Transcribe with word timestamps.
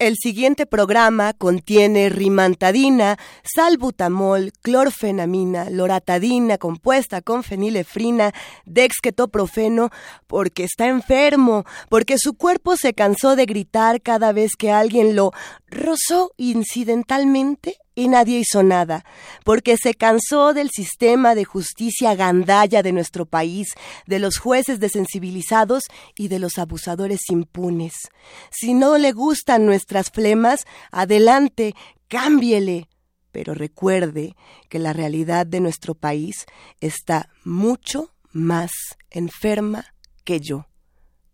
El 0.00 0.16
siguiente 0.16 0.64
programa 0.64 1.34
contiene 1.34 2.08
rimantadina, 2.08 3.18
salbutamol, 3.44 4.50
clorfenamina, 4.62 5.68
loratadina 5.68 6.56
compuesta 6.56 7.20
con 7.20 7.42
fenilefrina, 7.42 8.32
dexketoprofeno, 8.64 9.90
porque 10.26 10.64
está 10.64 10.86
enfermo, 10.86 11.66
porque 11.90 12.16
su 12.16 12.32
cuerpo 12.32 12.78
se 12.78 12.94
cansó 12.94 13.36
de 13.36 13.44
gritar 13.44 14.00
cada 14.00 14.32
vez 14.32 14.52
que 14.56 14.72
alguien 14.72 15.16
lo 15.16 15.32
rozó 15.68 16.32
incidentalmente 16.38 17.76
y 18.00 18.08
nadie 18.08 18.38
hizo 18.38 18.62
nada, 18.62 19.04
porque 19.44 19.76
se 19.76 19.92
cansó 19.92 20.54
del 20.54 20.70
sistema 20.70 21.34
de 21.34 21.44
justicia 21.44 22.14
gandalla 22.14 22.82
de 22.82 22.92
nuestro 22.92 23.26
país, 23.26 23.74
de 24.06 24.18
los 24.18 24.38
jueces 24.38 24.80
desensibilizados 24.80 25.82
y 26.16 26.28
de 26.28 26.38
los 26.38 26.56
abusadores 26.56 27.20
impunes. 27.28 27.92
Si 28.50 28.72
no 28.72 28.96
le 28.96 29.12
gustan 29.12 29.66
nuestras 29.66 30.10
flemas, 30.10 30.64
adelante, 30.90 31.74
cámbiele. 32.08 32.88
Pero 33.32 33.52
recuerde 33.52 34.34
que 34.70 34.78
la 34.78 34.94
realidad 34.94 35.44
de 35.44 35.60
nuestro 35.60 35.94
país 35.94 36.46
está 36.80 37.28
mucho 37.44 38.14
más 38.32 38.70
enferma 39.10 39.84
que 40.24 40.40
yo. 40.40 40.68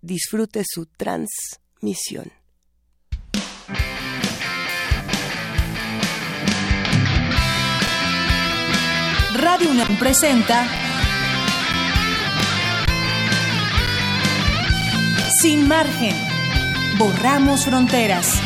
Disfrute 0.01 0.65
su 0.67 0.87
transmisión. 0.87 2.33
Radio 9.57 9.71
UNAM 9.71 9.97
presenta 9.97 10.67
Sin 15.41 15.67
margen. 15.67 16.15
Borramos 16.99 17.65
fronteras. 17.65 18.46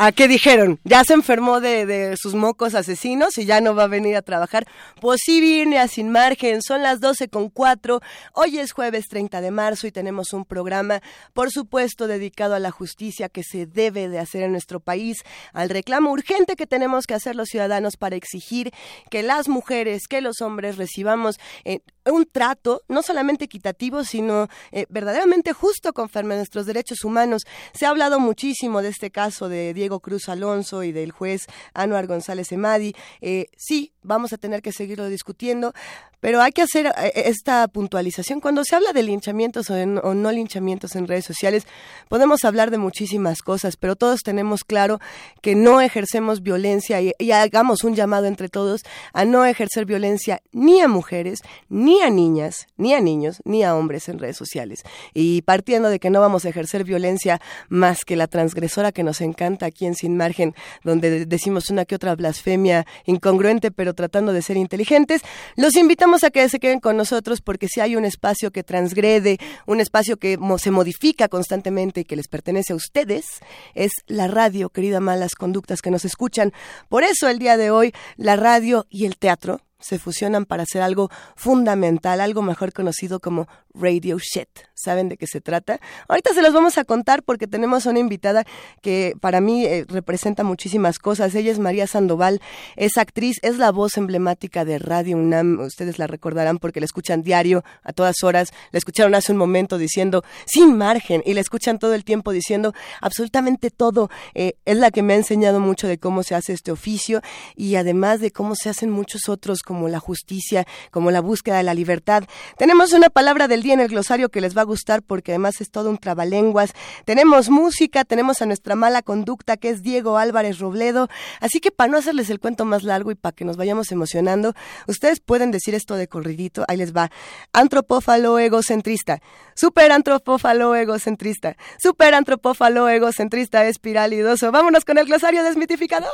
¿A 0.00 0.12
qué 0.12 0.28
dijeron? 0.28 0.78
Ya 0.84 1.02
se 1.02 1.12
enfermó 1.12 1.60
de, 1.60 2.14
sus 2.16 2.36
mocos 2.36 2.76
asesinos 2.76 3.36
y 3.36 3.46
ya 3.46 3.60
no 3.60 3.74
va 3.74 3.82
a 3.82 3.88
venir 3.88 4.14
a 4.14 4.22
trabajar. 4.22 4.64
Pues 5.00 5.20
sí 5.24 5.40
viene 5.40 5.80
a 5.80 5.88
Sin 5.88 6.12
Margen, 6.12 6.62
son 6.62 6.84
las 6.84 7.00
12 7.00 7.26
con 7.26 7.48
4. 7.48 8.00
Hoy 8.34 8.60
es 8.60 8.70
jueves 8.70 9.08
30 9.08 9.40
de 9.40 9.50
marzo 9.50 9.88
y 9.88 9.90
tenemos 9.90 10.32
un 10.32 10.44
programa, 10.44 11.00
por 11.32 11.50
supuesto, 11.50 12.06
dedicado 12.06 12.54
a 12.54 12.60
la 12.60 12.70
justicia 12.70 13.28
que 13.28 13.42
se 13.42 13.66
debe 13.66 14.08
de 14.08 14.20
hacer 14.20 14.44
en 14.44 14.52
nuestro 14.52 14.78
país, 14.78 15.24
al 15.52 15.68
reclamo 15.68 16.12
urgente 16.12 16.54
que 16.54 16.68
tenemos 16.68 17.04
que 17.04 17.14
hacer 17.14 17.34
los 17.34 17.48
ciudadanos 17.48 17.96
para 17.96 18.14
exigir 18.14 18.70
que 19.10 19.24
las 19.24 19.48
mujeres, 19.48 20.06
que 20.06 20.20
los 20.20 20.42
hombres 20.42 20.76
recibamos 20.76 21.40
eh, 21.64 21.80
un 22.08 22.24
trato 22.24 22.82
no 22.86 23.02
solamente 23.02 23.46
equitativo, 23.46 24.04
sino 24.04 24.46
eh, 24.70 24.86
verdaderamente 24.88 25.52
justo 25.52 25.92
conforme 25.92 26.34
a 26.34 26.36
nuestros 26.38 26.66
derechos 26.66 27.02
humanos. 27.02 27.42
Se 27.74 27.84
ha 27.84 27.90
hablado 27.90 28.20
muchísimo 28.20 28.80
de 28.80 28.90
este 28.90 29.10
caso 29.10 29.48
de 29.48 29.74
Diego 29.74 29.87
Cruz 30.00 30.28
Alonso 30.28 30.82
y 30.82 30.92
del 30.92 31.10
juez 31.10 31.46
Anuar 31.74 32.06
González 32.06 32.52
Emadi. 32.52 32.94
Eh, 33.20 33.46
sí, 33.56 33.94
vamos 34.02 34.32
a 34.32 34.38
tener 34.38 34.62
que 34.62 34.72
seguirlo 34.72 35.08
discutiendo, 35.08 35.72
pero 36.20 36.42
hay 36.42 36.52
que 36.52 36.62
hacer 36.62 36.86
eh, 36.86 37.12
esta 37.14 37.66
puntualización. 37.68 38.40
Cuando 38.40 38.64
se 38.64 38.74
habla 38.74 38.92
de 38.92 39.02
linchamientos 39.02 39.70
o, 39.70 40.14
no 40.14 40.32
linchamientos 40.32 40.96
en 40.96 41.06
redes 41.06 41.24
sociales, 41.24 41.66
podemos 42.08 42.44
hablar 42.44 42.70
de 42.70 42.78
muchísimas 42.78 43.42
cosas, 43.42 43.76
pero 43.76 43.96
todos 43.96 44.20
tenemos 44.22 44.64
claro 44.64 44.98
que 45.42 45.54
no 45.54 45.80
ejercemos 45.80 46.42
violencia 46.42 47.00
y, 47.00 47.12
hagamos 47.30 47.84
un 47.84 47.94
llamado 47.94 48.26
entre 48.26 48.48
todos 48.48 48.82
a 49.12 49.24
no 49.24 49.44
ejercer 49.44 49.84
violencia 49.84 50.40
ni 50.52 50.80
a 50.80 50.88
mujeres, 50.88 51.40
ni 51.68 52.00
a 52.00 52.10
niñas, 52.10 52.66
ni 52.76 52.94
a 52.94 53.00
niños, 53.00 53.40
ni 53.44 53.62
a 53.62 53.76
hombres 53.76 54.08
en 54.08 54.18
redes 54.18 54.36
sociales. 54.36 54.82
Y 55.14 55.42
partiendo 55.42 55.88
de 55.88 56.00
que 56.00 56.10
no 56.10 56.20
vamos 56.20 56.44
a 56.44 56.48
ejercer 56.48 56.84
violencia 56.84 57.40
más 57.68 58.04
que 58.04 58.16
la 58.16 58.26
transgresora 58.26 58.92
que 58.92 59.02
nos 59.02 59.20
encanta 59.20 59.66
aquí 59.66 59.86
en 59.86 59.94
Sin 59.94 60.16
Margen, 60.16 60.54
donde 60.82 61.26
decimos 61.26 61.70
una 61.70 61.84
que 61.84 61.94
otra 61.94 62.16
blasfemia 62.16 62.86
incongruente, 63.04 63.70
pero 63.70 63.94
tratando 63.98 64.32
de 64.32 64.42
ser 64.42 64.56
inteligentes, 64.56 65.22
los 65.56 65.74
invitamos 65.74 66.22
a 66.22 66.30
que 66.30 66.48
se 66.48 66.60
queden 66.60 66.78
con 66.78 66.96
nosotros 66.96 67.40
porque 67.40 67.66
si 67.66 67.80
hay 67.80 67.96
un 67.96 68.04
espacio 68.04 68.52
que 68.52 68.62
transgrede, 68.62 69.38
un 69.66 69.80
espacio 69.80 70.18
que 70.18 70.38
se 70.58 70.70
modifica 70.70 71.26
constantemente 71.26 72.02
y 72.02 72.04
que 72.04 72.14
les 72.14 72.28
pertenece 72.28 72.74
a 72.74 72.76
ustedes, 72.76 73.26
es 73.74 73.90
la 74.06 74.28
radio, 74.28 74.70
querida 74.70 75.00
malas 75.00 75.34
conductas 75.34 75.82
que 75.82 75.90
nos 75.90 76.04
escuchan. 76.04 76.52
Por 76.88 77.02
eso 77.02 77.28
el 77.28 77.40
día 77.40 77.56
de 77.56 77.72
hoy 77.72 77.92
la 78.16 78.36
radio 78.36 78.86
y 78.88 79.04
el 79.04 79.16
teatro 79.16 79.60
se 79.80 79.98
fusionan 79.98 80.44
para 80.44 80.64
hacer 80.64 80.82
algo 80.82 81.10
fundamental, 81.36 82.20
algo 82.20 82.42
mejor 82.42 82.72
conocido 82.72 83.20
como 83.20 83.46
Radio 83.74 84.18
Shit. 84.18 84.48
¿Saben 84.74 85.08
de 85.08 85.16
qué 85.16 85.26
se 85.26 85.40
trata? 85.40 85.80
Ahorita 86.08 86.34
se 86.34 86.42
los 86.42 86.52
vamos 86.52 86.78
a 86.78 86.84
contar 86.84 87.22
porque 87.22 87.46
tenemos 87.46 87.86
una 87.86 87.98
invitada 87.98 88.44
que 88.82 89.14
para 89.20 89.40
mí 89.40 89.64
eh, 89.64 89.84
representa 89.88 90.42
muchísimas 90.42 90.98
cosas. 90.98 91.34
Ella 91.34 91.52
es 91.52 91.58
María 91.58 91.86
Sandoval, 91.86 92.40
es 92.76 92.96
actriz, 92.96 93.38
es 93.42 93.58
la 93.58 93.70
voz 93.70 93.96
emblemática 93.96 94.64
de 94.64 94.78
Radio 94.78 95.16
UNAM. 95.16 95.60
Ustedes 95.60 95.98
la 95.98 96.06
recordarán 96.06 96.58
porque 96.58 96.80
la 96.80 96.86
escuchan 96.86 97.22
diario, 97.22 97.64
a 97.82 97.92
todas 97.92 98.22
horas. 98.24 98.50
La 98.72 98.78
escucharon 98.78 99.14
hace 99.14 99.32
un 99.32 99.38
momento 99.38 99.78
diciendo 99.78 100.24
sin 100.46 100.76
margen 100.76 101.22
y 101.24 101.34
la 101.34 101.40
escuchan 101.40 101.78
todo 101.78 101.94
el 101.94 102.04
tiempo 102.04 102.32
diciendo 102.32 102.72
absolutamente 103.00 103.70
todo. 103.70 104.10
Eh, 104.34 104.54
es 104.64 104.76
la 104.76 104.90
que 104.90 105.02
me 105.02 105.14
ha 105.14 105.16
enseñado 105.16 105.60
mucho 105.60 105.86
de 105.86 105.98
cómo 105.98 106.22
se 106.22 106.34
hace 106.34 106.52
este 106.52 106.72
oficio 106.72 107.20
y 107.54 107.76
además 107.76 108.20
de 108.20 108.32
cómo 108.32 108.54
se 108.56 108.70
hacen 108.70 108.90
muchos 108.90 109.28
otros 109.28 109.62
como 109.68 109.90
la 109.90 110.00
justicia, 110.00 110.66
como 110.90 111.10
la 111.10 111.20
búsqueda 111.20 111.58
de 111.58 111.62
la 111.62 111.74
libertad. 111.74 112.24
Tenemos 112.56 112.94
una 112.94 113.10
palabra 113.10 113.48
del 113.48 113.62
día 113.62 113.74
en 113.74 113.80
el 113.80 113.88
glosario 113.88 114.30
que 114.30 114.40
les 114.40 114.56
va 114.56 114.62
a 114.62 114.64
gustar 114.64 115.02
porque 115.02 115.32
además 115.32 115.60
es 115.60 115.70
todo 115.70 115.90
un 115.90 115.98
trabalenguas. 115.98 116.72
Tenemos 117.04 117.50
música, 117.50 118.04
tenemos 118.04 118.40
a 118.40 118.46
nuestra 118.46 118.76
mala 118.76 119.02
conducta 119.02 119.58
que 119.58 119.68
es 119.68 119.82
Diego 119.82 120.16
Álvarez 120.16 120.58
Robledo. 120.58 121.08
Así 121.40 121.60
que 121.60 121.70
para 121.70 121.92
no 121.92 121.98
hacerles 121.98 122.30
el 122.30 122.40
cuento 122.40 122.64
más 122.64 122.82
largo 122.82 123.10
y 123.10 123.14
para 123.14 123.34
que 123.34 123.44
nos 123.44 123.58
vayamos 123.58 123.92
emocionando, 123.92 124.54
ustedes 124.86 125.20
pueden 125.20 125.50
decir 125.50 125.74
esto 125.74 125.96
de 125.96 126.08
corridito. 126.08 126.64
Ahí 126.66 126.78
les 126.78 126.96
va. 126.96 127.10
Antropófalo 127.52 128.38
egocentrista. 128.38 129.20
Super 129.54 129.92
antropófalo 129.92 130.74
egocentrista. 130.76 131.56
Super 131.78 132.14
antropófalo 132.14 132.88
egocentrista 132.88 133.66
espiralidoso. 133.66 134.50
Vámonos 134.50 134.86
con 134.86 134.96
el 134.96 135.04
glosario 135.04 135.44
desmitificador. 135.44 136.08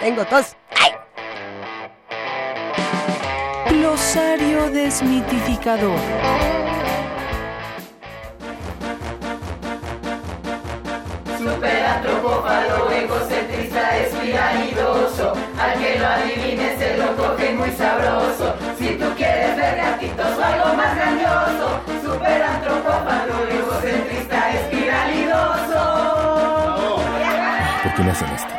Tengo 0.00 0.24
tos. 0.24 0.56
¡Ay! 0.70 1.07
Glosario 3.98 4.70
desmitificador. 4.70 5.98
Super 11.36 11.84
antropófalo, 11.84 12.92
egocentrista, 12.92 13.98
espiralidoso. 13.98 15.32
Al 15.58 15.78
que 15.80 15.98
lo 15.98 16.06
adivine 16.06 16.76
se 16.78 16.96
lo 16.96 17.16
coge 17.16 17.52
muy 17.54 17.70
sabroso. 17.72 18.54
Si 18.78 18.94
tú 18.94 19.06
quieres 19.16 19.56
ver 19.56 19.76
gatitos 19.76 20.38
o 20.38 20.44
algo 20.44 20.74
más 20.76 20.94
grandioso. 20.94 21.80
Super 22.04 22.40
antropófalo, 22.40 23.48
egocentrista, 23.50 24.50
espiralidoso. 24.52 25.82
¿Por 27.82 27.94
qué 27.94 28.04
no 28.04 28.12
hacen 28.12 28.28
esto? 28.28 28.54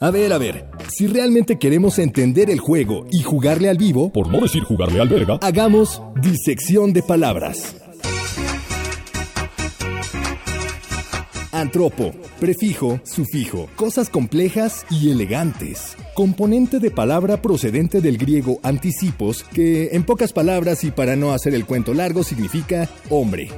A 0.00 0.10
ver, 0.10 0.32
a 0.32 0.38
ver, 0.38 0.69
si 0.90 1.06
realmente 1.06 1.58
queremos 1.58 1.98
entender 1.98 2.50
el 2.50 2.58
juego 2.58 3.06
y 3.10 3.22
jugarle 3.22 3.68
al 3.68 3.78
vivo, 3.78 4.12
por 4.12 4.28
no 4.28 4.40
decir 4.40 4.62
jugarle 4.64 5.00
al 5.00 5.08
verga, 5.08 5.38
hagamos 5.40 6.02
disección 6.20 6.92
de 6.92 7.02
palabras. 7.02 7.76
Antropo, 11.52 12.12
prefijo, 12.38 13.00
sufijo, 13.04 13.68
cosas 13.76 14.08
complejas 14.08 14.86
y 14.88 15.10
elegantes. 15.10 15.96
Componente 16.14 16.78
de 16.78 16.90
palabra 16.90 17.42
procedente 17.42 18.00
del 18.00 18.18
griego 18.18 18.60
anticipos, 18.62 19.44
que 19.44 19.90
en 19.92 20.04
pocas 20.04 20.32
palabras 20.32 20.84
y 20.84 20.90
para 20.90 21.16
no 21.16 21.32
hacer 21.32 21.54
el 21.54 21.66
cuento 21.66 21.92
largo 21.92 22.22
significa 22.22 22.88
hombre. 23.10 23.50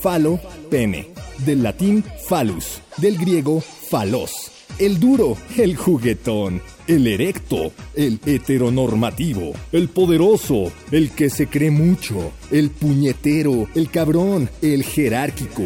Falo, 0.00 0.40
pene. 0.70 1.08
Del 1.44 1.62
latín 1.62 2.02
falus, 2.26 2.80
del 2.96 3.18
griego 3.18 3.60
falos 3.60 4.55
el 4.78 5.00
duro, 5.00 5.36
el 5.56 5.76
juguetón, 5.76 6.60
el 6.86 7.06
erecto, 7.06 7.72
el 7.94 8.20
heteronormativo, 8.24 9.52
el 9.72 9.88
poderoso, 9.88 10.70
el 10.90 11.10
que 11.10 11.30
se 11.30 11.46
cree 11.46 11.70
mucho, 11.70 12.32
el 12.50 12.70
puñetero, 12.70 13.68
el 13.74 13.90
cabrón, 13.90 14.50
el 14.62 14.84
jerárquico. 14.84 15.64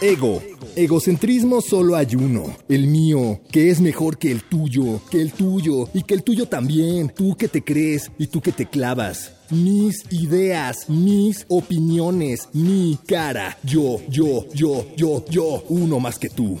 Ego. 0.00 0.57
Egocentrismo 0.76 1.60
solo 1.60 1.96
hay 1.96 2.14
uno, 2.14 2.56
el 2.68 2.86
mío, 2.86 3.40
que 3.50 3.70
es 3.70 3.80
mejor 3.80 4.18
que 4.18 4.30
el 4.30 4.42
tuyo, 4.42 5.00
que 5.10 5.20
el 5.20 5.32
tuyo 5.32 5.88
y 5.92 6.02
que 6.02 6.14
el 6.14 6.22
tuyo 6.22 6.46
también, 6.46 7.12
tú 7.14 7.36
que 7.36 7.48
te 7.48 7.62
crees 7.62 8.10
y 8.18 8.26
tú 8.28 8.40
que 8.40 8.52
te 8.52 8.66
clavas 8.66 9.32
mis 9.50 10.04
ideas, 10.10 10.88
mis 10.88 11.46
opiniones, 11.48 12.48
mi 12.52 12.98
cara. 13.06 13.56
Yo, 13.62 14.00
yo, 14.08 14.46
yo, 14.52 14.86
yo, 14.96 15.24
yo, 15.28 15.64
uno 15.68 16.00
más 16.00 16.18
que 16.18 16.28
tú. 16.28 16.58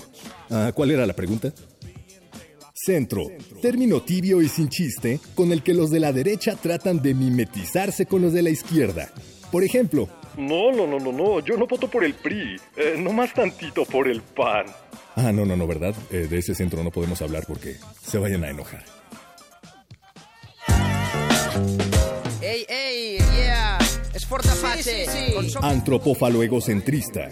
Ah, 0.50 0.72
¿Cuál 0.74 0.92
era 0.92 1.06
la 1.06 1.14
pregunta? 1.14 1.52
Centro, 2.74 3.26
término 3.60 4.00
tibio 4.02 4.40
y 4.40 4.48
sin 4.48 4.68
chiste 4.68 5.20
con 5.34 5.52
el 5.52 5.62
que 5.62 5.74
los 5.74 5.90
de 5.90 6.00
la 6.00 6.12
derecha 6.12 6.56
tratan 6.56 7.02
de 7.02 7.12
mimetizarse 7.12 8.06
con 8.06 8.22
los 8.22 8.32
de 8.32 8.42
la 8.42 8.50
izquierda. 8.50 9.10
Por 9.50 9.64
ejemplo, 9.64 10.08
No, 10.38 10.70
no, 10.70 10.86
no, 10.86 11.00
no, 11.00 11.10
no, 11.10 11.40
yo 11.40 11.56
no 11.56 11.66
voto 11.66 11.90
por 11.90 12.04
el 12.04 12.14
PRI, 12.14 12.60
eh, 12.76 12.94
no 12.96 13.12
más 13.12 13.34
tantito 13.34 13.84
por 13.84 14.06
el 14.06 14.22
PAN. 14.22 14.66
ah, 15.16 15.32
no, 15.32 15.44
no, 15.44 15.56
no, 15.56 15.66
¿verdad? 15.66 15.92
Eh, 16.12 16.28
de 16.30 16.38
ese 16.38 16.54
centro 16.54 16.84
no 16.84 16.92
podemos 16.92 17.20
hablar 17.22 17.44
porque 17.48 17.74
se 18.00 18.18
vayan 18.18 18.44
a 18.44 18.50
enojar. 18.50 18.84
Ey, 22.40 22.64
ey, 22.68 23.18
yeah. 23.36 23.78
Es 24.14 24.28
Antropófalo 25.60 26.44
egocentrista. 26.44 27.30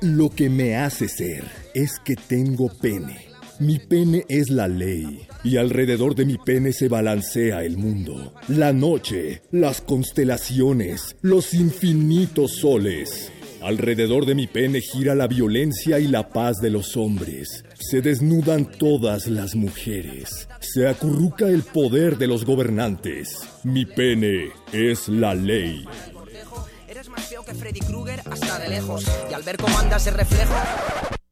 Lo 0.00 0.30
que 0.30 0.50
me 0.50 0.76
hace 0.76 1.06
ser 1.06 1.44
es 1.72 2.00
que 2.04 2.16
tengo 2.16 2.68
pene. 2.80 3.29
Mi 3.60 3.78
pene 3.78 4.24
es 4.30 4.48
la 4.48 4.68
ley. 4.68 5.26
Y 5.44 5.58
alrededor 5.58 6.14
de 6.14 6.24
mi 6.24 6.38
pene 6.38 6.72
se 6.72 6.88
balancea 6.88 7.62
el 7.62 7.76
mundo. 7.76 8.32
La 8.48 8.72
noche, 8.72 9.42
las 9.50 9.82
constelaciones, 9.82 11.14
los 11.20 11.52
infinitos 11.52 12.56
soles. 12.56 13.30
Alrededor 13.60 14.24
de 14.24 14.34
mi 14.34 14.46
pene 14.46 14.80
gira 14.80 15.14
la 15.14 15.26
violencia 15.26 15.98
y 15.98 16.08
la 16.08 16.30
paz 16.30 16.56
de 16.62 16.70
los 16.70 16.96
hombres. 16.96 17.62
Se 17.78 18.00
desnudan 18.00 18.64
todas 18.64 19.26
las 19.26 19.54
mujeres. 19.54 20.48
Se 20.60 20.88
acurruca 20.88 21.46
el 21.46 21.62
poder 21.62 22.16
de 22.16 22.28
los 22.28 22.46
gobernantes. 22.46 23.46
Mi 23.62 23.84
pene 23.84 24.52
es 24.72 25.06
la 25.08 25.34
ley. 25.34 25.84
Eres 26.88 27.10
más 27.10 27.28
feo 27.28 27.44
que 27.44 27.54
Freddy 27.54 27.80
Krueger 27.80 28.22
hasta 28.24 28.58
de 28.58 28.70
lejos. 28.70 29.04
Y 29.30 29.34
al 29.34 29.42
ver 29.42 29.58
cómo 29.58 29.78
andas 29.78 30.10
reflejo. 30.14 30.54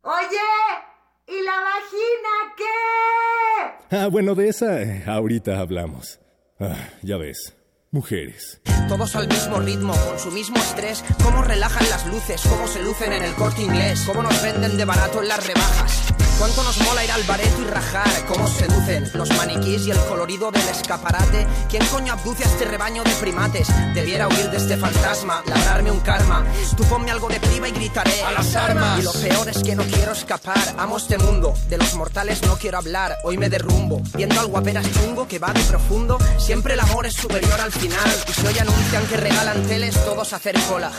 Oye, 0.03 0.98
¿y 1.29 1.43
la 1.43 1.61
vagina 1.61 2.55
qué? 2.57 3.97
Ah, 3.97 4.09
bueno, 4.09 4.35
de 4.35 4.49
esa 4.49 4.83
eh, 4.83 5.05
ahorita 5.07 5.59
hablamos. 5.59 6.21
Ah, 6.61 6.89
ya 7.03 7.17
ves, 7.17 7.55
mujeres. 7.91 8.61
Todos 8.89 9.15
al 9.17 9.29
mismo 9.29 9.61
ritmo, 9.61 9.95
con 10.09 10.19
su 10.19 10.31
mismo 10.31 10.57
estrés. 10.57 11.05
Cómo 11.23 11.43
relajan 11.43 11.89
las 11.91 12.07
luces, 12.07 12.43
cómo 12.49 12.67
se 12.67 12.83
lucen 12.83 13.13
en 13.13 13.23
el 13.23 13.35
corte 13.35 13.63
inglés. 13.63 14.03
Cómo 14.07 14.23
nos 14.23 14.43
venden 14.43 14.77
de 14.77 14.85
barato 14.85 15.23
en 15.23 15.29
las 15.29 15.47
rebajas. 15.47 16.08
Cuánto 16.39 16.63
nos 16.63 16.79
mola 16.83 17.05
ir 17.05 17.11
al 17.11 17.25
bareto 17.25 17.63
y 17.63 17.65
rajar. 17.65 18.09
Cómo 18.29 18.47
seducen 18.47 19.11
los 19.15 19.29
maniquís 19.37 19.85
y 19.89 19.91
el 19.91 19.99
colorido 20.07 20.53
del 20.53 20.69
escaparate. 20.69 21.45
¿Quién 21.69 21.85
coño 21.87 22.13
abduce 22.13 22.45
a 22.45 22.47
este 22.47 22.65
rebaño 22.65 23.03
de 23.03 23.11
primates? 23.15 23.67
Debiera 23.93 24.29
huir 24.29 24.49
de 24.49 24.59
este 24.59 24.77
fantasma, 24.77 25.43
labrarme 25.47 25.91
un 25.91 25.99
karma. 25.99 26.47
Tú 26.77 26.85
ponme 26.85 27.11
algo 27.11 27.29
de 27.29 27.41
priva 27.41 27.69
y 27.69 27.73
gritaré. 27.73 28.23
¡A 28.23 28.31
las 28.31 28.55
armas! 28.55 29.01
Y 29.01 29.03
lo 29.03 29.13
peor 29.15 29.49
es 29.49 29.63
que 29.65 29.75
no 29.75 29.83
quiero 29.83 30.13
escapar. 30.13 30.77
Amo 30.79 30.99
este 30.99 31.19
mundo. 31.19 31.55
De 31.69 31.77
los 31.77 31.95
mortales 31.95 32.41
no 32.43 32.57
quiero 32.57 32.79
hablar. 32.79 33.17
Hoy 33.25 33.37
me 33.37 33.49
derrumbo. 33.49 34.01
Viendo 34.15 34.39
al 34.39 34.47
guaperas 34.47 34.87
chungo 34.93 35.27
que 35.27 35.41
va 35.41 35.53
de 35.53 35.63
profundo. 35.63 36.19
Siempre 36.39 36.75
el 36.75 36.81
amor 36.81 37.07
es 37.07 37.15
superior 37.15 37.61
al 37.61 37.73
final. 37.73 38.09
Y 38.29 38.33
si 38.33 38.47
hoy 38.47 38.59
anuncian 38.61 39.05
que 39.09 39.17
regalan 39.17 39.67
teles, 39.67 39.97
todos 40.05 40.33
a 40.33 40.37
hacer 40.37 40.57
cola. 40.69 40.93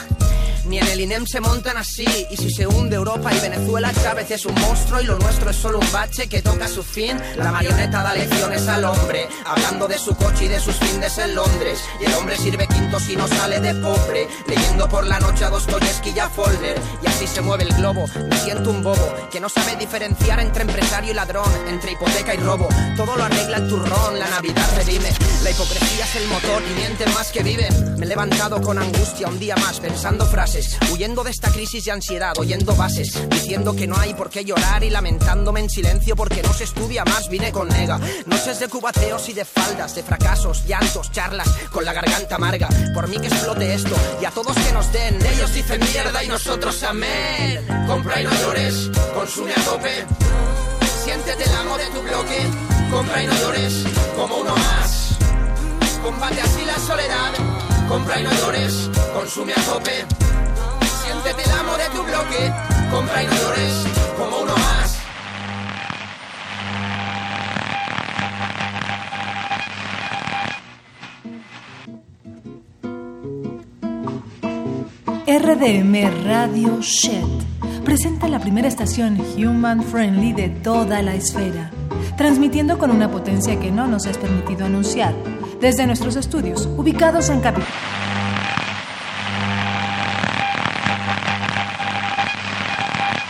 Ni 0.66 0.78
en 0.78 0.88
el 0.88 1.02
INEM 1.02 1.26
se 1.26 1.40
montan 1.40 1.78
así. 1.78 2.06
Y 2.30 2.38
si 2.38 2.52
se 2.52 2.68
hunde 2.68 2.96
Europa 2.96 3.34
y 3.34 3.40
Venezuela, 3.40 3.92
Chávez 3.94 4.30
es 4.30 4.46
un 4.46 4.54
monstruo 4.56 5.02
y 5.02 5.06
lo 5.06 5.16
nuestro 5.30 5.52
es 5.52 5.58
solo 5.58 5.78
un 5.78 5.92
bache 5.92 6.28
que 6.28 6.42
toca 6.42 6.68
su 6.68 6.82
fin. 6.82 7.16
La 7.38 7.52
marioneta 7.52 8.02
da 8.02 8.16
lecciones 8.16 8.68
al 8.68 8.84
hombre, 8.84 9.30
hablando 9.46 9.88
de 9.88 10.00
su 10.00 10.16
coche 10.16 10.46
y 10.46 10.48
de 10.48 10.60
sus 10.60 10.76
findes 10.76 11.20
en 11.20 11.36
Londres. 11.36 11.84
Y 12.02 12.06
el 12.06 12.14
hombre 12.16 12.36
sirve 12.36 12.66
quinto 12.66 13.00
si 13.00 13.16
no 13.16 13.28
sale 13.28 13.60
de 13.60 13.76
pobre, 13.76 14.28
leyendo 14.48 14.90
por 14.90 15.06
la 15.06 15.20
noche 15.20 15.46
a 15.46 15.52
Dostoyevsky 15.52 16.14
y 16.16 16.20
a 16.20 16.30
Follner. 16.30 16.82
Y 17.04 17.08
así 17.08 17.28
se 17.28 17.42
mueve 17.42 17.66
el 17.66 17.76
globo. 17.76 18.08
Me 18.28 18.40
siento 18.40 18.72
un 18.72 18.82
bobo 18.82 19.14
que 19.32 19.40
no 19.40 19.50
sabe 19.50 19.76
diferenciar 19.76 20.40
entre 20.40 20.64
empresario 20.64 21.12
y 21.12 21.14
ladrón, 21.14 21.52
entre 21.68 21.92
hipoteca 21.92 22.34
y 22.34 22.38
robo. 22.38 22.68
Todo 22.98 23.16
lo 23.16 23.24
arregla 23.24 23.58
el 23.58 23.70
turrón, 23.70 24.18
la 24.18 24.30
Navidad 24.30 24.68
redime. 24.78 25.10
La 25.44 25.52
hipocresía 25.52 26.06
es 26.06 26.16
el 26.16 26.28
motor 26.28 26.64
y 26.72 26.74
mienten 26.74 27.14
más 27.14 27.32
que 27.32 27.44
viven. 27.44 28.00
Me 28.00 28.06
he 28.08 28.10
levantado 28.10 28.60
con 28.62 28.80
angustia 28.80 29.28
un 29.28 29.38
día 29.38 29.56
más 29.58 29.80
pensando 29.80 30.26
frases, 30.26 30.76
huyendo 30.92 31.24
de 31.24 31.30
esta 31.30 31.52
crisis 31.52 31.86
de 31.86 31.92
ansiedad, 31.92 32.34
oyendo 32.40 32.76
bases, 32.76 33.14
diciendo 33.30 33.76
que 33.76 33.86
no 33.86 33.96
hay 33.96 34.16
por 34.16 34.32
qué 34.32 34.44
llorar 34.44 34.84
y 34.84 34.90
lamentándome 35.20 35.60
en 35.60 35.70
silencio 35.70 36.16
porque 36.16 36.42
no 36.42 36.54
se 36.54 36.64
estudia 36.64 37.04
más, 37.04 37.30
vine 37.30 37.52
con 37.52 37.68
nega. 37.68 38.00
Noches 38.26 38.60
de 38.60 38.70
cubateos 38.70 39.28
y 39.30 39.34
de 39.34 39.44
faldas, 39.44 39.94
de 39.96 40.04
fracasos, 40.04 40.66
llantos, 40.66 41.12
charlas, 41.12 41.48
con 41.72 41.84
la 41.84 41.94
garganta 41.94 42.36
amarga. 42.36 42.70
Por 42.94 43.08
mí 43.08 43.18
que 43.20 43.28
explote 43.28 43.74
esto 43.74 43.96
y 44.22 44.26
a 44.26 44.32
todos 44.32 44.56
que 44.56 44.72
nos 44.72 44.92
den, 44.94 45.16
ellos 45.26 45.54
dicen 45.54 45.82
mierda 45.92 46.24
y 46.24 46.28
nosotros 46.28 46.82
amén. 46.84 47.66
Compra 47.88 48.22
y 48.22 48.24
no 48.24 48.32
llores, 48.32 48.90
consume 49.14 49.52
a 49.52 49.62
tope. 49.66 50.06
Siéntete 51.04 51.44
el 51.44 51.56
amo 51.56 51.78
de 51.78 51.86
tu 51.88 52.02
bloque, 52.02 52.40
compra 52.92 53.24
y 53.24 53.28
no 53.28 53.34
llores, 53.34 53.74
como 54.16 54.38
uno 54.38 54.56
más. 54.56 55.18
Combate 56.02 56.42
así 56.42 56.64
la 56.66 56.80
soledad, 56.80 57.34
compra 57.90 58.20
y 58.20 58.24
no 58.24 58.32
llores, 58.32 58.90
consume 59.14 59.54
a 59.54 59.62
tope. 59.66 60.06
Siéntete 61.04 61.44
el 61.44 61.52
amo 61.52 61.78
de 61.78 61.90
tu 61.90 62.04
bloque, 62.04 62.54
compra 62.92 63.24
y 63.24 63.28
no 63.28 63.34
llores, 63.34 63.74
como 64.18 64.38
uno 64.40 64.56
más. 64.56 64.89
RDM 75.50 76.26
Radio 76.28 76.80
Shed 76.80 77.26
presenta 77.84 78.28
la 78.28 78.38
primera 78.38 78.68
estación 78.68 79.20
human 79.36 79.82
friendly 79.82 80.32
de 80.32 80.50
toda 80.50 81.02
la 81.02 81.16
esfera, 81.16 81.72
transmitiendo 82.18 82.78
con 82.78 82.92
una 82.92 83.10
potencia 83.10 83.60
que 83.60 83.72
no 83.72 83.88
nos 83.88 84.06
es 84.06 84.20
permitido 84.20 84.68
anunciar, 84.68 85.16
desde 85.60 85.88
nuestros 85.88 86.18
estudios, 86.18 86.70
ubicados 86.78 87.30
en 87.30 87.40
Capital. 87.40 87.68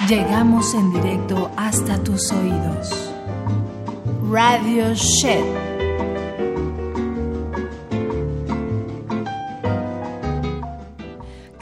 Llegamos 0.09 0.73
en 0.73 0.91
directo 0.91 1.49
hasta 1.55 2.03
tus 2.03 2.29
oídos. 2.33 3.13
Radio 4.29 4.93
Shed. 4.93 5.68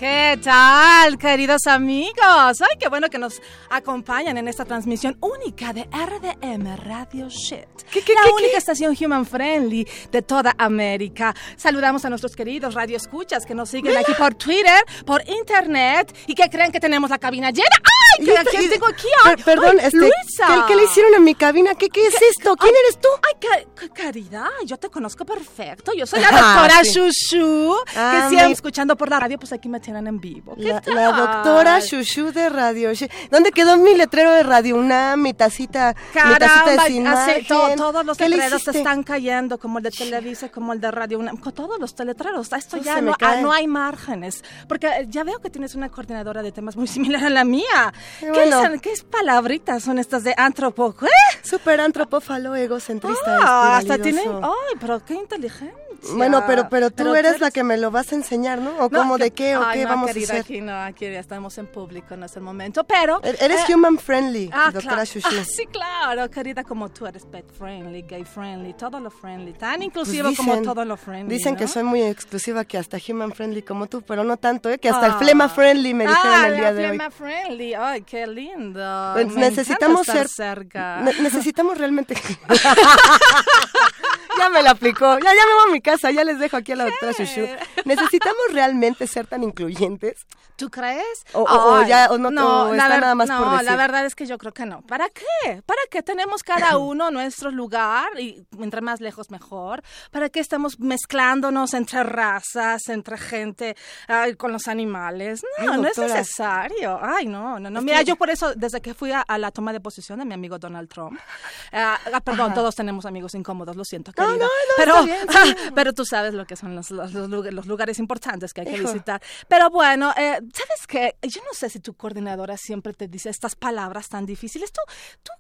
¿Qué 0.09 0.39
tal, 0.41 1.17
queridos 1.17 1.67
amigos? 1.67 2.61
Ay, 2.61 2.77
qué 2.79 2.87
bueno 2.87 3.09
que 3.09 3.17
nos 3.17 3.41
acompañan 3.69 4.37
en 4.37 4.47
esta 4.47 4.63
transmisión 4.63 5.17
única 5.19 5.73
de 5.73 5.81
RDM 5.83 6.77
Radio 6.77 7.27
Shit. 7.27 7.67
la 7.93 8.33
única 8.33 8.57
estación 8.57 8.95
human 8.97 9.25
friendly 9.25 9.85
de 10.09 10.21
toda 10.21 10.55
América. 10.57 11.35
Saludamos 11.57 12.05
a 12.05 12.09
nuestros 12.09 12.37
queridos 12.37 12.73
radioescuchas 12.73 13.45
que 13.45 13.53
nos 13.53 13.67
siguen 13.69 13.97
aquí 13.97 14.13
por 14.17 14.33
Twitter, 14.35 14.81
por 15.05 15.27
internet 15.27 16.15
y 16.25 16.35
que 16.35 16.49
creen 16.49 16.71
que 16.71 16.79
tenemos 16.79 17.09
la 17.09 17.17
cabina 17.17 17.51
llena. 17.51 17.75
¡Ay! 17.83 17.96
¿Qué, 18.17 18.23
Y- 18.33 18.35
¿a 18.35 18.43
quién 18.43 18.63
y- 18.63 18.69
tengo 18.69 18.87
aquí? 18.87 19.07
per- 19.23 19.43
perdón, 19.43 19.77
ay, 19.79 19.85
este, 19.85 19.97
Luisa. 19.97 20.13
¿qué, 20.47 20.61
qué 20.67 20.75
le 20.75 20.83
hicieron 20.85 21.15
a 21.15 21.19
mi 21.19 21.35
cabina? 21.35 21.75
¿Qué, 21.75 21.89
qué 21.89 22.07
es 22.07 22.15
esto? 22.21 22.55
¿Quién 22.55 22.73
eres 22.85 22.99
tú? 22.99 23.07
Ay, 23.27 23.33
ca- 23.39 23.69
ca- 23.87 23.93
caridad, 23.93 24.47
yo 24.65 24.77
te 24.77 24.89
conozco 24.89 25.25
perfecto. 25.25 25.93
Yo 25.93 26.05
soy 26.05 26.19
la 26.21 26.27
Ah, 26.31 26.53
doctora 26.61 26.83
sí. 26.83 26.91
Shushu, 26.91 27.75
Ah, 27.95 28.11
que 28.23 28.29
siempre 28.29 28.47
mi- 28.47 28.53
escuchando 28.53 28.95
por 28.97 29.09
la 29.09 29.19
radio, 29.19 29.37
pues 29.39 29.51
aquí 29.53 29.69
me 29.69 29.79
tienen 29.79 30.07
en 30.07 30.19
vivo. 30.19 30.55
¿Qué 30.55 30.63
La, 30.73 30.81
tal? 30.81 30.95
la 30.95 31.11
doctora 31.11 31.79
Shushu 31.79 32.31
de 32.31 32.49
Radio 32.49 32.91
¿Dónde 33.31 33.51
quedó 33.51 33.77
mi 33.77 33.95
letrero 33.95 34.31
de 34.31 34.43
Radio 34.43 34.75
UNAM, 34.77 35.21
mi 35.21 35.33
tacita, 35.33 35.93
mi 36.13 36.13
tacita 36.13 36.37
Caramba, 36.39 36.83
de 36.83 36.89
sin 36.89 37.03
margen? 37.03 37.45
todos 37.77 38.05
los 38.05 38.17
¿Qué 38.17 38.29
le 38.29 38.37
letreros 38.37 38.63
te 38.63 38.77
están 38.77 39.03
cayendo, 39.03 39.57
como 39.59 39.77
el 39.79 39.83
de 39.83 39.91
Televisa, 39.91 40.49
como 40.49 40.73
el 40.73 40.81
de 40.81 40.91
Radio 40.91 41.19
UNAM, 41.19 41.37
con 41.37 41.53
todos 41.53 41.79
los 41.79 41.93
letreros. 41.99 42.51
Esto 42.53 42.77
No 42.77 42.83
ya 42.83 42.95
me 42.95 43.01
no, 43.01 43.13
ah, 43.21 43.35
no 43.41 43.51
hay 43.51 43.67
márgenes. 43.67 44.43
Porque 44.67 44.87
eh, 44.87 45.05
ya 45.09 45.23
veo 45.23 45.39
que 45.39 45.49
tienes 45.49 45.75
una 45.75 45.89
coordinadora 45.89 46.41
de 46.41 46.51
temas 46.51 46.75
muy 46.75 46.87
similar 46.87 47.23
a 47.25 47.29
la 47.29 47.43
mía. 47.43 47.93
Qué 48.19 48.25
¿Qué, 48.25 48.31
bueno. 48.31 48.61
son- 48.63 48.79
qué 48.79 48.93
palabritas 49.09 49.83
son 49.83 49.99
estas 49.99 50.23
de 50.23 50.33
antropo? 50.37 50.95
¿Qué? 50.95 51.07
Súper 51.43 51.79
antropófalo, 51.81 52.55
egocentrista, 52.55 53.37
Ah, 53.41 53.77
hasta 53.77 53.97
tienen. 53.97 54.27
Ay, 54.43 54.75
pero 54.79 55.03
qué 55.05 55.13
inteligencia. 55.15 55.73
Bueno, 56.13 56.43
pero, 56.47 56.69
pero 56.69 56.89
tú 56.89 56.97
Pero 56.97 57.15
eres 57.15 57.39
la 57.41 57.51
que 57.51 57.63
me 57.63 57.77
lo 57.77 57.91
vas 57.91 58.11
a 58.11 58.15
enseñar, 58.15 58.59
¿no? 58.59 58.71
¿O 58.77 58.89
No, 58.89 58.99
cómo, 58.99 59.17
que- 59.17 59.23
de 59.23 59.31
qué, 59.31 59.57
o 59.57 59.63
Ay, 59.65 59.79
qué 59.79 59.83
no, 59.85 59.89
vamos 59.89 60.07
querida, 60.07 60.27
a 60.27 60.31
hacer? 60.39 60.41
Aquí 60.41 60.61
no, 60.61 60.75
aquí 60.81 61.05
ya 61.11 61.19
estamos 61.19 61.57
en 61.57 61.67
público, 61.67 62.15
no 62.15 62.25
es 62.25 62.35
el 62.35 62.43
momento. 62.43 62.83
Pero. 62.85 63.19
E- 63.23 63.35
Eres 63.39 63.67
eh, 63.69 63.73
human 63.75 63.97
friendly, 63.97 64.49
Ah, 64.53 64.71
doctora. 64.73 65.03
Shushu. 65.03 65.27
Ah, 65.27 65.43
sí, 65.45 65.65
claro, 65.65 66.29
querida, 66.29 66.63
como 66.63 66.89
tú 66.89 67.05
eres 67.05 67.25
pet 67.25 67.45
friendly, 67.57 68.03
gay 68.03 68.23
friendly, 68.25 68.73
todo 68.73 68.99
lo 68.99 69.09
friendly, 69.09 69.53
tan 69.53 69.75
Pues 69.75 69.85
inclusivo 69.87 70.29
como 70.35 70.61
todo 70.61 70.85
lo 70.85 70.97
friendly. 70.97 71.35
Dicen 71.35 71.55
que 71.55 71.65
¿no? 71.65 71.69
soy 71.69 71.83
muy 71.83 72.01
exclusiva, 72.03 72.63
que 72.65 72.77
hasta 72.77 72.97
human 73.09 73.31
friendly 73.33 73.61
como 73.61 73.87
tú, 73.87 74.01
pero 74.01 74.23
no 74.23 74.37
tanto, 74.37 74.69
¿eh? 74.69 74.77
Que 74.79 74.89
hasta 74.89 75.05
el 75.07 75.11
Ah. 75.13 75.17
flema 75.19 75.49
friendly 75.49 75.93
me 75.93 76.05
dijeron 76.07 76.31
ah, 76.33 76.47
el 76.47 76.55
día 76.57 76.73
de 76.73 76.83
hoy. 76.83 76.89
flema 76.97 77.11
friendly, 77.11 77.73
ay, 77.73 78.01
qué 78.03 78.25
lindo. 78.27 79.11
Pues 79.13 79.27
necesitamos 79.35 80.05
ser 80.05 80.27
cerca. 80.27 81.01
ne- 81.01 81.19
necesitamos 81.21 81.77
realmente 81.77 82.15
ya 84.37 84.49
me 84.49 84.61
la 84.61 84.71
aplicó. 84.71 85.17
Ya, 85.19 85.25
ya 85.33 85.45
me 85.47 85.53
voy 85.55 85.69
a 85.69 85.71
mi 85.71 85.81
casa, 85.91 86.11
ya 86.11 86.23
les 86.23 86.39
dejo 86.39 86.57
aquí 86.57 86.73
a 86.73 86.75
la 86.75 86.85
doctora 86.85 87.11
Shushu. 87.13 87.47
¿Necesitamos 87.85 88.41
realmente 88.51 89.07
ser 89.07 89.27
tan 89.27 89.43
incluyentes? 89.43 90.25
¿Tú 90.55 90.69
crees? 90.69 91.23
O, 91.33 91.41
o- 91.41 91.79
o 91.79 91.83
ya, 91.83 92.07
o 92.09 92.17
no, 92.17 92.29
la 92.31 92.75
está 92.77 92.89
ver- 92.89 93.01
nada 93.01 93.15
más 93.15 93.29
no, 93.29 93.37
por 93.43 93.51
decir. 93.53 93.65
la 93.65 93.75
verdad 93.75 94.05
es 94.05 94.15
que 94.15 94.25
yo 94.25 94.37
creo 94.37 94.53
que 94.53 94.65
no. 94.65 94.81
¿Para 94.81 95.07
qué? 95.09 95.61
¿Para 95.65 95.81
qué 95.91 96.01
tenemos 96.03 96.41
cada 96.43 96.77
uno 96.77 97.11
nuestro 97.11 97.51
lugar? 97.51 98.19
Y 98.19 98.45
entre 98.59 98.81
más 98.81 98.99
lejos 99.01 99.29
mejor. 99.29 99.83
¿Para 100.11 100.29
qué 100.29 100.39
estamos 100.39 100.79
mezclándonos 100.79 101.73
entre 101.73 102.03
razas, 102.03 102.81
entre 102.89 103.17
gente, 103.17 103.75
ay, 104.07 104.35
con 104.35 104.51
los 104.51 104.67
animales? 104.67 105.41
No, 105.63 105.73
Ay, 105.73 105.81
no 105.81 105.87
es 105.87 105.97
necesario. 105.97 106.99
Ay, 107.01 107.27
no, 107.27 107.59
no, 107.59 107.69
no. 107.69 107.81
Mira, 107.81 108.01
yo 108.01 108.15
por 108.15 108.29
eso, 108.29 108.53
desde 108.55 108.81
que 108.81 108.93
fui 108.93 109.11
a, 109.11 109.21
a 109.21 109.37
la 109.37 109.51
toma 109.51 109.73
de 109.73 109.79
posición 109.79 110.19
de 110.19 110.25
mi 110.25 110.33
amigo 110.33 110.57
Donald 110.57 110.89
Trump, 110.89 111.19
ah, 111.71 111.99
ah, 112.13 112.19
perdón, 112.21 112.53
todos 112.53 112.75
tenemos 112.75 113.05
amigos 113.05 113.35
incómodos, 113.35 113.75
lo 113.75 113.85
siento, 113.85 114.11
No, 114.17 114.25
querida. 114.25 114.45
no, 114.45 114.45
no, 114.45 114.73
pero, 114.77 114.95
está 115.03 115.43
bien, 115.43 115.55
sí. 115.57 115.63
pero 115.77 115.93
tú 115.93 116.05
sabes 116.05 116.33
lo 116.33 116.45
que 116.45 116.55
son 116.55 116.75
los, 116.75 116.89
los, 116.89 117.13
los 117.13 117.29
lugar- 117.29 117.53
los 117.53 117.67
lugares 117.67 117.99
importantes 117.99 118.51
que 118.51 118.61
hay 118.61 118.67
que 118.67 118.77
Hijo. 118.77 118.91
visitar. 118.91 119.21
Pero 119.47 119.69
bueno, 119.69 120.11
eh, 120.17 120.39
¿sabes 120.53 120.87
qué? 120.87 121.15
Yo 121.21 121.39
no 121.43 121.53
sé 121.53 121.69
si 121.69 121.79
tu 121.79 121.93
coordinadora 121.93 122.57
siempre 122.57 122.93
te 122.93 123.07
dice 123.07 123.29
estas 123.29 123.55
palabras 123.55 124.09
tan 124.09 124.25
difíciles. 124.25 124.71
¿Tú, 124.71 124.81
tú, 125.21 125.31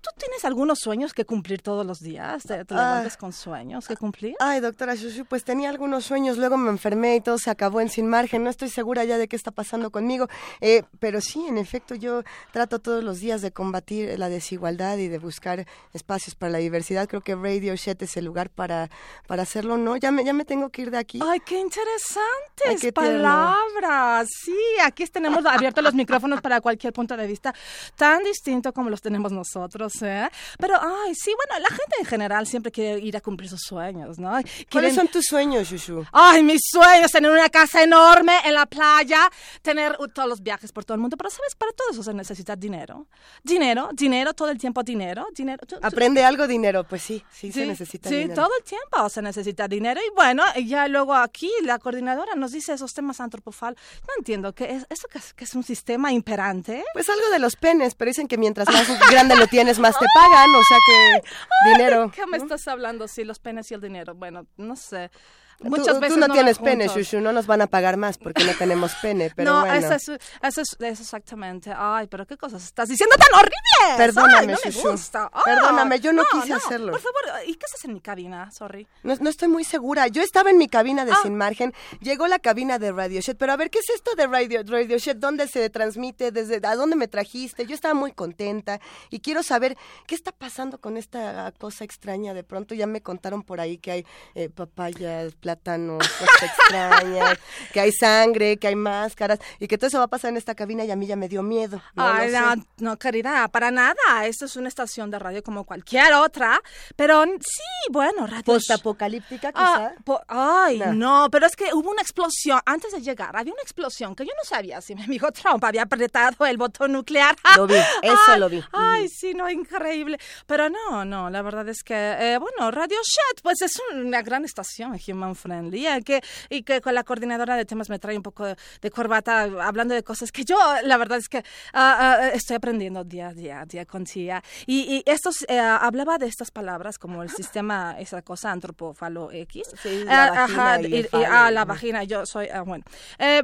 tú, 0.00 0.10
tienes 0.18 0.44
algunos 0.44 0.78
sueños 0.80 1.12
que 1.12 1.24
cumplir 1.24 1.62
todos 1.62 1.84
los 1.86 2.00
días? 2.00 2.42
¿Te, 2.44 2.64
te 2.64 2.74
Ah. 2.74 3.06
con 3.18 3.32
sueños 3.32 3.86
que 3.88 3.96
cumplir? 3.96 4.34
Ay, 4.40 4.60
doctora 4.60 4.94
Shushu, 4.94 5.24
pues 5.24 5.44
tenía 5.44 5.70
algunos 5.70 6.04
sueños, 6.04 6.38
luego 6.38 6.56
me 6.56 6.70
enfermé 6.70 7.16
y 7.16 7.20
todo 7.20 7.38
se 7.38 7.50
acabó 7.50 7.80
en 7.80 7.88
sin 7.88 8.06
margen. 8.06 8.44
No 8.44 8.50
estoy 8.50 8.68
segura 8.68 9.04
ya 9.04 9.18
de 9.18 9.28
qué 9.28 9.36
está 9.36 9.50
pasando 9.50 9.90
conmigo. 9.90 10.28
Eh, 10.60 10.82
pero 11.00 11.20
sí, 11.20 11.44
en 11.46 11.58
efecto, 11.58 11.94
yo 11.94 12.22
trato 12.52 12.78
todos 12.78 13.02
los 13.02 13.20
días 13.20 13.42
de 13.42 13.50
combatir 13.52 14.18
la 14.18 14.28
desigualdad 14.28 14.98
y 14.98 15.08
de 15.08 15.18
buscar 15.18 15.66
espacios 15.94 16.34
para 16.34 16.52
la 16.52 16.58
diversidad. 16.58 17.08
Creo 17.08 17.20
que 17.22 17.34
Radio 17.34 17.74
Shed 17.76 18.02
es 18.02 18.16
el 18.16 18.24
lugar 18.24 18.50
para, 18.50 18.90
para 19.26 19.42
hacerlo, 19.42 19.76
¿no? 19.78 19.96
Ya 19.96 20.10
me, 20.10 20.24
ya 20.24 20.32
me 20.32 20.44
tengo 20.44 20.70
que 20.70 20.82
ir 20.82 20.90
de 20.90 20.98
aquí. 20.98 21.20
Ay, 21.22 21.40
qué 21.40 21.56
Ay, 21.56 21.62
interesantes 21.62 22.80
qué 22.80 22.92
palabras. 22.92 24.28
Sí, 24.44 24.56
aquí 24.84 25.06
tenemos 25.06 25.44
abiertos 25.46 25.82
los 25.82 25.94
micrófonos 25.94 26.40
para 26.40 26.60
cualquier 26.60 26.92
punto 26.92 27.16
de 27.16 27.26
vista 27.26 27.54
tan 27.96 28.22
distinto 28.22 28.72
como 28.72 28.90
los 28.90 29.00
tenemos 29.00 29.32
nosotros, 29.32 29.87
¿eh? 30.02 30.28
Pero, 30.58 30.74
ay, 30.80 31.14
sí, 31.14 31.32
bueno, 31.46 31.60
la 31.62 31.68
gente 31.68 31.96
en 32.00 32.04
general 32.06 32.46
siempre 32.46 32.70
quiere 32.72 32.98
ir 33.00 33.16
a 33.16 33.20
cumplir 33.20 33.48
sus 33.50 33.62
sueños, 33.62 34.18
¿no? 34.18 34.30
¿Cuáles 34.30 34.66
Quieren- 34.68 34.94
son 34.94 35.08
tus 35.08 35.24
sueños, 35.26 35.68
Shushu? 35.68 36.04
Ay, 36.12 36.42
mis 36.42 36.60
sueños, 36.70 37.10
tener 37.10 37.30
una 37.30 37.48
casa 37.48 37.82
enorme 37.82 38.32
en 38.44 38.54
la 38.54 38.66
playa, 38.66 39.30
tener 39.62 39.96
todos 40.14 40.28
los 40.28 40.42
viajes 40.42 40.72
por 40.72 40.84
todo 40.84 40.94
el 40.94 41.00
mundo. 41.00 41.16
Pero, 41.16 41.30
¿sabes? 41.30 41.54
Para 41.54 41.72
todo 41.72 41.90
eso 41.90 42.02
se 42.02 42.14
necesita 42.14 42.56
dinero. 42.56 43.06
Dinero, 43.42 43.90
dinero, 43.92 44.34
todo 44.34 44.50
el 44.50 44.58
tiempo 44.58 44.82
dinero, 44.82 45.26
dinero. 45.34 45.66
¿Aprende 45.82 46.24
algo, 46.24 46.46
dinero? 46.46 46.84
Pues 46.84 47.02
sí, 47.02 47.22
sí, 47.32 47.52
se 47.52 47.62
Sí, 47.62 47.66
necesita 47.66 48.08
sí, 48.08 48.16
dinero. 48.16 48.42
todo 48.42 48.50
el 48.58 48.64
tiempo 48.64 49.08
se 49.08 49.22
necesita 49.22 49.68
dinero. 49.68 50.00
Y 50.06 50.10
bueno, 50.14 50.42
ya 50.64 50.88
luego 50.88 51.14
aquí 51.14 51.50
la 51.62 51.78
coordinadora 51.78 52.34
nos 52.34 52.52
dice 52.52 52.72
esos 52.72 52.94
temas 52.94 53.20
antropofal. 53.20 53.76
No 54.06 54.14
entiendo, 54.18 54.54
¿qué 54.54 54.72
es, 54.76 54.86
¿esto 54.90 55.08
que 55.08 55.18
es, 55.18 55.34
que 55.34 55.44
es 55.44 55.54
un 55.54 55.62
sistema 55.64 56.12
imperante? 56.12 56.84
Pues 56.92 57.08
algo 57.08 57.28
de 57.30 57.38
los 57.38 57.56
penes, 57.56 57.94
pero 57.94 58.08
dicen 58.10 58.28
que 58.28 58.38
mientras 58.38 58.68
más 58.68 58.86
grande 59.10 59.36
lo 59.36 59.46
tienes, 59.46 59.77
más 59.78 59.98
te 59.98 60.06
pagan, 60.14 60.50
o 60.54 60.62
sea 60.62 60.78
que 60.86 61.70
dinero. 61.70 62.10
¿Qué 62.14 62.26
me 62.26 62.38
¿no? 62.38 62.44
estás 62.44 62.68
hablando? 62.68 63.08
Sí, 63.08 63.24
los 63.24 63.38
penes 63.38 63.70
y 63.70 63.74
el 63.74 63.80
dinero. 63.80 64.14
Bueno, 64.14 64.46
no 64.56 64.76
sé. 64.76 65.10
Muchas 65.60 65.94
tú, 65.96 66.00
veces 66.00 66.16
no, 66.18 66.28
van 66.28 66.32
tienes 66.32 66.58
pene. 66.58 66.86
Shushu, 66.88 67.20
no 67.20 67.32
nos 67.32 67.46
van 67.46 67.60
a 67.62 67.66
pagar 67.66 67.96
más 67.96 68.16
porque 68.18 68.44
no 68.44 68.52
tenemos 68.54 68.92
pene, 69.02 69.32
pero 69.36 69.52
no, 69.52 69.60
bueno. 69.60 69.74
eso 69.74 69.94
es, 69.94 70.08
eso 70.42 70.60
es, 70.60 70.76
eso 70.80 71.02
exactamente. 71.02 71.72
Ay, 71.76 72.06
pero 72.06 72.26
qué 72.26 72.36
cosas 72.36 72.62
estás 72.64 72.88
diciendo 72.88 73.16
tan 73.16 73.34
horribles. 73.40 73.96
Perdóname, 73.96 74.38
Ay, 74.38 74.46
no 74.46 74.58
me 74.64 74.70
Shushu. 74.70 74.90
gusta. 74.92 75.30
Ay, 75.32 75.42
Perdóname, 75.44 76.00
yo 76.00 76.12
no 76.12 76.22
quise 76.30 76.52
hacerlo. 76.54 76.92
Por 76.92 77.00
favor, 77.00 77.42
¿y 77.46 77.54
qué 77.54 77.66
haces 77.66 77.84
en 77.84 77.92
mi 77.94 78.00
cabina? 78.00 78.50
Sorry. 78.52 78.86
No, 79.02 79.14
no 79.20 79.30
estoy 79.30 79.48
muy 79.48 79.64
segura. 79.64 80.06
Yo 80.08 80.22
estaba 80.22 80.50
en 80.50 80.58
mi 80.58 80.68
cabina 80.68 81.04
de 81.04 81.12
Ah. 81.12 81.18
Sin 81.22 81.34
Margen. 81.36 81.74
Llegó 82.00 82.28
la 82.28 82.38
cabina 82.38 82.78
de 82.78 82.92
Radio 82.92 83.20
Shed. 83.20 83.36
Pero 83.36 83.52
a 83.52 83.56
ver, 83.56 83.70
¿qué 83.70 83.80
es 83.80 83.90
esto 83.90 84.14
de 84.14 84.26
Radio, 84.26 84.62
Radio 84.64 84.98
Shed? 84.98 85.16
¿Dónde 85.16 85.48
se 85.48 85.68
transmite? 85.70 86.30
¿Desde 86.30 86.60
a 86.66 86.76
dónde 86.76 86.94
me 86.96 87.08
trajiste? 87.08 87.66
Yo 87.66 87.74
estaba 87.74 87.94
muy 87.94 88.12
contenta 88.12 88.80
y 89.10 89.20
quiero 89.20 89.42
saber 89.42 89.76
qué 90.06 90.14
está 90.14 90.30
pasando 90.32 90.78
con 90.78 90.96
esta 90.96 91.52
cosa 91.58 91.84
extraña. 91.84 92.34
De 92.34 92.44
pronto 92.44 92.74
ya 92.74 92.86
me 92.86 93.00
contaron 93.00 93.42
por 93.42 93.60
ahí 93.60 93.78
que 93.78 93.90
hay 93.90 94.06
eh, 94.34 94.48
papayas, 94.48 95.34
plátanos, 95.48 96.04
extrañas, 96.42 97.38
que 97.72 97.80
hay 97.80 97.90
sangre, 97.92 98.58
que 98.58 98.68
hay 98.68 98.74
máscaras 98.76 99.38
y 99.58 99.66
que 99.66 99.78
todo 99.78 99.88
eso 99.88 99.98
va 99.98 100.04
a 100.04 100.08
pasar 100.08 100.30
en 100.30 100.36
esta 100.36 100.54
cabina 100.54 100.84
y 100.84 100.90
a 100.90 100.96
mí 100.96 101.06
ya 101.06 101.16
me 101.16 101.26
dio 101.28 101.42
miedo. 101.42 101.80
No, 101.94 102.06
Ay, 102.06 102.30
no 102.30 102.56
no, 102.56 102.64
no, 102.78 102.98
querida, 102.98 103.48
para 103.48 103.70
nada. 103.70 103.94
Esto 104.26 104.44
es 104.44 104.56
una 104.56 104.68
estación 104.68 105.10
de 105.10 105.18
radio 105.18 105.42
como 105.42 105.64
cualquier 105.64 106.12
otra. 106.14 106.60
Pero 106.96 107.24
sí, 107.24 107.62
bueno, 107.90 108.26
radio. 108.26 108.44
Postapocalíptica, 108.44 109.52
quizá. 109.52 109.86
Ah, 109.86 109.92
po- 110.04 110.20
ay, 110.28 110.78
No. 110.80 110.92
no. 110.92 111.28
pero 111.30 111.46
es 111.46 111.56
que 111.56 111.72
hubo 111.72 111.90
una 111.90 112.02
explosión. 112.02 112.60
Antes 112.66 112.92
de 112.92 113.00
llegar, 113.00 113.34
había 113.34 113.52
una 113.54 113.62
explosión 113.62 114.14
que 114.14 114.24
yo 114.26 114.32
no 114.36 114.44
sabía 114.44 114.80
si 114.82 114.94
mi 114.94 115.02
amigo 115.04 115.32
Trump 115.32 115.64
había 115.64 115.82
apretado 115.82 116.44
el 116.46 116.58
botón 116.58 116.92
nuclear. 116.92 117.34
Lo 117.56 117.66
vi, 117.66 117.74
eso 118.02 118.16
Ay, 118.28 118.40
lo 118.40 118.48
vi. 118.50 118.62
Ay, 118.72 119.08
sí, 119.08 119.32
no, 119.34 119.48
increíble. 119.48 120.18
Pero 120.46 120.68
no, 120.68 121.04
no, 121.06 121.30
la 121.30 121.40
verdad 121.42 121.66
es 121.70 121.82
que, 121.82 121.94
eh, 121.94 122.38
bueno, 122.38 122.70
Radio 122.70 122.98
Chat, 123.02 123.42
pues 123.42 123.62
es 123.62 123.80
una 123.94 124.20
gran 124.22 124.44
estación 124.44 124.98
human 125.08 125.34
friendly 125.38 125.86
eh, 125.86 126.02
que, 126.04 126.20
y 126.50 126.62
que 126.62 126.80
con 126.80 126.94
la 126.94 127.04
coordinadora 127.04 127.56
de 127.56 127.64
temas 127.64 127.88
me 127.88 127.98
trae 127.98 128.16
un 128.16 128.22
poco 128.22 128.44
de, 128.44 128.56
de 128.82 128.90
corbata 128.90 129.42
hablando 129.42 129.94
de 129.94 130.02
cosas 130.02 130.32
que 130.32 130.44
yo, 130.44 130.56
la 130.84 130.96
verdad 130.96 131.18
es 131.18 131.28
que 131.28 131.38
ah, 131.72 132.18
ah, 132.20 132.28
estoy 132.34 132.56
aprendiendo 132.56 133.04
día 133.04 133.28
a 133.28 133.34
día, 133.34 133.64
día 133.66 133.86
con 133.86 134.04
día. 134.04 134.42
Y, 134.66 134.96
y 134.96 135.02
estos, 135.10 135.44
eh, 135.48 135.58
hablaba 135.58 136.18
de 136.18 136.26
estas 136.26 136.50
palabras 136.50 136.98
como 136.98 137.22
el 137.22 137.30
sistema, 137.30 137.96
esa 137.98 138.22
cosa 138.22 138.50
antropófalo 138.52 139.30
X. 139.32 139.62
Sí, 139.82 140.04
la 140.04 140.24
Ah, 140.26 140.44
ajá, 140.44 140.80
y 140.80 140.86
y- 140.96 140.98
y- 141.00 141.08
ah, 141.12 141.50
la 141.50 141.64
vagina, 141.64 142.04
yo 142.04 142.26
soy, 142.26 142.48
ah, 142.48 142.62
bueno. 142.62 142.84
Eh, 143.18 143.42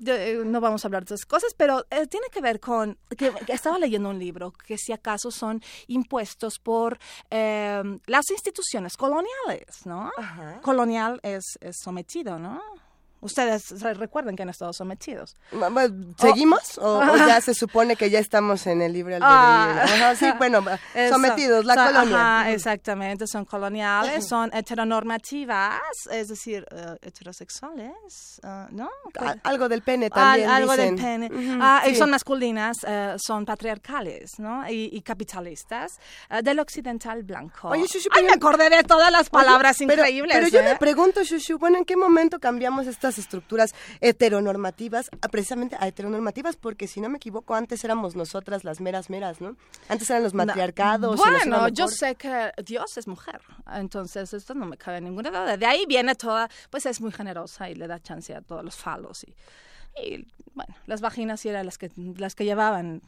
de- 0.00 0.32
eh, 0.32 0.42
no 0.44 0.60
vamos 0.60 0.84
a 0.84 0.88
hablar 0.88 1.04
de 1.04 1.14
esas 1.14 1.26
cosas, 1.26 1.52
pero 1.56 1.84
tiene 2.08 2.26
que 2.32 2.40
ver 2.40 2.58
con, 2.60 2.96
que, 3.16 3.30
que 3.46 3.52
estaba 3.52 3.78
leyendo 3.78 4.10
un 4.10 4.18
libro, 4.18 4.52
que 4.52 4.78
si 4.78 4.92
acaso 4.92 5.30
son 5.30 5.62
impuestos 5.88 6.58
por 6.58 6.98
eh, 7.30 7.82
las 8.06 8.30
instituciones 8.30 8.96
coloniales, 8.96 9.84
¿no? 9.84 10.10
Ajá. 10.16 10.60
Colonial 10.62 11.20
es, 11.34 11.58
es 11.60 11.76
sometido, 11.76 12.38
¿no? 12.38 12.60
Ustedes 13.20 13.80
re- 13.80 13.94
recuerdan 13.94 14.36
que 14.36 14.42
han 14.42 14.50
estado 14.50 14.72
sometidos. 14.72 15.36
¿Seguimos? 16.18 16.78
¿O, 16.78 16.98
o 16.98 17.16
ya 17.26 17.40
se 17.40 17.54
supone 17.54 17.96
que 17.96 18.10
ya 18.10 18.18
estamos 18.18 18.66
en 18.66 18.82
el 18.82 18.92
libre 18.92 19.16
albedrío? 19.16 19.36
Ah. 19.36 20.14
Sí, 20.16 20.26
bueno, 20.38 20.64
Eso, 20.94 21.14
sometidos, 21.14 21.64
la 21.64 21.74
son- 21.74 21.86
colonia. 21.86 22.16
ajá, 22.40 22.50
exactamente, 22.52 23.26
son 23.26 23.44
coloniales, 23.44 24.26
son 24.26 24.50
heteronormativas, 24.54 25.80
es 26.10 26.28
decir, 26.28 26.66
eh, 26.70 26.96
heterosexuales, 27.02 28.40
eh, 28.42 28.66
¿no? 28.70 28.88
A- 29.18 29.34
Algo 29.44 29.68
del 29.68 29.82
pene 29.82 30.06
Al- 30.06 30.10
también 30.12 30.50
algo 30.50 30.72
dicen. 30.72 30.96
del 30.96 31.04
pene. 31.04 31.26
Ujú, 31.26 31.58
Ah, 31.62 31.82
y 31.86 31.90
sí. 31.90 31.96
son 31.96 32.10
masculinas, 32.10 32.76
eh, 32.86 33.16
son 33.18 33.44
patriarcales, 33.44 34.38
¿no? 34.38 34.68
Y, 34.68 34.90
y 34.92 35.02
capitalistas, 35.02 35.98
eh, 36.30 36.42
del 36.42 36.58
occidental 36.60 37.22
blanco. 37.22 37.68
Oye, 37.68 37.84
Shushu, 37.86 38.08
Ay, 38.12 38.22
pero- 38.22 38.26
me 38.26 38.32
acordé 38.34 38.70
de 38.70 38.82
todas 38.84 39.10
las 39.10 39.30
palabras 39.30 39.76
Oye, 39.80 39.86
pero- 39.86 40.02
increíbles. 40.02 40.36
Pero 40.36 40.48
yo 40.48 40.60
¿eh? 40.60 40.64
me 40.72 40.76
pregunto, 40.76 41.22
Shushu, 41.22 41.58
bueno, 41.58 41.78
¿en 41.78 41.84
qué 41.84 41.96
momento 41.96 42.38
cambiamos 42.38 42.86
estas 43.08 43.24
estructuras 43.24 43.74
heteronormativas 44.00 45.10
a 45.20 45.28
precisamente 45.28 45.76
a 45.78 45.86
heteronormativas? 45.86 46.56
Porque 46.56 46.86
si 46.86 47.00
no 47.00 47.08
me 47.08 47.16
equivoco, 47.16 47.54
antes 47.54 47.84
éramos 47.84 48.16
nosotras 48.16 48.64
las 48.64 48.80
meras 48.80 49.10
meras, 49.10 49.40
¿no? 49.40 49.56
Antes 49.88 50.10
eran 50.10 50.22
los 50.22 50.34
matriarcados. 50.34 51.18
iba 51.18 51.30
Bueno, 51.30 51.68
yo 51.68 51.88
sé 51.88 52.16
que 52.16 52.52
Dios 52.64 52.96
es 52.96 53.06
mujer, 53.06 53.40
entonces 53.72 54.32
esto 54.32 54.54
no 54.54 54.66
me 54.66 54.76
cabe 54.76 55.00
ninguna 55.00 55.30
duda. 55.30 55.56
De 55.56 55.66
ahí 55.66 55.84
viene 55.86 56.14
toda, 56.14 56.48
pues 56.70 56.86
es 56.86 57.00
muy 57.00 57.12
generosa 57.12 57.70
y 57.70 57.74
le 57.74 57.86
da 57.86 58.00
chance 58.00 58.34
a 58.34 58.40
todos 58.40 58.64
los 58.64 58.76
falos 58.76 59.24
y, 59.24 59.34
y, 60.02 60.26
bueno, 60.54 60.74
las 60.86 61.00
vaginas 61.00 61.44
eran 61.46 61.66
las 61.66 61.78
que 61.78 61.90
las 61.96 62.34
que 62.34 62.44
llevaban 62.44 63.02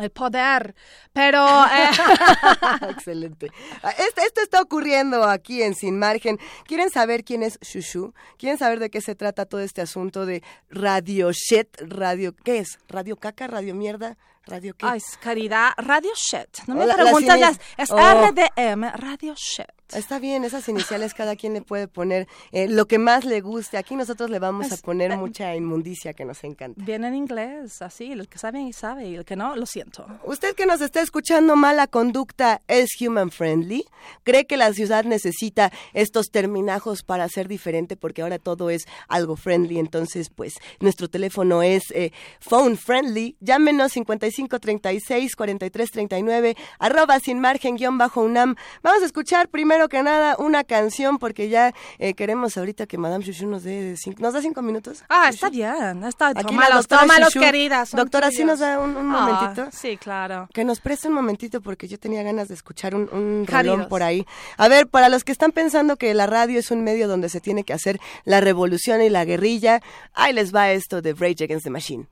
el 0.00 0.10
poder, 0.10 0.74
pero 1.12 1.46
eh, 1.66 1.90
Excelente. 2.90 3.50
Ah, 3.82 3.90
Este, 3.90 4.22
esto 4.22 4.40
está 4.40 4.60
ocurriendo 4.60 5.24
aquí 5.24 5.62
en 5.62 5.74
Sin 5.74 5.98
Margen. 5.98 6.38
¿Quieren 6.64 6.90
saber 6.90 7.24
quién 7.24 7.42
es 7.42 7.58
Shushu? 7.60 8.12
¿Quieren 8.38 8.58
saber 8.58 8.78
de 8.78 8.90
qué 8.90 9.00
se 9.00 9.14
trata 9.14 9.46
todo 9.46 9.60
este 9.60 9.80
asunto 9.80 10.26
de 10.26 10.42
radio 10.70 11.30
shit? 11.32 11.68
Radio, 11.80 12.34
¿qué 12.44 12.58
es? 12.58 12.78
¿Radio 12.88 13.16
caca? 13.16 13.46
¿Radio 13.46 13.74
mierda? 13.74 14.16
¿Radio 14.46 14.74
qué? 14.74 14.86
ay, 14.86 15.00
caridad, 15.20 15.72
Radio 15.76 16.10
Shit. 16.16 16.66
No 16.66 16.74
me 16.74 16.84
Hola, 16.84 16.94
preguntas, 16.94 17.38
las 17.38 17.60
es 17.76 17.90
Oh. 17.90 17.98
RDM, 17.98 18.84
Radio 18.94 19.34
Shit. 19.36 19.66
Está 19.94 20.18
bien, 20.18 20.44
esas 20.44 20.68
iniciales 20.68 21.14
cada 21.14 21.34
quien 21.34 21.54
le 21.54 21.62
puede 21.62 21.88
poner 21.88 22.28
eh, 22.52 22.68
lo 22.68 22.86
que 22.86 22.98
más 22.98 23.24
le 23.24 23.40
guste. 23.40 23.78
Aquí 23.78 23.96
nosotros 23.96 24.28
le 24.28 24.38
vamos 24.38 24.70
a 24.70 24.76
poner 24.76 25.16
mucha 25.16 25.54
inmundicia 25.54 26.12
que 26.12 26.24
nos 26.26 26.44
encanta. 26.44 26.82
Viene 26.84 27.08
en 27.08 27.14
inglés, 27.14 27.80
así, 27.80 28.12
el 28.12 28.28
que 28.28 28.38
sabe 28.38 28.60
y 28.60 28.72
sabe, 28.72 29.08
y 29.08 29.14
el 29.14 29.24
que 29.24 29.36
no, 29.36 29.56
lo 29.56 29.64
siento. 29.64 30.06
Usted 30.24 30.54
que 30.54 30.66
nos 30.66 30.82
está 30.82 31.00
escuchando, 31.00 31.56
mala 31.56 31.86
conducta 31.86 32.60
es 32.68 32.90
human 33.00 33.30
friendly. 33.30 33.84
¿Cree 34.24 34.46
que 34.46 34.56
la 34.58 34.72
ciudad 34.72 35.04
necesita 35.04 35.72
estos 35.94 36.26
terminajos 36.30 37.02
para 37.02 37.28
ser 37.28 37.48
diferente? 37.48 37.96
Porque 37.96 38.22
ahora 38.22 38.38
todo 38.38 38.68
es 38.68 38.84
algo 39.08 39.36
friendly. 39.36 39.78
Entonces, 39.78 40.28
pues, 40.28 40.54
nuestro 40.80 41.08
teléfono 41.08 41.62
es 41.62 41.90
eh, 41.92 42.12
phone 42.40 42.76
friendly. 42.76 43.36
Llámenos 43.40 43.92
5536 43.92 45.34
4339 45.34 46.56
arroba 46.78 47.20
sin 47.20 47.40
margen 47.40 47.76
guion 47.76 47.96
bajo 47.96 48.20
UNAM. 48.20 48.56
Vamos 48.82 49.02
a 49.02 49.06
escuchar 49.06 49.48
primero 49.48 49.77
primero 49.78 49.88
que 49.88 50.02
nada 50.02 50.34
una 50.38 50.64
canción 50.64 51.18
porque 51.18 51.48
ya 51.48 51.72
eh, 51.98 52.14
queremos 52.14 52.56
ahorita 52.56 52.86
que 52.86 52.98
Madame 52.98 53.24
Chuchu 53.24 53.46
nos 53.46 53.62
dé 53.62 53.96
cinco, 53.96 54.20
nos 54.20 54.34
da 54.34 54.42
cinco 54.42 54.60
minutos. 54.60 55.04
Ah, 55.08 55.28
está 55.28 55.50
bien, 55.50 56.02
está, 56.02 56.28
Aquí 56.28 56.42
tómalos, 56.42 56.88
tómalos, 56.88 57.28
Chuchu. 57.32 57.40
queridas. 57.44 57.92
Doctora, 57.92 58.30
¿sí 58.32 58.44
nos 58.44 58.58
da 58.58 58.80
un- 58.80 58.96
un 58.96 59.14
Ah, 59.14 59.20
momentito? 59.20 59.68
sí, 59.72 59.96
claro. 59.96 60.48
Que 60.52 60.64
nos 60.64 60.80
preste 60.80 61.06
un 61.06 61.14
momentito 61.14 61.60
porque 61.60 61.86
yo 61.86 61.96
tenía 61.98 62.24
ganas 62.24 62.48
de 62.48 62.54
escuchar 62.54 62.94
un, 62.96 63.08
un 63.12 63.46
rolón 63.46 63.88
por 63.88 64.02
ahí. 64.02 64.26
A 64.56 64.66
ver, 64.66 64.88
para 64.88 65.08
los 65.08 65.22
que 65.22 65.30
están 65.30 65.52
pensando 65.52 65.96
que 65.96 66.12
la 66.12 66.26
radio 66.26 66.58
es 66.58 66.72
un 66.72 66.82
medio 66.82 67.06
donde 67.06 67.28
se 67.28 67.40
tiene 67.40 67.62
que 67.62 67.72
hacer 67.72 68.00
la 68.24 68.40
revolución 68.40 69.00
y 69.00 69.10
la 69.10 69.24
guerrilla, 69.24 69.80
ahí 70.12 70.32
les 70.32 70.52
va 70.52 70.72
esto 70.72 71.02
de 71.02 71.12
Rage 71.14 71.44
Against 71.44 71.64
the 71.64 71.70
Machine. 71.70 72.06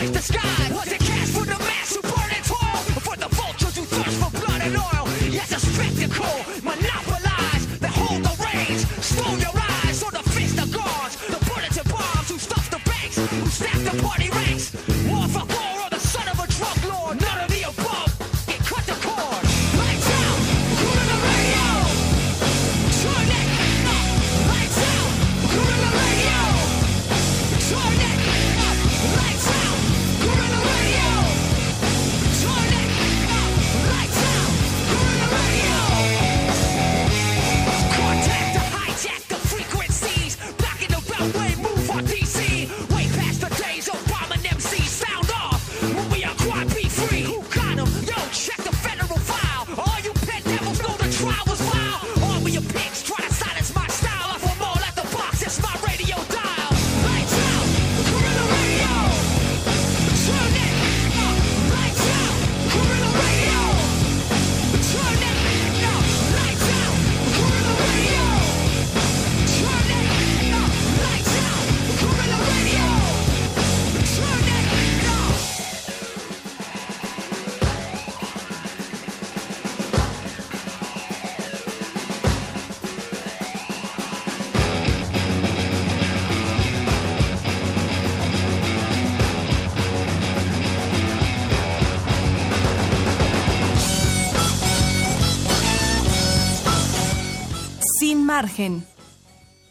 like 0.00 0.12
the 0.14 0.22
sky. 0.22 0.99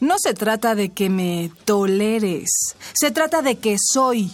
No 0.00 0.18
se 0.18 0.34
trata 0.34 0.74
de 0.74 0.88
que 0.88 1.10
me 1.10 1.50
toleres, 1.64 2.50
se 2.92 3.10
trata 3.10 3.42
de 3.42 3.56
que 3.56 3.76
soy. 3.78 4.32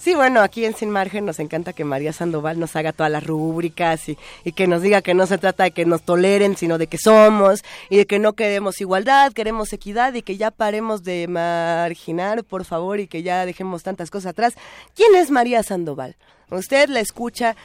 Sí, 0.00 0.14
bueno, 0.14 0.40
aquí 0.40 0.64
en 0.64 0.74
Sin 0.74 0.90
Margen 0.90 1.26
nos 1.26 1.38
encanta 1.38 1.72
que 1.72 1.84
María 1.84 2.12
Sandoval 2.12 2.58
nos 2.58 2.74
haga 2.76 2.92
todas 2.92 3.10
las 3.12 3.26
rúbricas 3.26 4.08
y 4.08 4.52
que 4.52 4.66
nos 4.66 4.80
diga 4.80 5.02
que 5.02 5.12
no 5.12 5.26
se 5.26 5.38
trata 5.38 5.64
de 5.64 5.72
que 5.72 5.84
nos 5.84 6.02
toleren, 6.02 6.56
sino 6.56 6.78
de 6.78 6.86
que 6.86 6.98
somos 6.98 7.62
y 7.90 7.96
de 7.98 8.06
que 8.06 8.18
no 8.18 8.32
queremos 8.32 8.80
igualdad, 8.80 9.32
queremos 9.32 9.72
equidad 9.72 10.14
y 10.14 10.22
que 10.22 10.36
ya 10.36 10.50
paremos 10.50 11.02
de 11.02 11.26
marginar, 11.28 12.44
por 12.44 12.64
favor, 12.64 13.00
y 13.00 13.08
que 13.08 13.22
ya 13.22 13.44
dejemos 13.44 13.82
tantas 13.82 14.10
cosas 14.10 14.30
atrás. 14.30 14.54
¿Quién 14.94 15.14
es 15.16 15.30
María 15.30 15.62
Sandoval? 15.62 16.16
Usted 16.50 16.88
la 16.88 17.00
escucha 17.00 17.56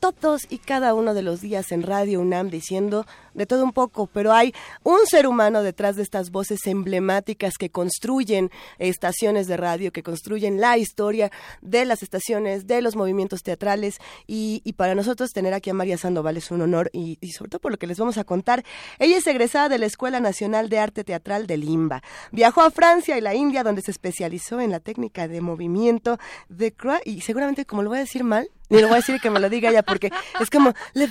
todos 0.00 0.46
y 0.48 0.58
cada 0.58 0.94
uno 0.94 1.12
de 1.12 1.22
los 1.22 1.40
días 1.40 1.72
en 1.72 1.82
Radio 1.82 2.20
UNAM 2.20 2.48
diciendo 2.48 3.06
de 3.34 3.46
todo 3.46 3.64
un 3.64 3.72
poco, 3.72 4.06
pero 4.06 4.32
hay 4.32 4.54
un 4.82 5.06
ser 5.06 5.26
humano 5.26 5.62
detrás 5.62 5.96
de 5.96 6.02
estas 6.02 6.30
voces 6.30 6.66
emblemáticas 6.66 7.54
que 7.58 7.70
construyen 7.70 8.50
estaciones 8.78 9.46
de 9.46 9.56
radio, 9.56 9.92
que 9.92 10.02
construyen 10.02 10.60
la 10.60 10.78
historia 10.78 11.30
de 11.60 11.84
las 11.84 12.02
estaciones, 12.02 12.66
de 12.66 12.82
los 12.82 12.96
movimientos 12.96 13.42
teatrales 13.42 13.98
y, 14.26 14.62
para 14.76 14.94
nosotros 14.94 15.30
tener 15.30 15.52
aquí 15.52 15.70
a 15.70 15.74
María 15.74 15.98
Sandoval 15.98 16.36
es 16.36 16.50
un 16.50 16.62
honor 16.62 16.90
y, 16.92 17.18
sobre 17.32 17.50
todo 17.50 17.60
por 17.60 17.72
lo 17.72 17.78
que 17.78 17.86
les 17.86 17.98
vamos 17.98 18.18
a 18.18 18.24
contar. 18.24 18.64
Ella 18.98 19.18
es 19.18 19.26
egresada 19.26 19.68
de 19.68 19.78
la 19.78 19.86
Escuela 19.86 20.20
Nacional 20.20 20.68
de 20.68 20.78
Arte 20.78 21.04
Teatral 21.04 21.46
de 21.46 21.56
Limba. 21.56 22.02
Viajó 22.32 22.62
a 22.62 22.70
Francia 22.70 23.18
y 23.18 23.20
la 23.20 23.34
India 23.34 23.62
donde 23.62 23.82
se 23.82 23.90
especializó 23.90 24.60
en 24.60 24.70
la 24.70 24.80
técnica 24.80 25.28
de 25.28 25.40
movimiento 25.40 26.18
de 26.48 26.72
Croix 26.72 27.00
y 27.04 27.20
seguramente 27.20 27.66
como 27.66 27.82
lo 27.82 27.90
voy 27.90 27.98
a 27.98 28.02
decir 28.02 28.24
mal, 28.24 28.48
ni 28.70 28.80
lo 28.80 28.86
voy 28.86 28.94
a 28.94 29.00
decir 29.00 29.20
que 29.20 29.30
me 29.30 29.40
lo 29.40 29.50
diga 29.50 29.70
ella 29.70 29.82
porque 29.82 30.10
es 30.40 30.48
como 30.48 30.72
le. 30.94 31.08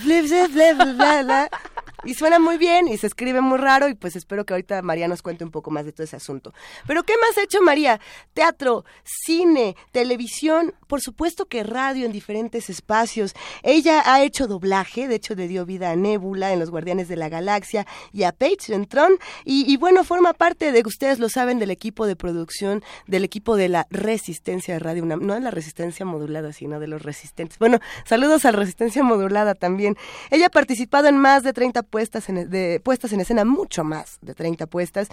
Y 2.03 2.13
suena 2.13 2.39
muy 2.39 2.57
bien 2.57 2.87
y 2.87 2.97
se 2.97 3.07
escribe 3.07 3.41
muy 3.41 3.57
raro 3.57 3.89
y 3.89 3.93
pues 3.93 4.15
espero 4.15 4.45
que 4.45 4.53
ahorita 4.53 4.81
María 4.81 5.07
nos 5.07 5.21
cuente 5.21 5.43
un 5.43 5.51
poco 5.51 5.71
más 5.71 5.85
de 5.85 5.91
todo 5.91 6.03
ese 6.03 6.15
asunto. 6.15 6.53
Pero 6.87 7.03
¿qué 7.03 7.13
más 7.17 7.37
ha 7.37 7.43
hecho 7.43 7.61
María? 7.61 7.99
Teatro, 8.33 8.85
cine, 9.03 9.75
televisión, 9.91 10.73
por 10.87 11.01
supuesto 11.01 11.45
que 11.45 11.63
radio 11.63 12.05
en 12.05 12.11
diferentes 12.11 12.69
espacios. 12.69 13.33
Ella 13.63 14.03
ha 14.05 14.23
hecho 14.23 14.47
doblaje, 14.47 15.07
de 15.07 15.15
hecho 15.15 15.35
le 15.35 15.47
dio 15.47 15.65
vida 15.65 15.91
a 15.91 15.95
Nebula 15.95 16.53
en 16.53 16.59
Los 16.59 16.69
Guardianes 16.69 17.07
de 17.07 17.15
la 17.15 17.29
Galaxia 17.29 17.85
y 18.11 18.23
a 18.23 18.31
Paige 18.31 18.73
en 18.73 18.85
Tron 18.85 19.13
y, 19.45 19.77
bueno, 19.77 20.03
forma 20.03 20.33
parte 20.33 20.71
de, 20.71 20.83
ustedes 20.85 21.19
lo 21.19 21.29
saben, 21.29 21.59
del 21.59 21.71
equipo 21.71 22.05
de 22.07 22.15
producción, 22.15 22.83
del 23.07 23.23
equipo 23.23 23.55
de 23.55 23.69
la 23.69 23.87
resistencia 23.89 24.73
de 24.73 24.79
Radio 24.79 25.05
no 25.05 25.33
de 25.33 25.39
la 25.39 25.51
resistencia 25.51 26.05
modulada, 26.05 26.53
sino 26.53 26.79
de 26.79 26.87
los 26.87 27.01
resistentes. 27.01 27.57
Bueno, 27.59 27.79
saludos 28.05 28.45
a 28.45 28.51
Resistencia 28.51 29.03
Modulada 29.03 29.55
también. 29.55 29.97
Ella 30.29 30.47
ha 30.47 30.49
participado 30.49 31.07
en 31.07 31.17
más 31.17 31.43
de 31.43 31.53
30 31.53 31.83
puestas 31.89 32.29
en, 32.29 32.49
de, 32.49 32.79
puestas 32.83 33.11
en 33.13 33.19
escena, 33.21 33.45
mucho 33.45 33.83
más 33.83 34.17
de 34.21 34.33
30 34.35 34.67
puestas, 34.67 35.09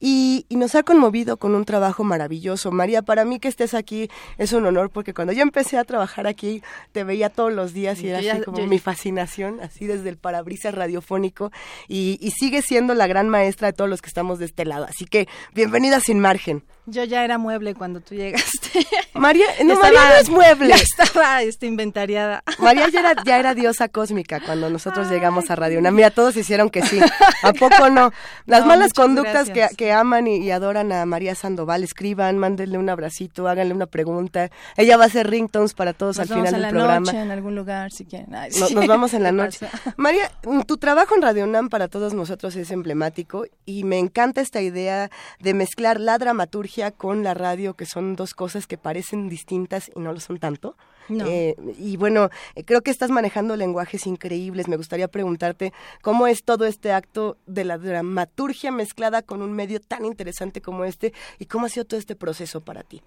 y, 0.00 0.46
y 0.48 0.56
nos 0.56 0.74
ha 0.74 0.82
conmovido 0.82 1.36
con 1.36 1.54
un 1.54 1.64
trabajo 1.64 2.04
maravilloso. 2.04 2.70
María, 2.70 3.02
para 3.02 3.24
mí 3.24 3.38
que 3.40 3.48
estés 3.48 3.74
aquí 3.74 4.08
es 4.36 4.52
un 4.52 4.66
honor, 4.66 4.90
porque 4.90 5.14
cuando 5.14 5.32
yo 5.32 5.42
empecé 5.42 5.78
a 5.78 5.84
trabajar 5.84 6.26
aquí, 6.26 6.62
te 6.92 7.04
veía 7.04 7.30
todos 7.30 7.52
los 7.52 7.72
días 7.72 8.00
y 8.00 8.08
era 8.08 8.20
Yo 8.20 8.30
así 8.32 8.38
ya- 8.40 8.44
como 8.44 8.58
yo- 8.58 8.66
mi 8.66 8.78
fascinación, 8.78 9.60
así 9.60 9.86
desde 9.86 10.08
el 10.08 10.16
parabrisas 10.18 10.74
radiofónico, 10.74 11.50
y, 11.88 12.18
y 12.20 12.30
sigue 12.32 12.62
siendo 12.62 12.94
la 12.94 13.06
gran 13.06 13.28
maestra 13.28 13.68
de 13.68 13.72
todos 13.72 13.88
los 13.90 14.02
que 14.02 14.08
estamos 14.08 14.38
de 14.38 14.44
este 14.46 14.64
lado. 14.64 14.84
Así 14.84 15.04
que, 15.04 15.28
bienvenida 15.54 16.00
sin 16.00 16.20
margen. 16.20 16.62
Yo 16.90 17.04
ya 17.04 17.22
era 17.24 17.36
mueble 17.38 17.74
cuando 17.74 18.00
tú 18.00 18.14
llegaste. 18.14 18.86
María, 19.14 19.44
no, 19.64 19.74
Estaba- 19.74 19.92
María 19.92 20.08
no 20.10 20.16
es 20.16 20.28
mueble. 20.30 20.68
Ya 20.78 21.04
estaba 21.04 21.42
este, 21.42 21.66
inventariada. 21.66 22.42
María 22.58 22.88
ya 22.88 23.00
era, 23.00 23.14
ya 23.24 23.38
era 23.38 23.54
diosa 23.54 23.88
cósmica 23.88 24.40
cuando 24.40 24.70
nosotros 24.70 25.10
llegamos 25.10 25.50
a 25.50 25.56
Radio 25.56 25.78
UNAM. 25.80 25.94
Mira, 25.94 26.10
todos 26.10 26.36
hicieron 26.36 26.70
que 26.70 26.82
sí. 26.82 26.98
¿A 27.42 27.52
poco 27.52 27.90
no? 27.90 28.12
Las 28.46 28.60
No, 28.62 28.66
malas 28.68 28.92
conductas 28.92 29.50
que, 29.50 29.66
que 29.76 29.92
aman 29.92 30.26
y, 30.26 30.38
y 30.38 30.50
adoran 30.50 30.92
a 30.92 31.04
María 31.06 31.34
Sandoval, 31.34 31.82
escriban, 31.84 32.38
mándenle 32.38 32.78
un 32.78 32.88
abracito, 32.88 33.48
háganle 33.48 33.74
una 33.74 33.86
pregunta. 33.86 34.50
Ella 34.76 34.96
va 34.96 35.04
a 35.04 35.06
hacer 35.08 35.28
ringtones 35.28 35.74
para 35.74 35.92
todos 35.92 36.16
Nos 36.18 36.22
al 36.24 36.28
vamos 36.28 36.48
final 36.48 36.54
en 36.54 36.60
del 36.60 36.62
la 36.62 36.78
programa. 36.78 37.00
noche 37.12 37.20
en 37.20 37.30
algún 37.30 37.54
lugar 37.54 37.90
si 37.90 38.04
quieren. 38.06 38.34
Ay, 38.34 38.50
No- 38.58 38.66
sí. 38.68 38.74
nos 38.74 38.86
vamos 38.86 39.12
en 39.14 39.22
la 39.24 39.30
¿Qué 39.30 39.36
noche. 39.36 39.66
pasa? 39.70 39.94
María, 39.96 40.30
mm, 40.44 40.60
tu 40.62 40.78
trabajo 40.78 41.14
en 41.16 41.22
Radio 41.22 41.44
UNAM 41.44 41.68
para 41.68 41.88
todos 41.88 42.14
nosotros 42.14 42.56
es 42.56 42.70
emblemático 42.70 43.44
y 43.66 43.84
me 43.84 43.98
encanta 43.98 44.40
esta 44.40 44.60
idea 44.62 45.10
de 45.40 45.54
mezclar 45.54 46.00
la 46.00 46.16
dramaturgia 46.18 46.77
con 46.90 47.22
la 47.22 47.34
radio, 47.34 47.74
que 47.74 47.86
son 47.86 48.16
dos 48.16 48.34
cosas 48.34 48.66
que 48.66 48.78
parecen 48.78 49.28
distintas 49.28 49.90
y 49.94 50.00
no 50.00 50.12
lo 50.12 50.20
son 50.20 50.38
tanto. 50.38 50.76
No. 51.08 51.26
Eh, 51.26 51.56
y 51.78 51.96
bueno, 51.96 52.30
eh, 52.54 52.64
creo 52.64 52.82
que 52.82 52.90
estás 52.90 53.10
manejando 53.10 53.56
lenguajes 53.56 54.06
increíbles. 54.06 54.68
Me 54.68 54.76
gustaría 54.76 55.08
preguntarte 55.08 55.72
cómo 56.02 56.26
es 56.26 56.44
todo 56.44 56.66
este 56.66 56.92
acto 56.92 57.36
de 57.46 57.64
la 57.64 57.78
dramaturgia 57.78 58.70
mezclada 58.70 59.22
con 59.22 59.42
un 59.42 59.52
medio 59.52 59.80
tan 59.80 60.04
interesante 60.04 60.60
como 60.60 60.84
este 60.84 61.12
y 61.38 61.46
cómo 61.46 61.66
ha 61.66 61.68
sido 61.68 61.84
todo 61.84 61.98
este 61.98 62.14
proceso 62.14 62.60
para 62.60 62.82
ti. 62.82 63.02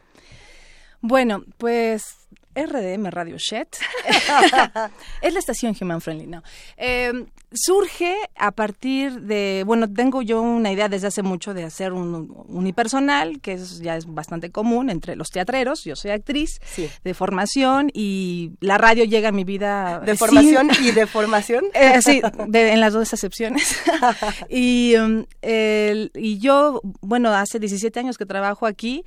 Bueno, 1.01 1.43
pues 1.57 2.27
RDM 2.55 3.07
Radio 3.07 3.37
Shed 3.37 3.67
es 5.21 5.33
la 5.33 5.39
estación 5.39 5.75
Human 5.79 6.01
Friendly, 6.01 6.27
¿no? 6.27 6.43
Eh, 6.77 7.25
surge 7.53 8.15
a 8.37 8.51
partir 8.51 9.21
de, 9.21 9.63
bueno, 9.65 9.91
tengo 9.91 10.21
yo 10.21 10.41
una 10.41 10.71
idea 10.71 10.87
desde 10.89 11.07
hace 11.07 11.21
mucho 11.21 11.53
de 11.53 11.63
hacer 11.65 11.91
un 11.93 12.33
unipersonal, 12.47 13.41
que 13.41 13.53
es, 13.53 13.79
ya 13.79 13.97
es 13.97 14.05
bastante 14.05 14.51
común 14.51 14.89
entre 14.89 15.15
los 15.15 15.29
teatreros, 15.29 15.83
yo 15.83 15.95
soy 15.95 16.11
actriz 16.11 16.59
Sí. 16.65 16.89
de 17.03 17.13
formación 17.13 17.89
y 17.93 18.51
la 18.61 18.77
radio 18.77 19.03
llega 19.03 19.29
a 19.29 19.31
mi 19.33 19.43
vida 19.43 19.99
De 19.99 20.11
sin- 20.13 20.17
formación 20.17 20.69
y 20.81 20.91
de 20.91 21.07
formación. 21.07 21.65
Eh, 21.73 22.01
sí, 22.01 22.21
de- 22.47 22.71
en 22.73 22.79
las 22.79 22.93
dos 22.93 23.11
excepciones. 23.11 23.75
y, 24.49 24.95
um, 24.97 25.25
el- 25.41 26.11
y 26.15 26.37
yo, 26.39 26.81
bueno, 27.01 27.29
hace 27.33 27.59
17 27.59 27.99
años 27.99 28.17
que 28.17 28.25
trabajo 28.25 28.65
aquí 28.65 29.03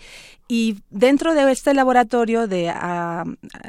y 0.48 0.76
dentro 0.90 1.34
de 1.34 1.50
este 1.50 1.72
laboratorio 1.72 2.46
de 2.46 2.68
ah, 2.68 3.24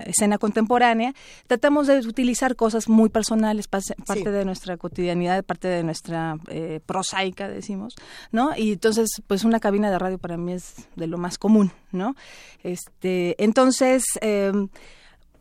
escena 0.06 0.38
contemporánea 0.38 1.14
tratamos 1.48 1.88
de 1.88 2.00
utilizar 2.00 2.56
cosas 2.56 2.90
muy 2.90 3.10
personales, 3.10 3.68
parte 3.68 4.32
de 4.32 4.44
nuestra 4.46 4.65
cotidianidad, 4.78 5.44
parte 5.44 5.68
de 5.68 5.84
nuestra 5.84 6.38
eh, 6.48 6.80
prosaica, 6.86 7.48
decimos, 7.48 7.96
¿no? 8.32 8.52
Y 8.58 8.74
entonces, 8.74 9.10
pues 9.28 9.44
una 9.44 9.60
cabina 9.60 9.90
de 9.90 10.00
radio 10.00 10.18
para 10.18 10.38
mí 10.38 10.54
es 10.54 10.88
de 10.96 11.08
lo 11.08 11.18
más 11.18 11.38
común, 11.38 11.72
¿no? 11.92 12.16
Este, 12.64 13.42
entonces... 13.44 14.04
em, 14.22 14.70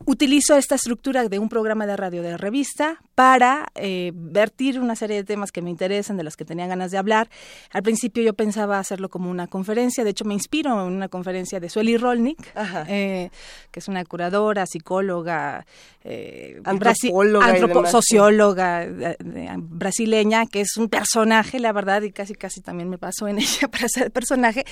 utilizo 0.05 0.55
esta 0.55 0.75
estructura 0.75 1.27
de 1.27 1.39
un 1.39 1.49
programa 1.49 1.85
de 1.85 1.95
radio 1.95 2.21
de 2.21 2.37
revista 2.37 3.01
para 3.15 3.67
eh, 3.75 4.11
vertir 4.13 4.79
una 4.79 4.95
serie 4.95 5.17
de 5.17 5.23
temas 5.23 5.51
que 5.51 5.61
me 5.61 5.69
interesan, 5.69 6.17
de 6.17 6.23
los 6.23 6.35
que 6.35 6.45
tenía 6.45 6.67
ganas 6.67 6.91
de 6.91 6.97
hablar. 6.97 7.29
Al 7.71 7.83
principio 7.83 8.23
yo 8.23 8.33
pensaba 8.33 8.79
hacerlo 8.79 9.09
como 9.09 9.29
una 9.29 9.47
conferencia, 9.47 10.03
de 10.03 10.09
hecho 10.09 10.25
me 10.25 10.33
inspiro 10.33 10.87
en 10.87 10.93
una 10.93 11.07
conferencia 11.07 11.59
de 11.59 11.69
Sueli 11.69 11.97
Rolnik, 11.97 12.39
eh, 12.87 13.29
que 13.71 13.79
es 13.79 13.87
una 13.87 14.03
curadora, 14.05 14.65
psicóloga, 14.65 15.65
eh, 16.07 16.61
Antropóloga 16.63 17.89
socióloga 17.89 18.83
eh, 18.83 19.17
eh, 19.19 19.49
brasileña, 19.57 20.45
que 20.45 20.61
es 20.61 20.77
un 20.77 20.87
personaje, 20.87 21.59
la 21.59 21.71
verdad, 21.71 22.03
y 22.03 22.11
casi 22.11 22.35
casi 22.35 22.61
también 22.61 22.89
me 22.89 22.99
pasó 22.99 23.27
en 23.27 23.39
ella 23.39 23.67
para 23.67 23.87
ser 23.87 24.11
personaje, 24.11 24.65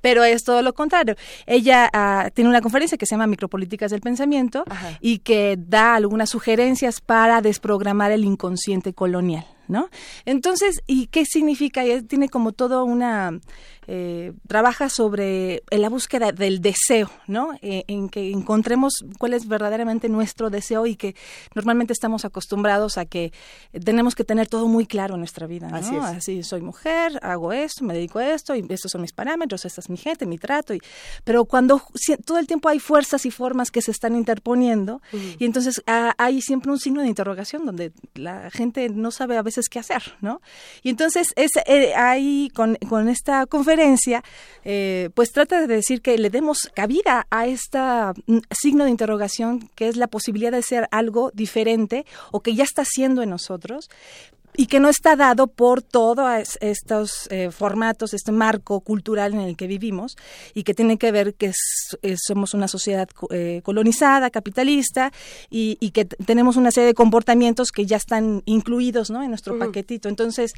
pero 0.00 0.24
es 0.24 0.44
todo 0.44 0.62
lo 0.62 0.72
contrario. 0.72 1.14
Ella 1.46 1.90
ah, 1.92 2.30
tiene 2.32 2.48
una 2.48 2.62
conferencia 2.62 2.96
que 2.96 3.04
se 3.04 3.14
llama 3.14 3.26
Micropolíticas 3.26 3.90
del 3.90 4.00
Pensamiento 4.00 4.64
Y 5.00 5.18
que 5.18 5.56
da 5.58 5.94
algunas 5.94 6.30
sugerencias 6.30 7.00
para 7.00 7.40
desprogramar 7.40 8.12
el 8.12 8.24
inconsciente 8.24 8.92
colonial. 8.92 9.46
¿No? 9.68 9.90
Entonces, 10.24 10.80
¿y 10.86 11.08
qué 11.08 11.26
significa? 11.26 11.82
Tiene 12.06 12.30
como 12.30 12.52
todo 12.52 12.84
una... 12.84 13.38
eh, 13.88 14.32
trabaja 14.46 14.88
sobre 14.90 15.62
en 15.70 15.80
la 15.82 15.88
búsqueda 15.88 16.30
del 16.30 16.60
deseo, 16.60 17.10
¿no? 17.26 17.52
Eh, 17.62 17.84
en 17.88 18.08
que 18.10 18.30
encontremos 18.30 18.92
cuál 19.18 19.32
es 19.34 19.48
verdaderamente 19.48 20.08
nuestro 20.10 20.50
deseo 20.50 20.86
y 20.86 20.94
que 20.94 21.16
normalmente 21.54 21.94
estamos 21.94 22.24
acostumbrados 22.26 22.98
a 22.98 23.06
que 23.06 23.32
tenemos 23.84 24.14
que 24.14 24.24
tener 24.24 24.46
todo 24.46 24.68
muy 24.68 24.86
claro 24.86 25.14
en 25.14 25.20
nuestra 25.20 25.46
vida, 25.46 25.68
¿no? 25.68 25.76
Así 25.76 25.96
es. 25.96 26.04
Así, 26.04 26.42
soy 26.42 26.60
mujer, 26.60 27.18
hago 27.22 27.52
esto, 27.52 27.82
me 27.84 27.94
dedico 27.94 28.18
a 28.18 28.28
esto, 28.34 28.54
y 28.54 28.64
estos 28.68 28.92
son 28.92 29.00
mis 29.00 29.12
parámetros, 29.12 29.64
esta 29.64 29.80
es 29.80 29.88
mi 29.88 29.96
gente, 29.96 30.26
mi 30.26 30.36
trato. 30.38 30.74
Y, 30.74 30.80
pero 31.24 31.46
cuando 31.46 31.82
si- 31.94 32.16
todo 32.18 32.38
el 32.38 32.46
tiempo 32.46 32.68
hay 32.68 32.78
fuerzas 32.80 33.24
y 33.24 33.30
formas 33.30 33.70
que 33.70 33.80
se 33.80 33.90
están 33.90 34.14
interponiendo, 34.14 35.00
y 35.38 35.44
entonces 35.46 35.82
ah, 35.86 36.14
hay 36.18 36.42
siempre 36.42 36.70
un 36.70 36.78
signo 36.78 37.00
de 37.00 37.08
interrogación 37.08 37.64
donde 37.64 37.92
la 38.14 38.50
gente 38.50 38.90
no 38.90 39.10
sabe 39.10 39.38
a 39.38 39.42
veces 39.42 39.68
qué 39.70 39.78
hacer, 39.78 40.02
¿no? 40.20 40.42
Y 40.82 40.90
entonces 40.90 41.32
es 41.36 41.52
eh, 41.66 41.94
ahí 41.96 42.50
con, 42.54 42.76
con 42.88 43.08
esta 43.08 43.46
conferencia, 43.46 43.77
eh, 44.64 45.10
pues 45.14 45.32
trata 45.32 45.60
de 45.60 45.66
decir 45.66 46.02
que 46.02 46.18
le 46.18 46.30
demos 46.30 46.70
cabida 46.74 47.26
a 47.30 47.46
esta 47.46 48.12
mm, 48.26 48.38
signo 48.50 48.84
de 48.84 48.90
interrogación 48.90 49.70
que 49.74 49.88
es 49.88 49.96
la 49.96 50.08
posibilidad 50.08 50.52
de 50.52 50.62
ser 50.62 50.88
algo 50.90 51.30
diferente 51.34 52.04
o 52.32 52.40
que 52.40 52.54
ya 52.54 52.64
está 52.64 52.84
siendo 52.84 53.22
en 53.22 53.30
nosotros 53.30 53.88
y 54.56 54.66
que 54.66 54.80
no 54.80 54.88
está 54.88 55.14
dado 55.14 55.46
por 55.46 55.82
todos 55.82 56.58
estos 56.60 57.28
eh, 57.30 57.50
formatos, 57.52 58.12
este 58.12 58.32
marco 58.32 58.80
cultural 58.80 59.32
en 59.34 59.40
el 59.40 59.56
que 59.56 59.66
vivimos 59.68 60.16
y 60.52 60.64
que 60.64 60.74
tiene 60.74 60.98
que 60.98 61.12
ver 61.12 61.34
que 61.34 61.46
es- 61.46 61.96
somos 62.26 62.54
una 62.54 62.66
sociedad 62.66 63.08
eh, 63.30 63.60
colonizada, 63.64 64.30
capitalista 64.30 65.12
y, 65.48 65.76
y 65.80 65.90
que 65.92 66.04
tenemos 66.06 66.56
una 66.56 66.70
serie 66.72 66.88
de 66.88 66.94
comportamientos 66.94 67.70
que 67.70 67.86
ya 67.86 67.96
están 67.96 68.42
incluidos 68.46 69.10
¿no? 69.10 69.22
en 69.22 69.28
nuestro 69.28 69.58
paquetito. 69.58 70.08
Entonces, 70.08 70.52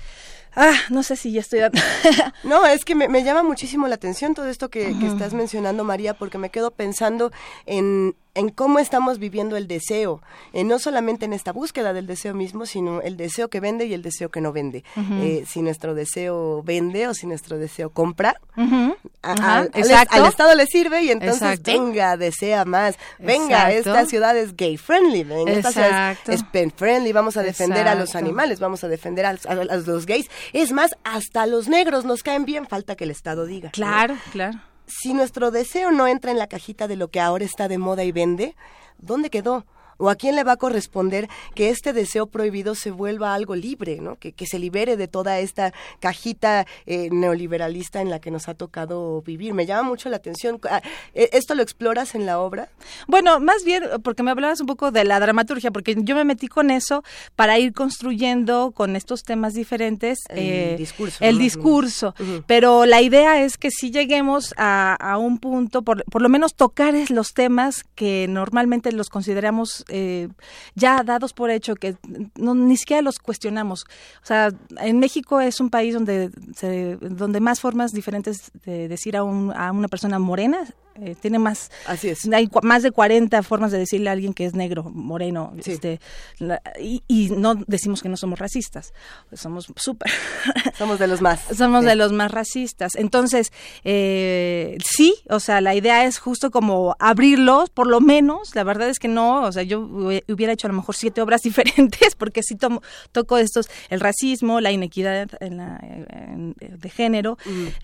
ah, 0.56 0.72
no 0.88 1.02
sé 1.02 1.16
si 1.16 1.32
ya 1.32 1.40
estoy... 1.40 1.60
dando- 1.60 1.80
No, 2.44 2.64
es 2.66 2.84
que 2.86 2.94
me, 2.94 3.06
me 3.08 3.22
llama 3.22 3.42
muchísimo 3.42 3.86
la 3.86 3.96
atención 3.96 4.34
todo 4.34 4.46
esto 4.48 4.70
que, 4.70 4.98
que 4.98 5.06
estás 5.08 5.34
mencionando, 5.34 5.84
María, 5.84 6.14
porque 6.14 6.38
me 6.38 6.50
quedo 6.50 6.70
pensando 6.70 7.32
en, 7.66 8.14
en 8.34 8.48
cómo 8.50 8.78
estamos 8.78 9.18
viviendo 9.18 9.56
el 9.56 9.66
deseo, 9.66 10.22
eh, 10.52 10.62
no 10.64 10.78
solamente 10.78 11.24
en 11.24 11.32
esta 11.32 11.52
búsqueda 11.52 11.92
del 11.92 12.06
deseo 12.06 12.32
mismo, 12.34 12.64
sino 12.64 13.00
el 13.02 13.16
deseo 13.16 13.48
que 13.48 13.58
vende 13.60 13.86
y 13.86 13.94
el 13.94 14.02
deseo 14.02 14.28
que 14.30 14.40
no 14.40 14.52
vende. 14.52 14.84
Eh, 14.96 15.44
si 15.48 15.62
nuestro 15.62 15.94
deseo 15.94 16.62
vende 16.62 17.08
o 17.08 17.14
si 17.14 17.26
nuestro 17.26 17.58
deseo 17.58 17.90
compra, 17.90 18.36
Ujú, 18.56 18.96
a- 19.22 19.32
ajá, 19.32 19.58
al, 19.58 19.66
exacto. 19.74 20.14
al 20.16 20.26
Estado 20.26 20.54
le 20.54 20.66
sirve 20.66 21.02
y 21.02 21.10
entonces 21.10 21.42
Exacto. 21.42 21.70
venga, 21.72 22.16
desea 22.16 22.64
más. 22.64 22.96
Venga, 23.18 23.70
Exacto. 23.72 23.90
esta 23.98 24.06
ciudad 24.08 24.36
es 24.36 24.56
gay 24.56 24.76
friendly, 24.76 25.24
venga, 25.24 25.52
esta 25.52 25.72
ciudad 25.72 26.16
es, 26.26 26.28
es 26.28 26.42
pen 26.44 26.70
friendly, 26.74 27.12
vamos 27.12 27.36
a 27.36 27.42
defender 27.42 27.88
a 27.88 27.94
los 27.94 28.14
animales, 28.14 28.60
vamos 28.60 28.84
a 28.84 28.88
defender 28.88 29.26
a, 29.26 29.30
a- 29.30 29.52
a 29.52 29.76
los 29.76 30.06
gays. 30.06 30.30
Es 30.52 30.70
más, 30.72 30.96
hasta 31.04 31.46
los 31.46 31.68
negros 31.68 32.04
nos 32.04 32.22
caen 32.22 32.44
bien, 32.44 32.66
falta 32.66 32.94
que 32.94 33.04
el 33.04 33.10
Estado 33.10 33.44
diga. 33.46 33.68
¿no? 33.68 33.72
Claro, 33.72 34.16
claro. 34.32 34.58
Si 34.90 35.14
nuestro 35.14 35.50
deseo 35.50 35.92
no 35.92 36.08
entra 36.08 36.32
en 36.32 36.38
la 36.38 36.48
cajita 36.48 36.88
de 36.88 36.96
lo 36.96 37.08
que 37.08 37.20
ahora 37.20 37.44
está 37.44 37.68
de 37.68 37.78
moda 37.78 38.02
y 38.02 38.10
vende, 38.10 38.56
¿dónde 38.98 39.30
quedó? 39.30 39.64
¿O 40.00 40.10
a 40.10 40.16
quién 40.16 40.34
le 40.34 40.44
va 40.44 40.52
a 40.52 40.56
corresponder 40.56 41.28
que 41.54 41.68
este 41.70 41.92
deseo 41.92 42.26
prohibido 42.26 42.74
se 42.74 42.90
vuelva 42.90 43.34
algo 43.34 43.54
libre, 43.54 43.98
¿no? 44.00 44.16
que, 44.16 44.32
que 44.32 44.46
se 44.46 44.58
libere 44.58 44.96
de 44.96 45.06
toda 45.08 45.38
esta 45.40 45.72
cajita 46.00 46.66
eh, 46.86 47.08
neoliberalista 47.12 48.00
en 48.00 48.10
la 48.10 48.18
que 48.20 48.30
nos 48.30 48.48
ha 48.48 48.54
tocado 48.54 49.22
vivir? 49.22 49.54
Me 49.54 49.66
llama 49.66 49.88
mucho 49.88 50.08
la 50.08 50.16
atención. 50.16 50.58
Ah, 50.68 50.80
¿e- 51.14 51.30
¿Esto 51.32 51.54
lo 51.54 51.62
exploras 51.62 52.14
en 52.14 52.26
la 52.26 52.40
obra? 52.40 52.68
Bueno, 53.06 53.40
más 53.40 53.64
bien 53.64 53.84
porque 54.02 54.22
me 54.22 54.30
hablabas 54.30 54.60
un 54.60 54.66
poco 54.66 54.90
de 54.90 55.04
la 55.04 55.20
dramaturgia, 55.20 55.70
porque 55.70 55.94
yo 55.98 56.14
me 56.16 56.24
metí 56.24 56.48
con 56.48 56.70
eso 56.70 57.04
para 57.36 57.58
ir 57.58 57.72
construyendo 57.74 58.72
con 58.74 58.96
estos 58.96 59.22
temas 59.22 59.52
diferentes 59.54 60.18
El 60.30 60.76
discurso, 60.78 61.18
el 61.20 61.36
¿no? 61.36 61.42
discurso. 61.42 62.14
Pero 62.46 62.86
la 62.86 63.02
idea 63.02 63.42
es 63.42 63.58
que 63.58 63.70
si 63.70 63.90
lleguemos 63.90 64.54
a, 64.56 64.94
a 64.94 65.18
un 65.18 65.38
punto, 65.38 65.82
por, 65.82 66.04
por 66.06 66.22
lo 66.22 66.28
menos 66.28 66.54
tocar 66.54 66.94
los 67.10 67.28
temas 67.34 67.84
que 67.94 68.26
normalmente 68.28 68.90
los 68.92 69.08
consideramos 69.10 69.84
eh, 69.90 70.28
ya 70.74 71.02
dados 71.04 71.32
por 71.32 71.50
hecho, 71.50 71.74
que 71.74 71.96
no, 72.36 72.54
ni 72.54 72.76
siquiera 72.76 73.02
los 73.02 73.18
cuestionamos. 73.18 73.84
O 74.22 74.26
sea, 74.26 74.50
en 74.78 74.98
México 74.98 75.40
es 75.40 75.60
un 75.60 75.70
país 75.70 75.94
donde, 75.94 76.30
se- 76.56 76.96
donde 76.96 77.40
más 77.40 77.60
formas 77.60 77.92
diferentes 77.92 78.50
de 78.64 78.88
decir 78.88 79.16
a, 79.16 79.24
un- 79.24 79.52
a 79.52 79.72
una 79.72 79.88
persona 79.88 80.18
morena 80.18 80.60
eh, 80.96 81.14
tiene 81.20 81.38
más 81.38 81.70
Así 81.86 82.08
es. 82.08 82.20
hay 82.32 82.48
más 82.62 82.82
de 82.82 82.90
40 82.90 83.42
formas 83.42 83.70
de 83.72 83.78
decirle 83.78 84.08
a 84.10 84.12
alguien 84.12 84.34
que 84.34 84.44
es 84.44 84.54
negro, 84.54 84.84
moreno, 84.84 85.52
Sí. 85.62 85.72
este, 85.72 86.00
la- 86.38 86.60
y, 86.80 87.02
y 87.08 87.30
no 87.30 87.54
decimos 87.66 88.02
que 88.02 88.08
no 88.08 88.16
somos 88.16 88.38
racistas, 88.38 88.92
somos 89.32 89.66
súper, 89.76 90.10
Somos 90.78 90.98
de 90.98 91.06
los 91.06 91.20
más. 91.20 91.40
somos 91.56 91.82
Sí. 91.82 91.86
de 91.88 91.96
los 91.96 92.12
más 92.12 92.30
racistas. 92.30 92.94
Entonces, 92.96 93.52
eh, 93.84 94.76
sí, 94.84 95.14
o 95.28 95.40
sea, 95.40 95.60
la 95.60 95.74
idea 95.74 96.04
es 96.04 96.18
justo 96.18 96.50
como 96.50 96.96
abrirlos, 96.98 97.70
por 97.70 97.86
lo 97.86 98.00
menos, 98.00 98.54
la 98.54 98.64
verdad 98.64 98.88
es 98.88 98.98
que 98.98 99.08
no, 99.08 99.42
o 99.42 99.52
sea, 99.52 99.62
yo 99.62 99.80
hubiera 99.80 100.52
hecho 100.52 100.66
a 100.66 100.70
lo 100.70 100.76
mejor 100.76 100.94
siete 100.96 101.20
obras 101.22 101.42
diferentes, 101.44 102.14
porque 102.16 102.42
sí 102.42 102.56
tomo, 102.56 102.82
toco 103.12 103.38
estos, 103.38 103.68
el 103.88 104.00
racismo, 104.00 104.60
la 104.60 104.72
inequidad 104.72 105.28
en 105.40 105.56
la, 105.56 105.78
en- 105.82 106.54
de 106.58 106.90
género, 106.90 107.36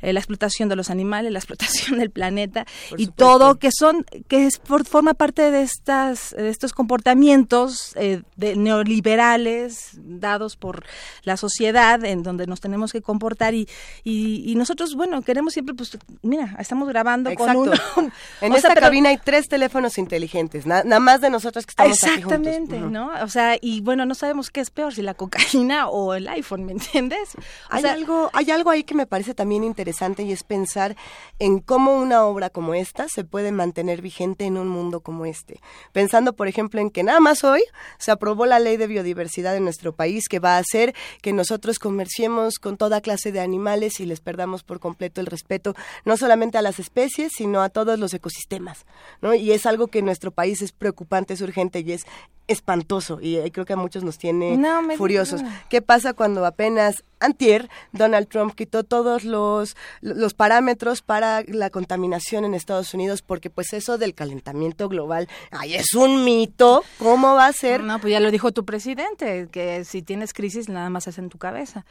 eh, 0.03 0.13
la 0.13 0.21
explotación 0.21 0.69
de 0.69 0.77
los 0.77 0.91
animales, 0.91 1.33
la 1.33 1.39
explotación 1.39 1.99
del 1.99 2.11
planeta 2.11 2.65
Por 2.97 3.01
y 3.01 3.05
supuesto. 3.07 3.39
todo 3.39 3.55
que 3.59 3.71
son, 3.73 4.05
que 4.29 4.47
es, 4.47 4.59
por- 4.59 4.87
forma 4.87 5.15
parte 5.15 5.51
de 5.51 5.63
estas, 5.63 6.31
de 6.37 6.49
estos 6.49 6.73
comportamientos 6.73 7.93
eh, 7.97 8.23
de 8.37 8.57
neoliberales 8.57 9.91
dados 9.97 10.57
por 10.57 10.85
la 11.23 11.37
sociedad 11.37 12.05
en 12.05 12.23
donde 12.23 12.47
nos 12.47 12.61
tenemos 12.61 12.93
que 12.93 13.03
comportar 13.03 13.55
y, 13.55 13.69
y, 14.05 14.51
y 14.51 14.55
nosotros, 14.57 14.95
bueno, 14.95 15.23
queremos 15.23 15.53
siempre, 15.53 15.75
pues, 15.75 15.97
mira, 16.23 16.57
estamos 16.59 16.89
grabando 16.89 17.31
Exacto. 17.31 17.53
con 17.55 17.69
uno. 17.69 17.73
En 18.41 18.53
O 18.53 18.57
esta 18.57 18.69
sea, 18.69 18.75
pero- 18.75 18.87
cabina 18.87 19.09
hay 19.11 19.19
tres 19.19 19.49
teléfonos 19.49 19.99
inteligentes, 19.99 20.67
na- 20.67 20.85
nada 20.85 21.01
más 21.01 21.21
de 21.21 21.31
nosotros 21.31 21.65
que 21.67 21.71
estamos 21.71 22.03
aquí 22.03 22.23
juntos. 22.23 22.33
Exactamente. 22.47 22.81
¿no? 22.81 23.11
O 23.23 23.29
sea, 23.29 23.57
y 23.61 23.81
bueno, 23.81 24.05
no 24.07 24.15
sabemos 24.15 24.51
qué 24.51 24.61
es 24.61 24.71
peor, 24.71 24.95
si 24.95 25.03
la 25.03 25.15
cocaína 25.15 25.89
o 25.89 26.15
el 26.15 26.29
iPhone, 26.29 26.65
¿me 26.65 26.73
entiendes? 26.73 27.35
O 27.37 27.41
Hay, 27.71 27.83
sea, 27.83 27.93
algo, 27.93 28.31
hay 28.33 28.51
algo 28.51 28.71
ahí 28.71 28.85
que 28.85 28.95
me 28.95 29.07
parece 29.07 29.35
también 29.35 29.65
interesante 29.65 30.23
y 30.23 30.33
es 30.33 30.43
pensar 30.45 30.97
en 31.39 31.61
cómo 31.61 31.95
una 31.97 32.25
obra 32.25 32.51
como 32.51 32.75
esta 32.75 32.86
se 33.09 33.25
puede 33.25 33.53
mantener 33.53 34.03
vigente 34.03 34.45
en 34.45 34.57
un 34.57 34.69
mundo 34.69 35.01
como 35.01 35.27
este. 35.27 35.61
Pensando, 35.93 36.35
por 36.35 36.49
ejemplo, 36.49 36.81
en 36.81 36.91
que 36.91 37.03
nada 37.03 37.21
más 37.21 37.45
hoy 37.45 37.63
se 37.99 38.11
aprobó 38.11 38.47
la 38.47 38.59
ley 38.59 38.77
de 38.77 38.87
biodiversidad 38.87 39.57
en 39.57 39.65
nuestro 39.65 39.95
país 39.95 40.29
que 40.29 40.39
va 40.39 40.57
a 40.57 40.59
hacer 40.59 40.95
que 41.23 41.33
nosotros 41.33 41.79
comerciemos 41.79 42.59
con 42.59 42.77
toda 42.77 43.01
clase 43.01 43.33
de 43.33 43.41
animales 43.41 44.01
y 44.01 44.07
les 44.07 44.21
perdamos 44.21 44.63
por 44.63 44.81
completo 44.81 45.21
el 45.21 45.27
respeto, 45.27 45.75
no 46.05 46.17
solamente 46.17 46.59
a 46.59 46.63
las 46.63 46.79
especies, 46.79 47.33
sino 47.37 47.63
a 47.63 47.69
todos 47.69 47.99
los 47.99 48.15
ecosistemas. 48.15 48.87
¿no? 49.21 49.35
Y 49.35 49.53
es 49.53 49.67
algo 49.67 49.89
que 49.89 50.01
en 50.01 50.07
nuestro 50.07 50.31
país 50.31 50.63
es 50.63 50.73
preocupante, 50.73 51.35
es 51.35 51.41
urgente 51.41 51.81
y 51.81 51.93
es 51.93 52.07
espantoso 52.49 53.19
y 53.21 53.37
eh, 53.37 53.51
creo 53.53 53.65
que 53.67 53.73
a 53.73 53.77
muchos 53.77 54.05
nos 54.05 54.19
tiene 54.19 54.57
No 54.57 54.81
furiosos. 54.97 55.43
¿Qué 55.69 55.83
pasa 55.83 56.13
cuando 56.13 56.45
apenas 56.47 57.03
antier 57.19 57.69
Donald 57.93 58.29
Trump 58.29 58.55
quitó 58.55 58.85
todos 58.85 59.25
los, 59.25 59.75
los 60.01 60.35
parámetros 60.35 61.03
para 61.03 61.43
la 61.49 61.71
contaminación 61.71 62.45
en 62.45 62.55
Estados 62.55 62.95
Unidos? 62.95 63.23
Porque 63.23 63.51
pues 63.51 63.73
eso 63.73 63.99
del 63.99 64.15
calentamiento 64.15 64.89
global, 64.89 65.29
ay, 65.51 65.75
es 65.75 65.95
un 65.95 66.25
mito. 66.25 66.85
¿Cómo 66.99 67.35
va 67.35 67.47
a 67.47 67.53
ser? 67.53 67.83
No, 67.83 67.99
pues 68.01 68.13
ya 68.13 68.21
lo 68.21 68.31
dijo 68.31 68.53
tu 68.53 68.65
presidente, 68.65 69.49
que 69.51 69.85
si 69.85 70.03
tienes 70.03 70.33
crisis 70.33 70.69
nada 70.69 70.89
más 70.91 71.07
es 71.09 71.19
en 71.19 71.29
tu 71.29 71.39
cabeza. 71.39 71.85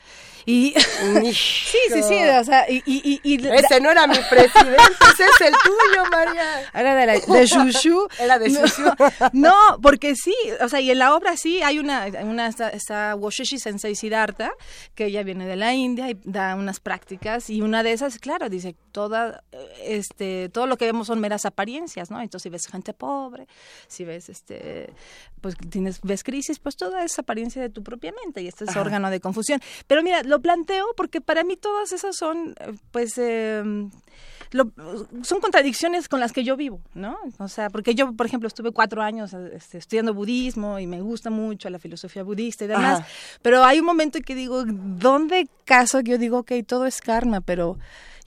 Y 0.45 0.73
sí, 1.33 1.77
sí, 1.91 2.03
sí, 2.03 2.17
o 2.39 2.43
sea, 2.43 2.69
y... 2.69 2.81
y, 2.85 3.19
y, 3.23 3.33
y- 3.35 3.47
Ese 3.47 3.79
no 3.81 3.91
era 3.91 4.07
mi 4.07 4.17
presidente, 4.29 4.75
ese 5.13 5.23
es 5.23 5.41
el 5.47 5.53
tuyo, 5.63 6.03
María. 6.11 6.43
Era 6.73 6.95
de, 6.95 7.05
la, 7.07 7.13
de 7.13 7.45
Shushu. 7.45 8.07
Era 8.19 8.39
de 8.39 8.49
No, 8.49 8.59
Shushu. 8.65 8.83
No, 9.33 9.53
porque 9.81 10.15
sí, 10.15 10.33
o 10.61 10.69
sea, 10.69 10.81
y 10.81 10.91
en 10.91 10.99
la 10.99 11.15
obra 11.15 11.37
sí 11.37 11.61
hay 11.61 11.79
una, 11.79 12.07
una 12.23 12.47
esta, 12.47 12.69
esta 12.69 13.15
Washishi 13.15 13.59
Sensei 13.59 13.95
Siddhartha, 13.95 14.51
que 14.93 15.05
ella 15.05 15.23
viene 15.23 15.45
de 15.45 15.55
la 15.55 15.73
India 15.73 16.09
y 16.09 16.19
da 16.23 16.55
unas 16.55 16.79
prácticas, 16.79 17.49
y 17.49 17.61
una 17.61 17.83
de 17.83 17.93
esas, 17.93 18.19
claro, 18.19 18.49
dice, 18.49 18.75
toda, 18.91 19.43
este, 19.83 20.49
todo 20.49 20.67
lo 20.67 20.77
que 20.77 20.85
vemos 20.85 21.07
son 21.07 21.19
meras 21.19 21.45
apariencias, 21.45 22.11
¿no? 22.11 22.21
Entonces, 22.21 22.43
si 22.43 22.49
ves 22.49 22.67
gente 22.67 22.93
pobre, 22.93 23.47
si 23.87 24.05
ves, 24.05 24.29
este, 24.29 24.89
pues 25.41 25.55
tienes, 25.69 26.01
ves 26.01 26.23
crisis, 26.23 26.59
pues 26.59 26.75
toda 26.75 27.03
es 27.03 27.17
apariencia 27.19 27.61
de 27.61 27.69
tu 27.69 27.83
propia 27.83 28.13
mente, 28.23 28.41
y 28.41 28.47
este 28.47 28.65
es 28.65 28.71
Ajá. 28.71 28.81
órgano 28.81 29.09
de 29.09 29.19
confusión. 29.19 29.61
Pero 29.87 30.03
mira, 30.03 30.23
lo 30.23 30.41
planteo 30.41 30.85
porque 30.95 31.21
para 31.21 31.43
mí 31.43 31.57
todas 31.57 31.91
esas 31.91 32.15
son, 32.15 32.55
eh, 32.59 32.73
pues, 32.91 33.17
eh, 33.17 33.63
lo- 34.51 34.71
son 35.23 35.39
contradicciones 35.41 36.07
con 36.09 36.19
las 36.19 36.31
que 36.31 36.43
yo 36.43 36.55
vivo, 36.55 36.81
¿no? 36.93 37.17
O 37.39 37.47
sea, 37.47 37.69
porque 37.69 37.95
yo, 37.95 38.13
por 38.13 38.25
ejemplo, 38.25 38.47
estuve 38.47 38.71
cuatro 38.71 39.01
años 39.01 39.33
este, 39.33 39.77
estudiando 39.77 40.13
budismo 40.13 40.79
y 40.79 40.87
me 40.87 41.01
gusta 41.01 41.29
mucho 41.29 41.69
la 41.69 41.79
filosofía 41.79 42.23
budista 42.23 42.65
y 42.65 42.67
demás, 42.67 42.99
Ajá. 42.99 43.07
pero 43.41 43.63
hay 43.63 43.79
un 43.79 43.85
momento 43.85 44.17
en 44.17 44.23
que 44.23 44.35
digo, 44.35 44.63
¿dónde 44.65 45.47
caso 45.65 45.99
que 46.03 46.11
yo 46.11 46.17
digo, 46.17 46.39
ok, 46.39 46.51
todo 46.67 46.85
es 46.85 47.01
karma, 47.01 47.41
pero, 47.41 47.77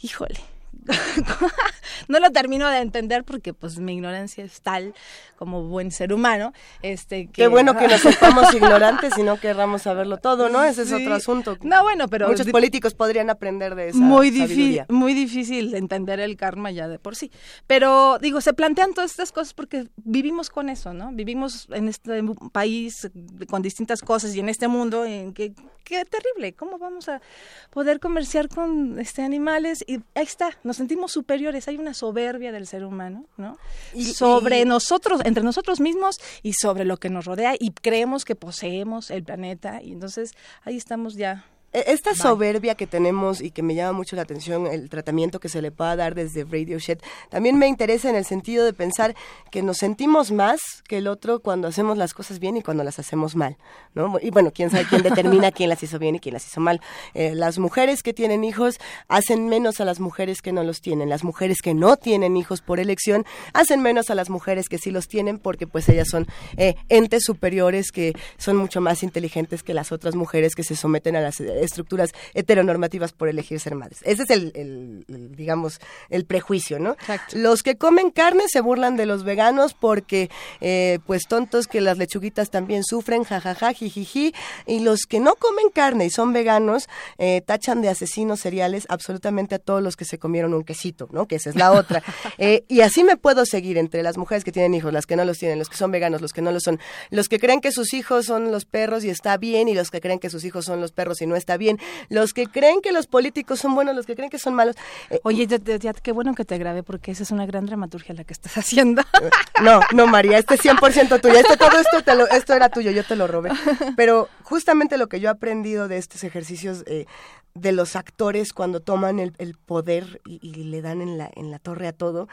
híjole, 0.00 0.40
no 2.09 2.20
lo 2.20 2.31
termino 2.31 2.68
de 2.68 2.78
entender 2.78 3.24
porque 3.24 3.52
pues 3.54 3.78
mi 3.78 3.94
ignorancia 3.94 4.44
es 4.44 4.61
tal 4.61 4.94
como 5.37 5.62
buen 5.64 5.90
ser 5.92 6.12
humano, 6.12 6.52
este 6.83 7.26
que 7.26 7.33
Qué 7.33 7.48
bueno 7.48 7.76
que 7.76 7.87
nos 7.87 8.00
sepamos 8.00 8.52
ignorantes 8.54 9.16
y 9.18 9.22
no 9.22 9.38
querramos 9.38 9.83
saberlo 9.83 10.18
todo, 10.18 10.48
¿no? 10.48 10.64
Ese 10.64 10.83
es 10.83 10.88
Sí. 10.88 10.94
otro 10.94 11.14
asunto. 11.14 11.57
No, 11.62 11.83
bueno, 11.83 12.09
pero 12.09 12.28
Muchos 12.28 12.48
políticos 12.48 12.94
podrían 12.94 13.31
aprender 13.31 13.74
de 13.74 13.90
esa 13.90 13.98
muy 13.98 14.31
difícil, 14.31 14.83
muy 14.88 15.14
difícil 15.14 15.70
de 15.70 15.78
entender 15.78 16.18
el 16.20 16.37
karma 16.37 16.70
ya 16.70 16.88
de 16.88 16.98
por 16.98 17.14
sí. 17.14 17.31
Pero 17.66 18.18
digo, 18.18 18.40
se 18.40 18.52
plantean 18.54 18.94
todas 18.94 19.11
estas 19.11 19.33
cosas 19.33 19.54
porque 19.54 19.88
vivimos 19.96 20.50
con 20.50 20.68
eso, 20.68 20.92
¿no? 20.92 21.11
Vivimos 21.12 21.68
en 21.70 21.88
este 21.88 22.22
país 22.52 23.09
con 23.48 23.62
distintas 23.62 24.00
cosas 24.02 24.35
y 24.35 24.40
en 24.40 24.48
este 24.48 24.66
mundo 24.68 25.04
en 25.04 25.33
que 25.33 25.52
qué 25.85 26.04
terrible, 26.04 26.52
¿cómo 26.54 26.78
vamos 26.78 27.09
a 27.09 27.22
poder 27.70 27.98
comerciar 27.98 28.48
con 28.48 28.98
este 28.98 29.22
animales? 29.22 29.83
Y 29.87 30.00
ahí 30.14 30.24
está, 30.24 30.50
nos 30.64 30.77
sentimos 30.77 31.12
superiores, 31.12 31.68
hay 31.68 31.77
una 31.77 31.94
soberbia 31.94 32.53
del 32.53 32.66
ser 32.66 32.85
humano, 32.85 33.27
¿no? 33.37 33.57
Y- 33.94 34.05
sobre 34.07 34.61
y- 34.61 34.64
nosotros, 34.64 35.21
entre 35.25 35.42
nosotros 35.42 35.81
mismos 35.81 36.18
y 36.42 36.53
sobre 36.55 36.85
lo 36.85 36.97
que 36.99 37.11
nos 37.11 37.25
rodea 37.25 37.55
y 37.59 37.71
creemos 37.71 38.25
que 38.25 38.35
poseemos 38.35 39.11
el 39.11 39.23
planeta 39.25 39.83
y 39.83 39.92
entonces 39.92 40.33
ahí 40.64 40.77
estamos 40.77 41.14
ya 41.14 41.44
Esta 41.72 42.14
soberbia 42.14 42.74
que 42.74 42.87
tenemos 42.87 43.42
y 43.42 43.50
que 43.50 43.62
me 43.62 43.74
llama 43.74 43.92
mucho 43.92 44.16
la 44.16 44.22
atención, 44.22 44.66
el 44.66 44.88
tratamiento 44.88 45.38
que 45.38 45.50
se 45.50 45.61
le 45.61 45.70
pueda 45.70 45.96
dar 45.96 46.14
desde 46.14 46.44
Radio 46.44 46.78
Shed, 46.78 46.98
también 47.28 47.59
me 47.59 47.68
interesa 47.68 48.09
en 48.09 48.16
el 48.16 48.24
sentido 48.24 48.64
de 48.64 48.72
pensar 48.72 49.14
que 49.50 49.62
nos 49.62 49.76
sentimos 49.76 50.33
más 50.33 50.61
que 50.88 50.96
el 50.96 51.07
otro 51.07 51.40
cuando 51.40 51.68
hacemos 51.68 51.98
las 51.98 52.14
cosas 52.14 52.38
bien 52.38 52.57
y 52.57 52.62
cuando 52.62 52.85
las 52.85 52.98
hacemos 52.98 53.37
mal, 53.37 53.59
¿no? 53.94 54.18
Y 54.22 54.31
bueno, 54.31 54.50
quién 54.50 54.70
sabe 54.70 54.87
quién 54.88 55.02
determina 55.02 55.52
quién 55.52 55.68
las 55.68 55.83
hizo 55.83 55.98
bien 55.98 56.14
y 56.14 56.20
quién 56.20 56.33
las 56.33 56.46
hizo 56.46 56.61
mal. 56.61 56.81
Eh, 57.12 57.35
las 57.35 57.59
mujeres 57.59 58.02
que 58.02 58.14
tienen 58.14 58.44
hijos 58.44 58.78
hacen 59.09 59.48
menos 59.48 59.81
a 59.81 59.85
las 59.85 60.00
mujeres 60.00 60.40
que 60.40 60.52
no 60.52 60.62
los 60.62 60.81
tienen. 60.81 61.11
Las 61.11 61.22
mujeres 61.22 61.61
que 61.61 61.74
no 61.74 61.98
tienen 61.98 62.38
hijos 62.38 62.62
por 62.62 62.81
elección 62.81 63.26
hacen 63.52 63.83
menos 63.83 64.09
a 64.09 64.14
las 64.14 64.31
mujeres 64.31 64.70
que 64.70 64.78
sí 64.78 64.90
los 64.90 65.07
tienen 65.07 65.38
porque 65.38 65.66
pues 65.66 65.87
ellas 65.90 66.09
son 66.11 66.26
eh, 66.57 66.76
entes 66.88 67.24
superiores 67.24 67.92
que 67.92 68.14
son 68.38 68.57
mucho 68.57 68.81
más 68.81 69.02
inteligentes 69.02 69.62
que 69.62 69.74
las 69.74 69.92
otras 69.92 70.14
mujeres 70.14 70.54
que 70.54 70.64
se 70.64 70.76
someten 70.76 71.14
a 71.14 71.20
las 71.20 71.40
estructuras 71.61 72.11
heteronormativas 72.35 73.12
por 73.12 73.29
elegir 73.29 73.61
ser 73.61 73.75
madres. 73.75 73.99
Ese 74.05 74.23
es 74.23 74.31
el, 74.31 74.53
el- 74.55 75.05
el, 75.09 75.37
digamos, 75.37 75.81
el 76.09 76.25
prejuicio, 76.25 76.79
¿no? 76.79 76.92
Exacto. 76.92 77.37
Los 77.38 77.62
que 77.62 77.77
comen 77.77 78.11
carne 78.11 78.44
se 78.49 78.61
burlan 78.61 78.97
de 78.97 79.07
los 79.07 79.25
veganos 79.25 79.75
porque, 79.75 80.31
eh, 80.61 80.99
pues, 81.07 81.23
tontos 81.29 81.66
que 81.66 81.81
las 81.81 81.99
lechuguitas 81.99 82.51
también 82.51 82.85
sufren, 82.85 83.25
jajaja, 83.25 83.73
jijiji, 83.73 84.35
y 84.66 84.81
los 84.81 85.01
que 85.07 85.21
no 85.21 85.35
comen 85.35 85.71
carne 85.73 86.07
y 86.07 86.11
son 86.11 86.33
veganos 86.33 86.88
eh, 87.18 87.42
tachan 87.44 87.83
de 87.83 87.88
asesinos 87.88 88.40
seriales 88.40 88.87
absolutamente 88.88 89.55
a 89.55 89.59
todos 89.59 89.83
los 89.83 89.97
que 89.97 90.05
se 90.05 90.18
comieron 90.18 90.55
un 90.55 90.64
quesito, 90.64 91.09
¿no? 91.12 91.27
Que 91.27 91.37
esa 91.37 91.51
es 91.51 91.57
la 91.57 91.73
otra. 91.73 92.03
Eh, 92.38 92.64
y 92.68 92.81
así 92.81 93.05
me 93.05 93.16
puedo 93.16 93.44
seguir 93.47 93.79
entre 93.79 94.03
las 94.03 94.16
mujeres 94.16 94.44
que 94.44 94.53
tienen 94.53 94.75
hijos, 94.75 94.92
las 94.92 95.07
que 95.07 95.16
no 95.16 95.25
los 95.25 95.38
tienen, 95.38 95.59
los 95.59 95.68
que 95.68 95.77
son 95.77 95.90
veganos, 95.90 96.21
los 96.21 96.33
que 96.33 96.42
no 96.42 96.53
lo 96.53 96.61
son, 96.61 96.79
los 97.11 97.29
que 97.29 97.38
creen 97.38 97.61
que 97.61 97.73
sus 97.73 97.92
hijos 97.94 98.27
son 98.27 98.51
los 98.53 98.64
perros 98.64 99.05
y 99.05 99.11
está 99.11 99.37
bien, 99.37 99.68
y 99.68 99.75
los 99.75 99.90
que 99.90 100.01
creen 100.01 100.18
que 100.18 100.31
sus 100.31 100.44
hijos 100.44 100.64
son 100.64 100.81
los 100.81 100.92
perros 100.92 101.21
y 101.23 101.27
no 101.27 101.37
está 101.37 101.47
bien, 101.56 101.78
los 102.08 102.32
que 102.34 102.46
creen 102.46 102.80
que 102.82 102.92
los 102.92 103.06
políticos 103.06 103.61
son 103.61 103.74
buenos, 103.74 103.94
los 103.96 104.06
que 104.06 104.14
creen 104.14 104.30
que 104.30 104.38
son 104.38 104.54
malos. 104.54 104.76
Eh, 105.11 105.20
Oye, 105.22 105.46
ya, 105.46 105.58
qué 105.94 106.12
bueno 106.12 106.34
que 106.34 106.44
te 106.44 106.58
grabé 106.58 106.82
porque 106.82 107.11
esa 107.12 107.22
es 107.22 107.30
una 107.30 107.46
gran 107.46 107.66
dramaturgia 107.66 108.14
la 108.14 108.24
que 108.24 108.32
estás 108.32 108.52
haciendo. 108.58 109.02
No, 109.62 109.80
no, 109.92 110.06
María, 110.06 110.38
este 110.38 110.54
es 110.54 110.61
100% 110.64 111.20
tuyo. 111.20 111.34
Este, 111.34 111.56
todo 111.56 111.78
esto, 111.80 112.02
te 112.02 112.14
lo- 112.14 112.28
esto 112.28 112.54
era 112.54 112.68
tuyo, 112.68 112.92
yo 112.92 113.02
te 113.02 113.16
lo 113.16 113.26
robé. 113.26 113.50
Pero 113.96 114.28
justamente 114.44 114.98
lo 114.98 115.08
que 115.08 115.18
yo 115.18 115.28
he 115.28 115.32
aprendido 115.32 115.88
de 115.88 115.96
estos 115.96 116.22
ejercicios 116.22 116.84
eh, 116.87 117.06
de 117.54 117.72
los 117.72 117.96
actores 117.96 118.52
cuando 118.52 118.78
toman 118.80 119.18
el, 119.18 119.32
el 119.38 119.54
poder 119.56 120.20
y, 120.24 120.38
y 120.48 120.62
le 120.64 120.80
dan 120.80 121.00
en 121.02 121.18
la, 121.18 121.28
en 121.34 121.50
la 121.50 121.58
torre 121.58 121.88
a 121.88 121.92
todo, 121.92 122.28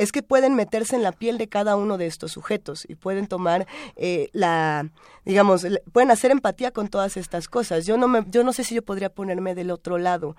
es 0.00 0.12
que 0.12 0.22
pueden 0.22 0.54
meterse 0.54 0.96
en 0.96 1.02
la 1.02 1.12
piel 1.12 1.36
de 1.36 1.46
cada 1.46 1.76
uno 1.76 1.98
de 1.98 2.06
estos 2.06 2.32
sujetos 2.32 2.86
y 2.88 2.94
pueden 2.94 3.26
tomar 3.26 3.66
eh, 3.96 4.30
la, 4.32 4.88
digamos, 5.26 5.66
pueden 5.92 6.10
hacer 6.10 6.30
empatía 6.30 6.70
con 6.70 6.88
todas 6.88 7.18
estas 7.18 7.48
cosas. 7.48 7.84
Yo 7.84 7.98
no, 7.98 8.08
me, 8.08 8.24
yo 8.30 8.42
no 8.42 8.54
sé 8.54 8.64
si 8.64 8.74
yo 8.74 8.82
podría 8.82 9.10
ponerme 9.10 9.54
del 9.54 9.70
otro 9.70 9.98
lado. 9.98 10.36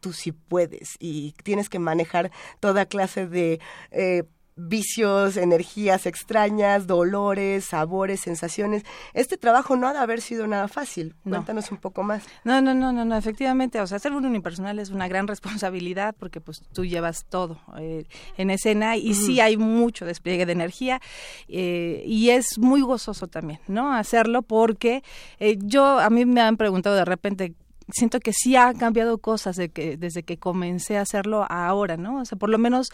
Tú 0.00 0.14
sí 0.14 0.32
puedes 0.32 0.96
y 0.98 1.32
tienes 1.42 1.68
que 1.68 1.78
manejar 1.78 2.30
toda 2.60 2.86
clase 2.86 3.26
de 3.26 3.60
eh, 3.90 4.24
vicios, 4.56 5.36
energías 5.36 6.06
extrañas, 6.06 6.86
dolores, 6.86 7.64
sabores, 7.64 8.20
sensaciones. 8.20 8.84
Este 9.12 9.36
trabajo 9.36 9.76
no 9.76 9.88
ha 9.88 9.92
de 9.92 9.98
haber 9.98 10.20
sido 10.20 10.46
nada 10.46 10.68
fácil. 10.68 11.14
No. 11.24 11.32
Cuéntanos 11.32 11.72
un 11.72 11.78
poco 11.78 12.02
más. 12.02 12.24
No, 12.44 12.60
no, 12.60 12.72
no, 12.72 12.92
no, 12.92 13.04
no, 13.04 13.16
efectivamente, 13.16 13.80
o 13.80 13.86
sea, 13.86 13.98
ser 13.98 14.12
un 14.12 14.24
unipersonal 14.24 14.78
es 14.78 14.90
una 14.90 15.08
gran 15.08 15.26
responsabilidad 15.34 16.14
porque 16.18 16.40
pues 16.40 16.62
tú 16.72 16.84
llevas 16.84 17.24
todo 17.24 17.58
eh, 17.78 18.04
en 18.36 18.50
escena 18.50 18.96
y 18.96 19.14
sí 19.14 19.40
hay 19.40 19.56
mucho 19.56 20.04
despliegue 20.04 20.46
de 20.46 20.52
energía 20.52 21.00
eh, 21.48 22.02
y 22.06 22.30
es 22.30 22.58
muy 22.58 22.80
gozoso 22.80 23.26
también, 23.26 23.60
¿no? 23.66 23.92
Hacerlo 23.92 24.42
porque 24.42 25.02
eh, 25.40 25.58
yo, 25.60 25.98
a 25.98 26.10
mí 26.10 26.24
me 26.26 26.40
han 26.40 26.56
preguntado 26.56 26.94
de 26.94 27.04
repente, 27.04 27.54
siento 27.92 28.20
que 28.20 28.32
sí 28.32 28.54
ha 28.56 28.72
cambiado 28.74 29.18
cosas 29.18 29.56
de 29.56 29.68
que, 29.68 29.96
desde 29.96 30.22
que 30.22 30.38
comencé 30.38 30.96
a 30.96 31.02
hacerlo 31.02 31.44
ahora, 31.50 31.96
¿no? 31.96 32.20
O 32.20 32.24
sea, 32.24 32.38
por 32.38 32.50
lo 32.50 32.58
menos 32.58 32.90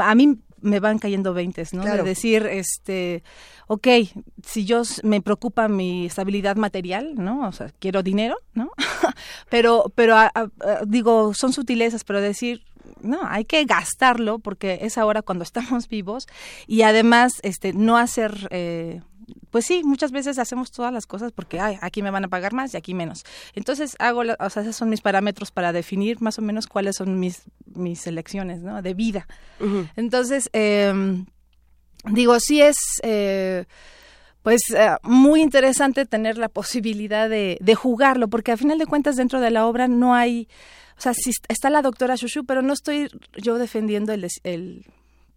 a 0.00 0.14
mí 0.14 0.38
me 0.64 0.80
van 0.80 0.98
cayendo 0.98 1.32
veintes, 1.34 1.72
¿no? 1.74 1.82
Claro. 1.82 2.02
De 2.02 2.08
decir, 2.08 2.46
este, 2.46 3.22
ok, 3.68 3.86
si 4.44 4.64
yo 4.64 4.82
me 5.02 5.20
preocupa 5.20 5.68
mi 5.68 6.06
estabilidad 6.06 6.56
material, 6.56 7.14
¿no? 7.14 7.46
O 7.46 7.52
sea, 7.52 7.70
quiero 7.78 8.02
dinero, 8.02 8.36
¿no? 8.54 8.70
pero, 9.50 9.92
pero 9.94 10.16
a- 10.16 10.32
a- 10.34 10.48
digo, 10.86 11.34
son 11.34 11.52
sutilezas, 11.52 12.04
pero 12.04 12.20
decir, 12.20 12.62
no, 13.00 13.20
hay 13.24 13.44
que 13.44 13.64
gastarlo 13.64 14.38
porque 14.38 14.78
es 14.82 14.98
ahora 14.98 15.22
cuando 15.22 15.44
estamos 15.50 15.88
vivos 15.88 16.26
y 16.66 16.82
además, 16.82 17.34
este, 17.42 17.72
no 17.72 17.96
hacer, 17.96 18.48
eh, 18.50 19.00
pues 19.54 19.66
sí, 19.66 19.82
muchas 19.84 20.10
veces 20.10 20.40
hacemos 20.40 20.72
todas 20.72 20.92
las 20.92 21.06
cosas 21.06 21.30
porque 21.30 21.60
ay, 21.60 21.78
aquí 21.80 22.02
me 22.02 22.10
van 22.10 22.24
a 22.24 22.28
pagar 22.28 22.52
más 22.54 22.74
y 22.74 22.76
aquí 22.76 22.92
menos. 22.92 23.22
Entonces 23.54 23.94
hago, 24.00 24.24
la- 24.24 24.36
o 24.40 24.50
sea, 24.50 24.62
esos 24.64 24.74
son 24.74 24.88
mis 24.90 25.00
parámetros 25.00 25.52
para 25.52 25.72
definir 25.72 26.20
más 26.20 26.40
o 26.40 26.42
menos 26.42 26.66
cuáles 26.66 26.96
son 26.96 27.20
mis 27.20 27.42
mis 27.66 28.04
elecciones, 28.08 28.62
¿no? 28.62 28.82
De 28.82 28.94
vida. 28.94 29.28
Entonces, 29.94 30.50
eh, 30.54 30.92
digo, 32.10 32.40
sí 32.40 32.60
es, 32.62 32.74
eh, 33.04 33.64
pues, 34.42 34.60
eh, 34.76 34.90
muy 35.04 35.40
interesante 35.40 36.04
tener 36.04 36.36
la 36.36 36.48
posibilidad 36.48 37.28
de, 37.30 37.56
de 37.60 37.74
jugarlo, 37.76 38.26
porque 38.26 38.50
a 38.50 38.56
final 38.56 38.78
de 38.78 38.86
cuentas 38.86 39.14
dentro 39.14 39.40
de 39.40 39.52
la 39.52 39.66
obra 39.66 39.86
no 39.86 40.14
hay, 40.16 40.48
o 40.98 41.00
sea, 41.00 41.14
sí 41.14 41.30
est- 41.30 41.46
está 41.48 41.70
la 41.70 41.80
doctora 41.80 42.16
Shushu, 42.16 42.44
pero 42.44 42.60
no 42.60 42.72
estoy 42.72 43.08
yo 43.36 43.56
defendiendo 43.58 44.12
el, 44.12 44.26
el 44.42 44.84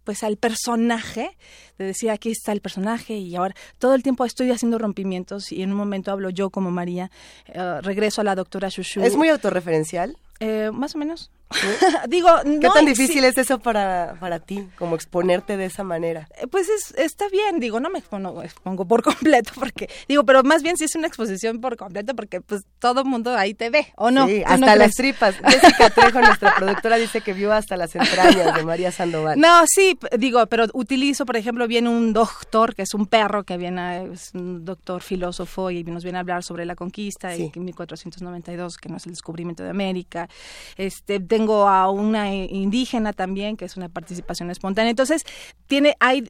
pues 0.08 0.22
al 0.22 0.38
personaje, 0.38 1.36
de 1.76 1.84
decir 1.84 2.08
aquí 2.08 2.30
está 2.30 2.52
el 2.52 2.62
personaje 2.62 3.18
y 3.18 3.36
ahora 3.36 3.54
todo 3.78 3.94
el 3.94 4.02
tiempo 4.02 4.24
estoy 4.24 4.50
haciendo 4.50 4.78
rompimientos 4.78 5.52
y 5.52 5.62
en 5.62 5.70
un 5.70 5.76
momento 5.76 6.10
hablo 6.10 6.30
yo 6.30 6.48
como 6.48 6.70
María, 6.70 7.10
eh, 7.44 7.82
regreso 7.82 8.22
a 8.22 8.24
la 8.24 8.34
doctora 8.34 8.70
Shushu. 8.70 9.02
¿Es 9.02 9.16
muy 9.16 9.28
autorreferencial? 9.28 10.16
Eh, 10.40 10.70
más 10.72 10.94
o 10.94 10.98
menos. 10.98 11.30
Digo, 12.08 12.28
¿Qué 12.42 12.48
no, 12.66 12.72
tan 12.72 12.84
difícil 12.84 13.20
sí, 13.20 13.26
es 13.26 13.38
eso 13.38 13.58
para, 13.58 14.16
para 14.20 14.38
ti, 14.38 14.68
como 14.78 14.94
exponerte 14.94 15.56
de 15.56 15.64
esa 15.66 15.82
manera? 15.84 16.28
eh, 16.36 16.46
Pues 16.46 16.68
es, 16.68 16.94
está 16.98 17.28
bien, 17.28 17.58
digo, 17.60 17.80
no 17.80 17.90
me 17.90 17.98
expongo, 17.98 18.42
expongo 18.42 18.86
por 18.86 19.02
completo, 19.08 19.52
porque, 19.54 19.88
digo, 20.08 20.24
pero 20.24 20.42
más 20.42 20.62
bien 20.62 20.76
si 20.76 20.84
es 20.84 20.94
una 20.94 21.06
exposición 21.06 21.60
por 21.60 21.76
completo, 21.76 22.14
porque 22.14 22.40
pues 22.40 22.62
todo 22.78 23.00
el 23.00 23.06
mundo 23.06 23.34
ahí 23.36 23.54
te 23.54 23.70
ve, 23.70 23.92
¿o 23.96 24.10
no? 24.10 24.26
Sí, 24.26 24.42
¿Tú 24.42 24.48
no 24.48 24.54
hasta 24.54 24.76
las 24.76 24.94
tripas. 24.94 25.36
Jessica 25.46 25.90
Trejo, 25.90 26.20
nuestra 26.20 26.54
productora, 26.56 26.96
dice 26.96 27.20
que 27.20 27.32
vio 27.32 27.52
hasta 27.52 27.76
las 27.76 27.94
entrañas 27.96 28.54
de 28.54 28.62
María 28.64 28.92
Sandoval. 28.92 29.38
No, 29.40 29.64
sí, 29.66 29.98
digo, 30.18 30.46
pero 30.46 30.66
utilizo, 30.74 31.24
por 31.26 31.36
ejemplo, 31.36 31.66
viene 31.66 31.88
un 31.88 32.12
doctor, 32.12 32.74
que 32.74 32.82
es 32.82 32.94
un 32.94 33.06
perro, 33.06 33.44
que 33.44 33.56
viene, 33.56 34.12
es 34.12 34.30
un 34.34 34.64
doctor 34.64 35.02
filósofo 35.02 35.70
y 35.70 35.84
nos 35.84 36.02
viene 36.04 36.18
a 36.18 36.20
hablar 36.20 36.42
sobre 36.44 36.64
la 36.66 36.74
conquista 36.76 37.34
Sí. 37.34 37.50
y 37.54 37.60
1492, 37.60 38.76
que 38.76 38.88
no 38.88 38.96
es 38.96 39.06
el 39.06 39.12
descubrimiento 39.12 39.62
de 39.62 39.70
América. 39.70 40.28
Este, 40.76 41.18
tengo 41.38 41.68
a 41.68 41.90
una 41.90 42.34
indígena 42.34 43.12
también, 43.12 43.56
que 43.56 43.64
es 43.64 43.76
una 43.76 43.88
participación 43.88 44.50
espontánea. 44.50 44.90
Entonces, 44.90 45.24
tiene, 45.66 45.96
hay 46.00 46.28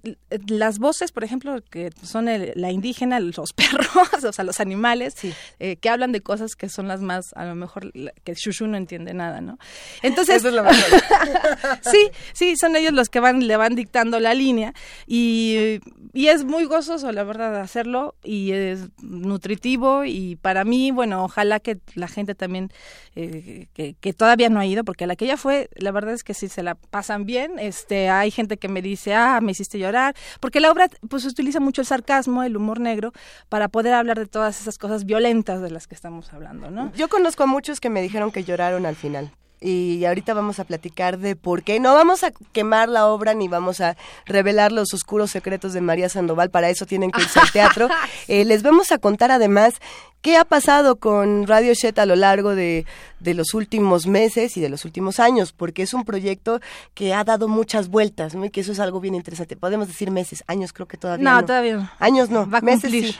las 0.48 0.78
voces, 0.78 1.12
por 1.12 1.24
ejemplo, 1.24 1.60
que 1.70 1.90
son 2.02 2.28
el- 2.28 2.52
la 2.54 2.70
indígena, 2.70 3.20
los 3.20 3.52
perros, 3.56 4.24
o 4.24 4.32
sea, 4.32 4.44
los 4.44 4.60
animales, 4.60 5.14
Sí. 5.16 5.32
eh, 5.58 5.76
que 5.76 5.88
hablan 5.88 6.12
de 6.12 6.20
cosas 6.20 6.54
que 6.56 6.68
son 6.68 6.88
las 6.88 7.00
más, 7.00 7.26
a 7.34 7.44
lo 7.44 7.54
mejor, 7.54 7.92
que 8.24 8.34
Shushu 8.34 8.66
no 8.66 8.76
entiende 8.76 9.14
nada, 9.14 9.40
¿no? 9.40 9.58
Entonces, 10.02 10.36
Eso 10.36 10.48
es 10.48 10.54
lo 10.54 10.62
mejor. 10.64 10.76
sí, 11.82 12.10
sí, 12.32 12.54
son 12.60 12.76
ellos 12.76 12.92
los 12.92 13.08
que 13.08 13.20
van, 13.20 13.46
le 13.46 13.56
van 13.56 13.74
dictando 13.74 14.20
la 14.20 14.34
línea 14.34 14.74
y, 15.06 15.80
y 16.12 16.26
es 16.28 16.44
muy 16.44 16.64
gozoso, 16.64 17.10
la 17.12 17.24
verdad, 17.24 17.56
hacerlo 17.60 18.14
y 18.22 18.52
es 18.52 18.88
nutritivo 19.02 20.04
y 20.04 20.36
para 20.36 20.64
mí, 20.64 20.90
bueno, 20.90 21.24
ojalá 21.24 21.60
que 21.60 21.78
la 21.94 22.08
gente 22.08 22.34
también, 22.34 22.70
eh, 23.14 23.66
que, 23.72 23.94
que 24.00 24.12
todavía 24.12 24.48
no 24.48 24.60
ha 24.60 24.66
ido, 24.66 24.84
porque 24.84 24.97
la 25.06 25.16
que 25.16 25.26
ya 25.26 25.36
fue, 25.36 25.68
la 25.74 25.90
verdad 25.90 26.14
es 26.14 26.24
que 26.24 26.34
sí 26.34 26.48
se 26.48 26.62
la 26.62 26.74
pasan 26.74 27.24
bien, 27.24 27.58
este, 27.58 28.08
hay 28.08 28.30
gente 28.30 28.56
que 28.56 28.68
me 28.68 28.82
dice, 28.82 29.14
ah, 29.14 29.40
me 29.40 29.52
hiciste 29.52 29.78
llorar, 29.78 30.14
porque 30.40 30.60
la 30.60 30.70
obra 30.70 30.88
pues 31.08 31.24
utiliza 31.24 31.60
mucho 31.60 31.80
el 31.80 31.86
sarcasmo, 31.86 32.42
el 32.42 32.56
humor 32.56 32.80
negro, 32.80 33.12
para 33.48 33.68
poder 33.68 33.94
hablar 33.94 34.18
de 34.18 34.26
todas 34.26 34.60
esas 34.60 34.78
cosas 34.78 35.04
violentas 35.04 35.60
de 35.60 35.70
las 35.70 35.86
que 35.86 35.94
estamos 35.94 36.32
hablando, 36.32 36.70
¿no? 36.70 36.92
Yo 36.94 37.08
conozco 37.08 37.44
a 37.44 37.46
muchos 37.46 37.80
que 37.80 37.90
me 37.90 38.02
dijeron 38.02 38.30
que 38.30 38.44
lloraron 38.44 38.86
al 38.86 38.96
final. 38.96 39.30
Y 39.60 40.04
ahorita 40.04 40.34
vamos 40.34 40.60
a 40.60 40.64
platicar 40.64 41.18
de 41.18 41.34
por 41.34 41.64
qué. 41.64 41.80
No 41.80 41.94
vamos 41.94 42.22
a 42.22 42.30
quemar 42.52 42.88
la 42.88 43.08
obra 43.08 43.34
ni 43.34 43.48
vamos 43.48 43.80
a 43.80 43.96
revelar 44.24 44.70
los 44.70 44.94
oscuros 44.94 45.30
secretos 45.30 45.72
de 45.72 45.80
María 45.80 46.08
Sandoval. 46.08 46.50
Para 46.50 46.70
eso 46.70 46.86
tienen 46.86 47.10
que 47.10 47.22
irse 47.22 47.40
al 47.40 47.50
teatro. 47.50 47.88
Eh, 48.26 48.44
les 48.44 48.62
vamos 48.62 48.92
a 48.92 48.98
contar 48.98 49.30
además 49.30 49.74
qué 50.20 50.36
ha 50.36 50.44
pasado 50.44 50.96
con 50.96 51.46
Radio 51.46 51.72
Shet 51.72 51.98
a 51.98 52.06
lo 52.06 52.16
largo 52.16 52.54
de, 52.54 52.84
de 53.20 53.34
los 53.34 53.54
últimos 53.54 54.06
meses 54.06 54.56
y 54.56 54.60
de 54.60 54.68
los 54.68 54.84
últimos 54.84 55.20
años, 55.20 55.52
porque 55.52 55.82
es 55.82 55.94
un 55.94 56.04
proyecto 56.04 56.60
que 56.94 57.14
ha 57.14 57.24
dado 57.24 57.48
muchas 57.48 57.88
vueltas, 57.88 58.34
¿no? 58.34 58.44
Y 58.44 58.50
que 58.50 58.60
eso 58.60 58.72
es 58.72 58.80
algo 58.80 59.00
bien 59.00 59.14
interesante. 59.14 59.56
Podemos 59.56 59.88
decir 59.88 60.10
meses, 60.10 60.44
años 60.46 60.72
creo 60.72 60.86
que 60.86 60.96
todavía 60.96 61.24
no. 61.24 61.40
No, 61.40 61.46
todavía 61.46 61.76
no. 61.76 61.90
Años 61.98 62.30
no, 62.30 62.48
Va 62.48 62.58
a 62.58 62.60
meses 62.60 62.90
sí. 62.90 63.14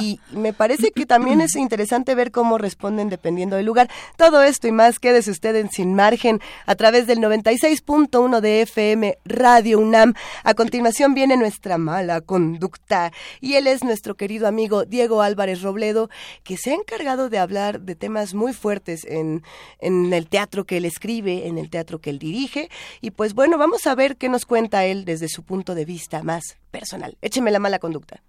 Y 0.00 0.20
me 0.32 0.52
parece 0.52 0.90
que 0.90 1.06
también 1.06 1.40
es 1.40 1.56
interesante 1.56 2.14
ver 2.14 2.30
cómo 2.30 2.58
responden 2.58 3.08
dependiendo 3.08 3.56
del 3.56 3.66
lugar. 3.66 3.90
Todo 4.16 4.42
esto 4.42 4.68
y 4.68 4.72
más, 4.72 4.98
quédese 4.98 5.30
usted 5.30 5.56
en 5.56 5.70
Sin 5.70 5.94
Margen 5.94 6.40
a 6.66 6.74
través 6.74 7.06
del 7.06 7.18
96.1 7.18 8.40
de 8.40 8.62
FM 8.62 9.18
Radio 9.24 9.78
UNAM. 9.78 10.14
A 10.44 10.54
continuación 10.54 11.14
viene 11.14 11.36
nuestra 11.36 11.78
mala 11.78 12.20
conducta 12.20 13.12
y 13.40 13.54
él 13.54 13.66
es 13.66 13.84
nuestro 13.84 14.14
querido 14.16 14.46
amigo 14.46 14.84
Diego 14.84 15.22
Álvarez 15.22 15.62
Robledo, 15.62 16.10
que 16.42 16.56
se 16.56 16.72
ha 16.72 16.74
encargado 16.74 17.28
de 17.28 17.38
hablar 17.38 17.80
de 17.80 17.94
temas 17.94 18.34
muy 18.34 18.52
fuertes 18.52 19.04
en, 19.04 19.29
en 19.78 20.12
el 20.12 20.26
teatro 20.26 20.64
que 20.64 20.78
él 20.78 20.84
escribe, 20.84 21.46
en 21.46 21.58
el 21.58 21.70
teatro 21.70 22.00
que 22.00 22.10
él 22.10 22.18
dirige. 22.18 22.68
Y 23.00 23.10
pues 23.10 23.34
bueno, 23.34 23.58
vamos 23.58 23.86
a 23.86 23.94
ver 23.94 24.16
qué 24.16 24.28
nos 24.28 24.46
cuenta 24.46 24.84
él 24.84 25.04
desde 25.04 25.28
su 25.28 25.42
punto 25.42 25.74
de 25.74 25.84
vista 25.84 26.22
más 26.22 26.56
personal. 26.70 27.16
Écheme 27.22 27.50
la 27.50 27.58
mala 27.58 27.78
conducta. 27.78 28.22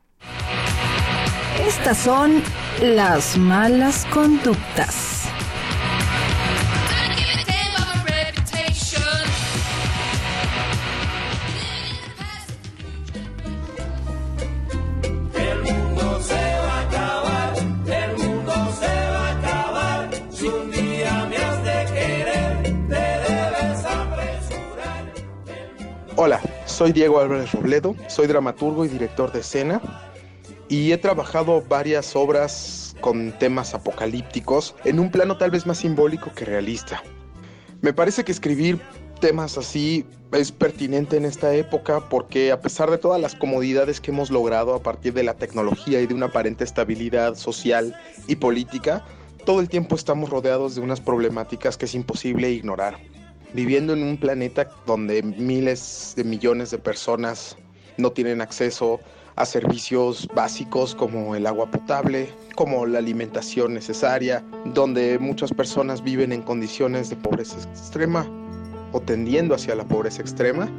Estas 1.67 1.97
son 1.97 2.41
las 2.81 3.37
malas 3.37 4.05
conductas. 4.07 5.20
Hola, 26.23 26.39
soy 26.67 26.91
Diego 26.91 27.19
Álvarez 27.19 27.51
Robledo, 27.51 27.95
soy 28.07 28.27
dramaturgo 28.27 28.85
y 28.85 28.89
director 28.89 29.31
de 29.31 29.39
escena 29.39 29.81
y 30.69 30.91
he 30.91 30.97
trabajado 30.99 31.63
varias 31.67 32.15
obras 32.15 32.95
con 33.01 33.31
temas 33.39 33.73
apocalípticos 33.73 34.75
en 34.85 34.99
un 34.99 35.09
plano 35.09 35.39
tal 35.39 35.49
vez 35.49 35.65
más 35.65 35.79
simbólico 35.79 36.31
que 36.35 36.45
realista. 36.45 37.01
Me 37.81 37.91
parece 37.91 38.23
que 38.23 38.31
escribir 38.31 38.79
temas 39.19 39.57
así 39.57 40.05
es 40.31 40.51
pertinente 40.51 41.17
en 41.17 41.25
esta 41.25 41.55
época 41.55 42.07
porque 42.07 42.51
a 42.51 42.61
pesar 42.61 42.91
de 42.91 42.99
todas 42.99 43.19
las 43.19 43.33
comodidades 43.33 43.99
que 43.99 44.11
hemos 44.11 44.29
logrado 44.29 44.75
a 44.75 44.83
partir 44.83 45.13
de 45.13 45.23
la 45.23 45.33
tecnología 45.33 46.01
y 46.01 46.05
de 46.05 46.13
una 46.13 46.27
aparente 46.27 46.63
estabilidad 46.63 47.33
social 47.33 47.99
y 48.27 48.35
política, 48.35 49.03
todo 49.43 49.59
el 49.59 49.69
tiempo 49.69 49.95
estamos 49.95 50.29
rodeados 50.29 50.75
de 50.75 50.81
unas 50.81 51.01
problemáticas 51.01 51.77
que 51.77 51.85
es 51.85 51.95
imposible 51.95 52.51
ignorar 52.51 52.99
viviendo 53.53 53.93
en 53.93 54.03
un 54.03 54.17
planeta 54.17 54.69
donde 54.85 55.21
miles 55.23 56.13
de 56.15 56.23
millones 56.23 56.71
de 56.71 56.77
personas 56.77 57.57
no 57.97 58.11
tienen 58.11 58.41
acceso 58.41 58.99
a 59.35 59.45
servicios 59.45 60.27
básicos 60.35 60.93
como 60.93 61.35
el 61.35 61.47
agua 61.47 61.69
potable, 61.71 62.29
como 62.55 62.85
la 62.85 62.99
alimentación 62.99 63.73
necesaria, 63.73 64.43
donde 64.65 65.17
muchas 65.19 65.51
personas 65.51 66.03
viven 66.03 66.31
en 66.31 66.41
condiciones 66.41 67.09
de 67.09 67.15
pobreza 67.15 67.57
extrema 67.69 68.27
o 68.91 68.99
tendiendo 68.99 69.55
hacia 69.55 69.75
la 69.75 69.85
pobreza 69.85 70.21
extrema, 70.21 70.69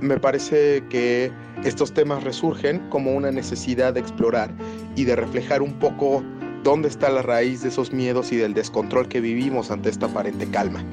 me 0.00 0.18
parece 0.18 0.82
que 0.90 1.32
estos 1.64 1.94
temas 1.94 2.24
resurgen 2.24 2.80
como 2.90 3.12
una 3.12 3.30
necesidad 3.30 3.94
de 3.94 4.00
explorar 4.00 4.50
y 4.96 5.04
de 5.04 5.16
reflejar 5.16 5.62
un 5.62 5.72
poco 5.78 6.22
dónde 6.62 6.88
está 6.88 7.10
la 7.10 7.22
raíz 7.22 7.62
de 7.62 7.68
esos 7.68 7.92
miedos 7.92 8.32
y 8.32 8.36
del 8.36 8.54
descontrol 8.54 9.08
que 9.08 9.20
vivimos 9.20 9.70
ante 9.70 9.90
esta 9.90 10.06
aparente 10.06 10.46
calma. 10.48 10.84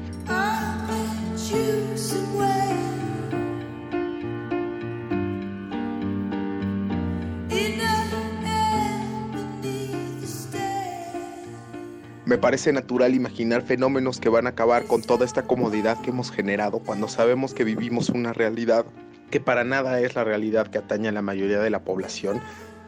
Me 12.32 12.38
parece 12.38 12.72
natural 12.72 13.14
imaginar 13.14 13.62
fenómenos 13.64 14.22
que 14.22 14.30
van 14.30 14.48
a 14.48 14.52
acabar 14.52 14.86
con 14.86 15.02
toda 15.02 15.26
esta 15.26 15.44
comodidad 15.44 16.00
que 16.00 16.12
hemos 16.12 16.32
generado 16.32 16.80
cuando 16.80 17.10
sabemos 17.10 17.54
que 17.54 17.66
vivimos 17.66 18.08
una 18.08 18.32
realidad 18.32 18.86
que 19.30 19.42
para 19.42 19.66
nada 19.66 20.00
es 20.00 20.16
la 20.16 20.24
realidad 20.24 20.68
que 20.68 20.78
atañe 20.78 21.10
a 21.10 21.12
la 21.12 21.22
mayoría 21.22 21.60
de 21.60 21.70
la 21.70 21.84
población. 21.84 22.40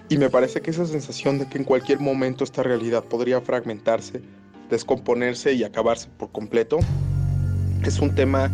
Y 0.08 0.18
me 0.18 0.30
parece 0.30 0.62
que 0.62 0.72
esa 0.72 0.86
sensación 0.86 1.40
de 1.40 1.50
que 1.50 1.58
en 1.58 1.66
cualquier 1.66 2.00
momento 2.00 2.46
esta 2.46 2.64
realidad 2.64 3.04
podría 3.04 3.42
fragmentarse, 3.42 4.22
descomponerse 4.70 5.52
y 5.52 5.66
acabarse 5.66 6.08
por 6.18 6.32
completo, 6.32 6.80
es 7.90 8.00
un 8.00 8.16
tema 8.16 8.50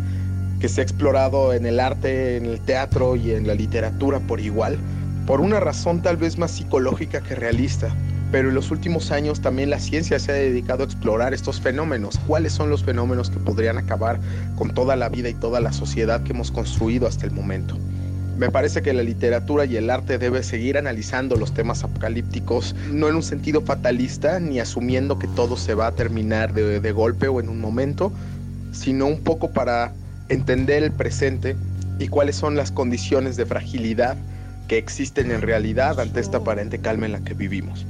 que 0.60 0.68
se 0.68 0.80
ha 0.80 0.84
explorado 0.84 1.52
en 1.52 1.66
el 1.66 1.80
arte, 1.80 2.36
en 2.36 2.46
el 2.46 2.60
teatro 2.60 3.16
y 3.16 3.32
en 3.32 3.46
la 3.46 3.54
literatura 3.54 4.20
por 4.20 4.40
igual, 4.40 4.78
por 5.26 5.40
una 5.40 5.58
razón 5.58 6.02
tal 6.02 6.16
vez 6.16 6.38
más 6.38 6.50
psicológica 6.50 7.20
que 7.20 7.34
realista. 7.34 7.94
Pero 8.30 8.50
en 8.50 8.54
los 8.54 8.70
últimos 8.70 9.10
años 9.10 9.40
también 9.40 9.70
la 9.70 9.80
ciencia 9.80 10.18
se 10.20 10.30
ha 10.30 10.34
dedicado 10.34 10.84
a 10.84 10.86
explorar 10.86 11.34
estos 11.34 11.60
fenómenos. 11.60 12.18
¿Cuáles 12.26 12.52
son 12.52 12.70
los 12.70 12.84
fenómenos 12.84 13.28
que 13.28 13.40
podrían 13.40 13.76
acabar 13.76 14.20
con 14.56 14.72
toda 14.72 14.94
la 14.94 15.08
vida 15.08 15.28
y 15.28 15.34
toda 15.34 15.60
la 15.60 15.72
sociedad 15.72 16.22
que 16.22 16.32
hemos 16.32 16.52
construido 16.52 17.08
hasta 17.08 17.26
el 17.26 17.32
momento? 17.32 17.76
Me 18.40 18.48
parece 18.48 18.80
que 18.80 18.94
la 18.94 19.02
literatura 19.02 19.66
y 19.66 19.76
el 19.76 19.90
arte 19.90 20.16
debe 20.16 20.42
seguir 20.42 20.78
analizando 20.78 21.36
los 21.36 21.52
temas 21.52 21.84
apocalípticos, 21.84 22.74
no 22.90 23.06
en 23.06 23.16
un 23.16 23.22
sentido 23.22 23.60
fatalista, 23.60 24.40
ni 24.40 24.60
asumiendo 24.60 25.18
que 25.18 25.28
todo 25.28 25.58
se 25.58 25.74
va 25.74 25.88
a 25.88 25.92
terminar 25.92 26.54
de, 26.54 26.92
golpe 26.92 27.28
o 27.28 27.38
en 27.38 27.50
un 27.50 27.60
momento, 27.60 28.12
sino 28.72 29.06
un 29.06 29.22
poco 29.22 29.52
para 29.52 29.92
entender 30.28 30.82
el 30.82 30.92
presente 30.92 31.56
y 31.98 32.08
cuáles 32.08 32.36
son 32.36 32.56
las 32.56 32.72
condiciones 32.72 33.36
de 33.36 33.46
fragilidad 33.46 34.16
que 34.68 34.78
existen 34.78 35.30
en 35.30 35.42
realidad 35.42 35.98
ante 36.00 36.20
esta 36.20 36.38
aparente 36.38 36.80
calma 36.80 37.06
en 37.06 37.12
la 37.12 37.24
que 37.24 37.34
vivimos. 37.34 37.86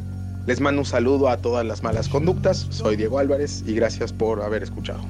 Les 0.47 0.61
mando 0.61 0.81
un 0.81 0.87
saludo 0.87 1.29
a 1.29 1.37
todas 1.37 1.65
las 1.65 1.83
malas 1.83 2.09
conductas, 2.09 2.67
soy 2.71 2.97
Diego 2.97 3.19
Álvarez 3.19 3.63
y 3.67 3.75
gracias 3.75 4.13
por 4.13 4.43
haber 4.43 4.63
escuchado. 4.63 5.05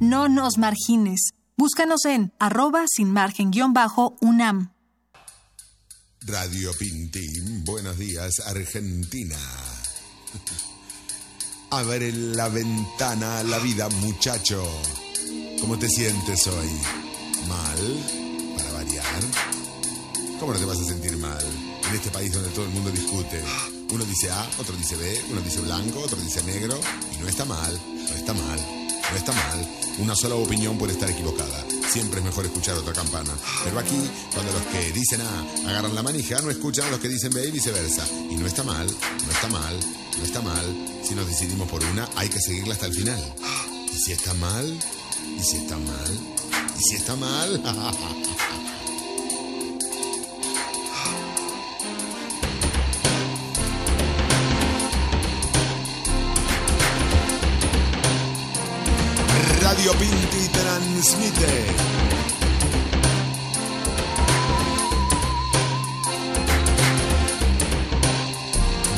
No 0.00 0.28
nos 0.28 0.58
margines. 0.58 1.30
Búscanos 1.56 2.04
en 2.04 2.32
arroba 2.38 2.84
sin 2.88 3.12
margen 3.12 3.50
guion 3.50 3.72
bajo 3.72 4.16
UNAM. 4.20 4.72
Radio 6.22 6.70
Pintín, 6.78 7.64
buenos 7.64 7.98
días, 7.98 8.40
Argentina. 8.46 9.36
Abre 11.76 12.12
la 12.12 12.48
ventana 12.48 13.40
a 13.40 13.42
la 13.42 13.58
vida, 13.58 13.88
muchacho. 14.00 14.64
¿Cómo 15.60 15.76
te 15.76 15.88
sientes 15.88 16.46
hoy? 16.46 16.70
¿Mal? 17.48 18.56
¿Para 18.56 18.72
variar? 18.74 19.22
¿Cómo 20.38 20.52
no 20.52 20.58
te 20.60 20.66
vas 20.66 20.78
a 20.78 20.84
sentir 20.84 21.16
mal? 21.16 21.44
En 21.88 21.94
este 21.96 22.10
país 22.10 22.32
donde 22.32 22.50
todo 22.50 22.66
el 22.66 22.70
mundo 22.70 22.92
discute. 22.92 23.42
Uno 23.90 24.04
dice 24.04 24.30
A, 24.30 24.48
otro 24.58 24.76
dice 24.76 24.94
B, 24.94 25.20
uno 25.32 25.40
dice 25.40 25.60
blanco, 25.62 25.98
otro 25.98 26.16
dice 26.20 26.44
negro. 26.44 26.78
Y 27.12 27.20
no 27.20 27.28
está 27.28 27.44
mal, 27.44 27.76
no 28.08 28.16
está 28.16 28.32
mal, 28.32 28.83
no 29.14 29.18
está 29.18 29.32
mal. 29.32 29.68
Una 29.98 30.16
sola 30.16 30.34
opinión 30.34 30.76
puede 30.76 30.94
estar 30.94 31.08
equivocada. 31.08 31.64
Siempre 31.88 32.18
es 32.18 32.24
mejor 32.24 32.44
escuchar 32.46 32.76
otra 32.76 32.92
campana. 32.92 33.32
Pero 33.62 33.78
aquí, 33.78 34.00
cuando 34.32 34.52
los 34.52 34.62
que 34.62 34.90
dicen 34.90 35.20
A 35.20 35.68
agarran 35.70 35.94
la 35.94 36.02
manija, 36.02 36.40
no 36.40 36.50
escuchan 36.50 36.88
a 36.88 36.90
los 36.90 36.98
que 36.98 37.08
dicen 37.08 37.30
B 37.32 37.46
y 37.46 37.52
viceversa. 37.52 38.04
Y 38.28 38.34
no 38.34 38.44
está 38.44 38.64
mal, 38.64 38.86
no 38.88 39.30
está 39.30 39.48
mal, 39.48 39.78
no 40.18 40.24
está 40.24 40.40
mal. 40.42 40.64
Si 41.04 41.14
nos 41.14 41.28
decidimos 41.28 41.68
por 41.68 41.84
una, 41.84 42.08
hay 42.16 42.28
que 42.28 42.40
seguirla 42.40 42.74
hasta 42.74 42.86
el 42.86 42.94
final. 42.94 43.34
¿Y 43.92 43.96
si 43.96 44.10
está 44.10 44.34
mal? 44.34 44.78
¿Y 45.38 45.42
si 45.44 45.56
está 45.58 45.76
mal? 45.78 46.18
¿Y 46.76 46.82
si 46.82 46.96
está 46.96 47.14
mal? 47.14 47.62
Pinti 59.92 60.48
transmite. 60.48 61.66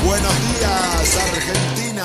Buenos 0.04 0.32
días, 0.48 1.16
Argentina. 1.34 2.04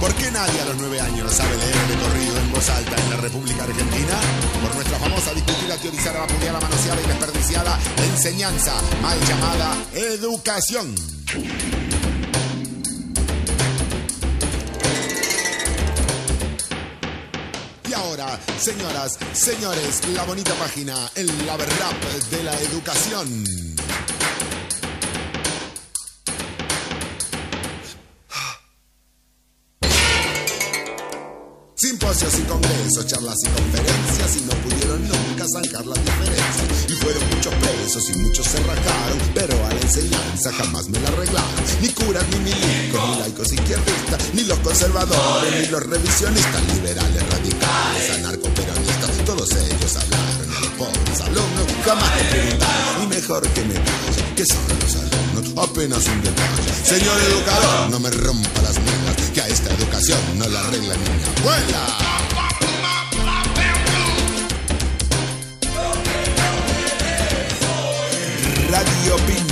¿Por 0.00 0.14
qué 0.14 0.30
nadie 0.30 0.60
a 0.62 0.64
los 0.64 0.76
nueve 0.78 0.98
años 0.98 1.30
sabe 1.30 1.56
leer 1.58 1.86
de 1.86 1.94
corrido 1.96 2.38
en 2.38 2.50
voz 2.50 2.70
alta 2.70 2.96
en 2.96 3.10
la 3.10 3.16
República 3.18 3.64
Argentina? 3.64 4.18
Por 4.62 4.74
nuestra 4.74 4.98
famosa 4.98 5.34
discutida, 5.34 5.76
teorizada, 5.76 6.20
vapuleada, 6.20 6.58
manoseada 6.58 7.02
y 7.02 7.06
desperdiciada 7.06 7.78
enseñanza, 7.98 8.72
mal 9.02 9.20
llamada 9.28 9.76
educación. 9.92 10.94
Señoras, 18.60 19.18
señores, 19.32 20.06
la 20.14 20.22
bonita 20.24 20.52
página, 20.54 20.94
el 21.14 21.26
Lab 21.46 21.60
Rap 21.60 22.04
de 22.30 22.42
la 22.42 22.54
educación. 22.60 23.59
Simposios 32.10 32.40
y 32.40 32.42
congresos, 32.50 33.06
charlas 33.06 33.36
y 33.44 33.48
conferencias 33.50 34.36
y 34.36 34.40
no 34.40 34.52
pudieron 34.66 35.00
nunca 35.06 35.46
zanjar 35.46 35.86
las 35.86 36.04
diferencias. 36.04 36.90
Y 36.90 36.92
fueron 36.94 37.22
muchos 37.30 37.54
presos 37.54 38.10
y 38.10 38.18
muchos 38.18 38.46
se 38.48 38.58
rajaron, 38.64 39.18
pero 39.32 39.54
a 39.64 39.68
la 39.72 39.80
enseñanza 39.80 40.50
jamás 40.54 40.88
me 40.88 40.98
la 40.98 41.08
arreglaron. 41.08 41.62
Ni 41.80 41.88
curas, 41.90 42.24
ni 42.30 42.38
milicos, 42.50 43.10
ni 43.10 43.20
laicos 43.20 43.52
izquierdistas, 43.52 44.34
ni 44.34 44.42
los 44.42 44.58
conservadores, 44.58 45.60
ni 45.60 45.66
los 45.68 45.86
revisionistas, 45.86 46.62
liberales, 46.74 47.22
radicales, 47.30 48.10
anarcoperonistas, 48.18 49.10
todos 49.24 49.48
ellos 49.52 49.94
hablaron 49.94 50.50
a 50.50 50.60
los 50.66 50.70
pobres 50.82 51.20
alumnos, 51.20 51.66
jamás 51.84 52.10
me 52.16 52.24
preguntaron, 52.24 53.02
y 53.04 53.06
mejor 53.06 53.42
que 53.54 53.64
me 53.66 53.74
callen, 53.74 54.34
que 54.34 54.44
son 54.46 54.66
los 54.82 54.96
alumnos, 54.96 55.29
apenas 55.56 56.06
un 56.06 56.22
detalle. 56.22 56.72
Señor 56.84 57.20
educador, 57.20 57.90
no 57.90 58.00
me 58.00 58.10
rompa 58.10 58.62
las 58.62 58.78
muelas, 58.78 59.16
que 59.32 59.40
a 59.40 59.48
esta 59.48 59.72
educación 59.74 60.18
no 60.36 60.48
la 60.48 60.60
arregla 60.60 60.94
ni 60.94 61.10
mi 61.10 61.24
abuela. 61.40 61.86
Radio 68.70 69.16
Pinti. 69.26 69.49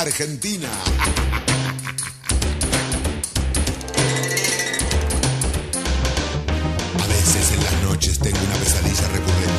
Argentina. 0.00 0.68
A 6.98 7.06
veces 7.06 7.52
en 7.52 7.62
las 7.62 7.82
noches 7.82 8.18
tengo 8.18 8.38
una 8.38 8.54
pesadilla 8.54 9.08
recurrente. 9.08 9.50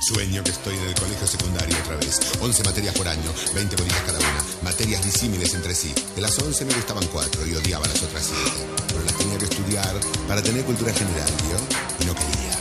Sueño 0.00 0.44
que 0.44 0.50
estoy 0.50 0.76
en 0.76 0.84
el 0.84 0.94
colegio 0.94 1.26
secundario 1.26 1.76
otra 1.84 1.96
vez. 1.96 2.20
11 2.40 2.64
materias 2.64 2.94
por 2.94 3.06
año, 3.06 3.30
20 3.54 3.76
bolitas 3.76 4.00
cada 4.06 4.18
una. 4.18 4.44
Materias 4.62 5.04
disímiles 5.04 5.52
entre 5.52 5.74
sí. 5.74 5.92
De 6.14 6.22
las 6.22 6.38
11 6.38 6.64
me 6.64 6.72
gustaban 6.72 7.06
4 7.06 7.46
y 7.46 7.54
odiaba 7.54 7.86
las 7.86 8.02
otras 8.02 8.24
7. 8.24 8.50
Pero 8.88 9.04
las 9.04 9.14
tenía 9.18 9.36
que 9.36 9.44
estudiar 9.44 9.94
para 10.26 10.42
tener 10.42 10.64
cultura 10.64 10.90
general, 10.94 11.30
¿vio? 11.44 11.58
Y 12.00 12.04
no 12.06 12.14
quería, 12.14 12.59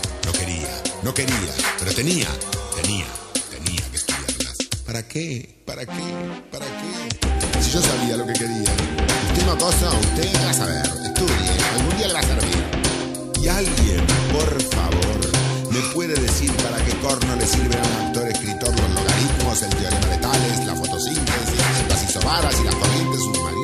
no 1.03 1.13
quería. 1.13 1.53
Pero 1.79 1.93
tenía, 1.93 2.27
tenía, 2.81 3.05
tenía 3.49 3.81
que 3.89 3.97
estudiarlas. 3.97 4.57
¿Para 4.85 5.07
qué? 5.07 5.55
¿Para 5.65 5.85
qué? 5.85 6.03
¿Para 6.51 6.65
qué? 6.65 7.61
Si 7.61 7.71
yo 7.71 7.81
sabía 7.81 8.17
lo 8.17 8.25
que 8.25 8.33
quería. 8.33 8.71
Usted 9.29 9.45
no 9.45 9.57
cosa, 9.57 9.89
usted 9.91 10.45
va 10.45 10.49
a 10.49 10.53
saber. 10.53 10.85
Estudie, 10.85 11.51
algún 11.77 11.97
día 11.97 12.07
le 12.07 12.13
va 12.13 12.19
a 12.19 12.23
servir. 12.23 12.63
Y 13.41 13.47
alguien, 13.47 14.05
por 14.31 14.61
favor, 14.63 15.71
me 15.71 15.79
puede 15.93 16.15
decir 16.15 16.51
para 16.57 16.83
qué 16.83 16.91
corno 16.99 17.35
le 17.35 17.45
sirve 17.45 17.77
a 17.77 17.83
un 17.83 18.07
actor 18.07 18.27
escritor 18.27 18.69
los 18.69 18.89
logaritmos, 18.89 19.61
el 19.61 19.69
teorema 19.69 20.07
de 20.07 20.17
Tales, 20.17 20.65
la 20.65 20.75
fotosíntesis, 20.75 21.87
las 21.87 22.09
isobaras 22.09 22.55
y 22.59 22.63
las 22.65 22.75
corrientes 22.75 23.19
submarinas 23.19 23.58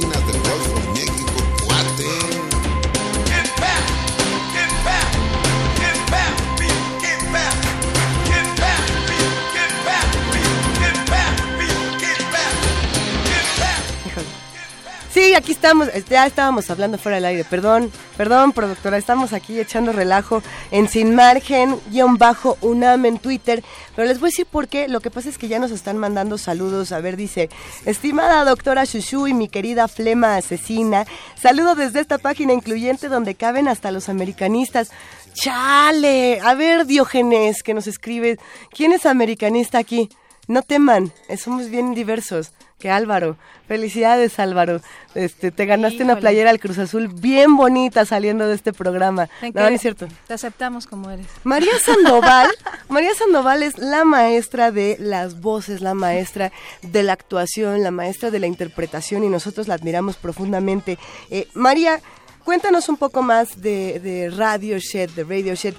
aquí 15.36 15.51
estamos, 15.51 15.89
ya 16.09 16.25
estábamos 16.25 16.69
hablando 16.69 16.97
fuera 16.97 17.17
del 17.17 17.25
aire, 17.25 17.43
perdón, 17.43 17.91
perdón, 18.15 18.53
productora, 18.53 18.97
estamos 18.97 19.33
aquí 19.33 19.59
echando 19.59 19.91
relajo 19.91 20.41
en 20.71 20.88
Sin 20.88 21.13
Margen, 21.13 21.77
guion 21.91 22.17
bajo 22.17 22.57
UNAM 22.61 23.05
en 23.05 23.19
Twitter, 23.19 23.63
pero 23.95 24.07
les 24.07 24.19
voy 24.19 24.27
a 24.27 24.31
decir 24.31 24.45
por 24.45 24.67
qué, 24.67 24.88
lo 24.88 25.01
que 25.01 25.11
pasa 25.11 25.29
es 25.29 25.38
que 25.38 25.47
ya 25.47 25.59
nos 25.59 25.71
están 25.71 25.97
mandando 25.97 26.38
saludos, 26.38 26.91
a 26.91 27.01
ver, 27.01 27.17
dice, 27.17 27.49
estimada 27.86 28.45
doctora 28.45 28.86
Shushu 28.86 29.27
y 29.27 29.33
mi 29.33 29.49
querida 29.49 29.88
flema 29.88 30.38
asesina, 30.38 31.05
saludo 31.39 31.75
desde 31.75 31.99
esta 31.99 32.17
página 32.17 32.53
incluyente 32.53 33.09
donde 33.09 33.36
caben 33.36 33.67
hasta 33.67 33.91
los 33.91 34.07
americanistas, 34.07 34.91
chale, 35.33 36.39
a 36.41 36.53
ver 36.55 36.86
Diógenes 36.86 37.61
que 37.61 37.73
nos 37.73 37.88
escribe, 37.88 38.39
¿quién 38.69 38.93
es 38.93 39.05
americanista 39.05 39.79
aquí? 39.79 40.09
No 40.48 40.62
teman, 40.62 41.12
eh, 41.28 41.38
somos 41.38 41.70
bien 41.70 41.93
diversos. 41.93 42.52
Que 42.80 42.91
Álvaro, 42.91 43.38
felicidades 43.70 44.38
Álvaro. 44.38 44.82
Este, 45.16 45.50
te 45.50 45.66
ganaste 45.66 46.04
una 46.04 46.20
playera 46.20 46.50
al 46.50 46.60
Cruz 46.60 46.78
Azul 46.78 47.08
bien 47.08 47.56
bonita 47.56 48.04
saliendo 48.04 48.48
de 48.48 48.54
este 48.54 48.74
programa. 48.74 49.30
No 49.54 49.68
es 49.68 49.82
cierto. 49.82 50.08
Te 50.28 50.34
aceptamos 50.34 50.86
como 50.86 51.10
eres. 51.10 51.26
María 51.46 51.72
Sandoval, 51.80 52.50
María 52.89 53.16
Sandoval 53.16 53.64
es 53.64 53.78
la 53.78 54.04
maestra 54.04 54.72
de 54.72 54.98
las 55.00 55.39
voces, 55.39 55.80
la 55.80 55.93
maestra 55.93 56.52
de 56.82 57.02
la 57.02 57.14
actuación, 57.14 57.82
la 57.82 57.91
maestra 57.91 58.30
de 58.30 58.39
la 58.39 58.48
interpretación 58.48 59.24
y 59.24 59.30
nosotros 59.30 59.70
la 59.70 59.76
admiramos 59.76 60.18
profundamente. 60.18 61.00
Eh, 61.30 61.48
María, 61.54 62.02
cuéntanos 62.43 62.89
un 62.89 62.98
poco 62.98 63.22
más 63.22 63.62
de, 63.62 64.02
de 64.02 64.30
Radio 64.30 64.80
Shed, 64.80 65.12
de 65.12 65.24
Radio 65.24 65.56
Shed. 65.56 65.76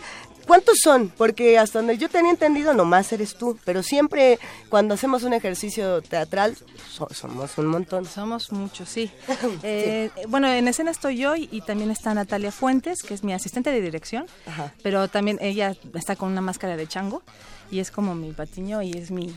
¿Cuántos 0.46 0.78
son? 0.82 1.08
Porque 1.16 1.58
hasta 1.58 1.80
donde 1.80 1.98
yo 1.98 2.08
tenía 2.08 2.30
entendido, 2.30 2.72
nomás 2.72 3.12
eres 3.12 3.34
tú, 3.34 3.58
pero 3.64 3.82
siempre 3.82 4.38
cuando 4.68 4.94
hacemos 4.94 5.22
un 5.24 5.32
ejercicio 5.32 6.00
teatral, 6.02 6.56
so- 6.88 7.08
somos 7.12 7.58
un 7.58 7.66
montón. 7.66 8.04
Somos 8.06 8.52
muchos, 8.52 8.88
sí. 8.88 9.10
Eh, 9.62 10.10
Bueno, 10.28 10.48
en 10.48 10.68
escena 10.68 10.90
estoy 10.90 11.16
yo 11.18 11.34
y, 11.36 11.48
y 11.50 11.60
también 11.62 11.90
está 11.90 12.14
Natalia 12.14 12.52
Fuentes, 12.52 13.02
que 13.02 13.14
es 13.14 13.24
mi 13.24 13.32
asistente 13.32 13.70
de 13.72 13.80
dirección, 13.80 14.26
Ajá. 14.46 14.72
pero 14.82 15.08
también 15.08 15.38
ella 15.40 15.74
está 15.94 16.14
con 16.16 16.30
una 16.30 16.40
máscara 16.40 16.76
de 16.76 16.86
chango 16.86 17.22
y 17.70 17.80
es 17.80 17.90
como 17.90 18.14
mi 18.14 18.32
patiño 18.32 18.82
y 18.82 18.92
es 18.92 19.10
mi... 19.10 19.34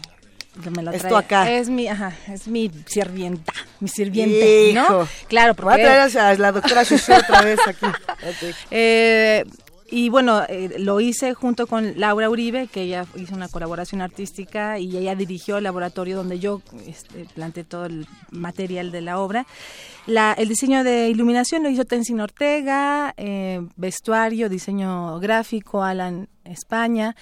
me 0.76 0.84
lo 0.84 0.92
Es 0.92 1.02
trae- 1.04 1.10
tu 1.10 1.18
acá. 1.18 1.50
Es 1.52 1.70
mi, 1.70 1.88
ajá, 1.88 2.14
es 2.28 2.48
mi 2.48 2.70
sirvienta, 2.86 3.54
mi 3.80 3.88
sirviente, 3.90 4.70
Hijo. 4.72 4.82
¿no? 4.82 5.08
Claro, 5.28 5.54
Voy 5.56 5.64
a 5.64 5.78
porque... 5.78 5.84
traer 5.84 6.18
a 6.18 6.34
la 6.36 6.52
doctora 6.52 6.84
Shushu 6.84 7.14
otra 7.14 7.42
vez 7.42 7.60
aquí. 7.66 7.86
Ok. 7.86 8.56
Eh, 8.72 9.46
y 9.92 10.10
bueno, 10.10 10.44
eh, 10.48 10.76
lo 10.80 11.00
hice 11.00 11.34
junto 11.34 11.68
con 11.68 12.00
Laura 12.00 12.30
Uribe, 12.30 12.68
que 12.68 12.84
ella 12.84 13.06
hizo 13.16 13.36
una 13.36 13.48
colaboración 13.50 14.02
artística 14.02 14.80
y 14.80 14.96
ella 14.98 15.16
dirigió 15.16 15.58
el 15.58 15.64
laboratorio 15.64 16.16
donde 16.18 16.40
yo 16.40 16.62
este, 16.88 17.26
planteé 17.34 17.64
todo 17.64 17.86
el 17.86 18.08
material 18.32 18.92
de 18.92 19.02
la 19.02 19.20
obra. 19.20 19.46
La- 20.06 20.34
el 20.34 20.48
diseño 20.50 20.84
de 20.84 21.10
iluminación 21.10 21.64
lo 21.64 21.70
hizo 21.70 21.86
Tenzin 21.86 22.20
Ortega, 22.22 23.14
eh, 23.18 23.62
vestuario, 23.76 24.50
diseño 24.50 25.20
gráfico, 25.20 25.84
Alan 25.84 26.28
España. 26.50 27.16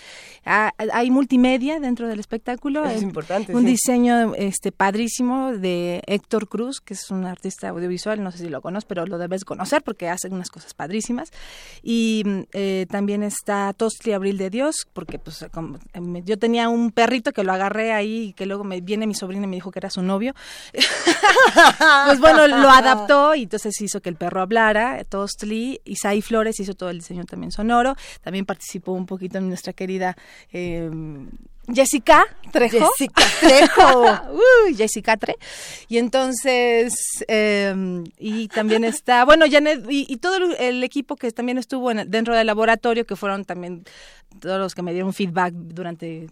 Ah, 0.46 0.74
hay 0.94 1.12
multimedia 1.12 1.80
dentro 1.80 2.08
del 2.08 2.20
espectáculo. 2.20 2.86
Es 2.86 3.02
Eh, 3.02 3.06
importante, 3.06 3.54
Un 3.56 3.62
sí. 3.64 3.68
diseño 3.72 4.34
este 4.36 4.72
padrísimo 4.72 5.52
de 5.54 6.02
Héctor 6.08 6.48
Cruz, 6.48 6.82
que 6.82 6.94
es 6.94 7.10
un 7.12 7.26
artista 7.26 7.70
audiovisual, 7.70 8.24
no 8.24 8.32
sé 8.32 8.40
si 8.40 8.50
lo 8.50 8.62
conoces, 8.62 8.86
pero 8.86 9.06
lo 9.06 9.18
debes 9.18 9.46
conocer 9.46 9.82
porque 9.84 10.10
hace 10.10 10.28
unas 10.30 10.50
cosas 10.50 10.74
padrísimas. 10.74 11.32
Y 11.84 12.24
mm, 12.26 12.40
eh, 12.54 12.86
también 12.90 13.24
está 13.24 13.74
Tostli 13.74 14.14
Abril 14.14 14.38
de 14.38 14.50
Dios, 14.50 14.88
porque 14.94 15.20
pues 15.20 15.46
como, 15.52 15.78
eh, 15.94 16.22
yo 16.26 16.38
tenía 16.38 16.70
un 16.70 16.92
perrito 16.92 17.32
que 17.34 17.44
lo 17.44 17.54
agarré 17.54 17.94
ahí 17.94 18.30
y 18.30 18.34
que 18.34 18.46
luego 18.46 18.64
me 18.64 18.82
viene 18.82 19.08
mi 19.08 19.14
sobrina 19.16 19.46
y 19.46 19.48
me 19.48 19.56
dijo 19.58 19.72
que 19.72 19.80
era 19.80 19.90
su 19.90 20.02
novio. 20.02 20.34
pues 22.06 22.20
bueno, 22.20 22.48
lo 22.48 22.70
adaptó 22.70 23.36
y 23.36 23.44
entonces 23.44 23.80
hizo 23.82 24.02
que 24.02 24.10
el 24.10 24.16
perro 24.16 24.42
hablara, 24.42 25.04
Tostli, 25.04 25.82
Isaí 25.86 26.22
Flores 26.22 26.60
hizo 26.60 26.74
todo 26.74 26.90
el 26.90 27.00
diseño 27.00 27.26
también 27.26 27.52
sonoro, 27.52 27.96
también 28.22 28.46
participó 28.46 28.92
un 28.94 29.06
poquito 29.18 29.38
en 29.40 29.48
nuestra 29.50 29.74
querida 29.74 30.16
eh, 30.54 30.90
Jessica 31.74 32.26
Trejo. 32.52 32.78
Jessica 32.98 33.24
Trejo. 33.42 34.06
Jessica 34.76 35.18
Tre. 35.18 35.36
Y 35.90 35.98
entonces, 35.98 36.94
eh, 37.28 38.04
y 38.18 38.48
también 38.48 38.84
está, 38.86 39.26
bueno, 39.26 39.46
Janet, 39.52 39.86
y, 39.90 40.06
y 40.08 40.18
todo 40.18 40.38
el, 40.38 40.56
el 40.60 40.84
equipo 40.84 41.16
que 41.18 41.30
también 41.32 41.58
estuvo 41.58 41.92
en- 41.92 42.10
dentro 42.10 42.36
del 42.36 42.48
laboratorio, 42.48 43.06
que 43.06 43.16
fueron 43.18 43.44
también 43.44 43.84
todos 44.40 44.60
los 44.60 44.76
que 44.76 44.82
me 44.82 44.94
dieron 44.94 45.14
feedback 45.14 45.54
durante 45.54 46.30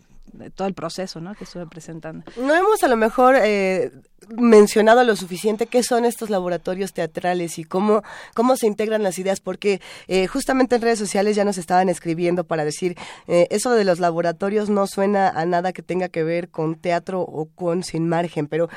todo 0.55 0.67
el 0.67 0.73
proceso, 0.73 1.21
¿no? 1.21 1.35
Que 1.35 1.43
estuve 1.43 1.65
presentando. 1.65 2.23
No 2.37 2.53
hemos 2.53 2.83
a 2.83 2.87
lo 2.87 2.97
mejor 2.97 3.35
eh, 3.41 3.91
mencionado 4.29 5.03
lo 5.03 5.15
suficiente 5.15 5.67
qué 5.67 5.83
son 5.83 6.05
estos 6.05 6.29
laboratorios 6.29 6.93
teatrales 6.93 7.59
y 7.59 7.63
cómo, 7.63 8.03
cómo 8.33 8.55
se 8.57 8.67
integran 8.67 9.03
las 9.03 9.19
ideas, 9.19 9.39
porque 9.39 9.81
eh, 10.07 10.27
justamente 10.27 10.75
en 10.75 10.81
redes 10.81 10.99
sociales 10.99 11.35
ya 11.35 11.45
nos 11.45 11.57
estaban 11.57 11.89
escribiendo 11.89 12.43
para 12.43 12.65
decir, 12.65 12.97
eh, 13.27 13.47
eso 13.49 13.71
de 13.71 13.83
los 13.83 13.99
laboratorios 13.99 14.69
no 14.69 14.87
suena 14.87 15.29
a 15.29 15.45
nada 15.45 15.73
que 15.73 15.81
tenga 15.81 16.09
que 16.09 16.23
ver 16.23 16.49
con 16.49 16.75
teatro 16.75 17.21
o 17.21 17.45
con 17.55 17.83
sin 17.83 18.07
margen, 18.07 18.47
pero 18.47 18.69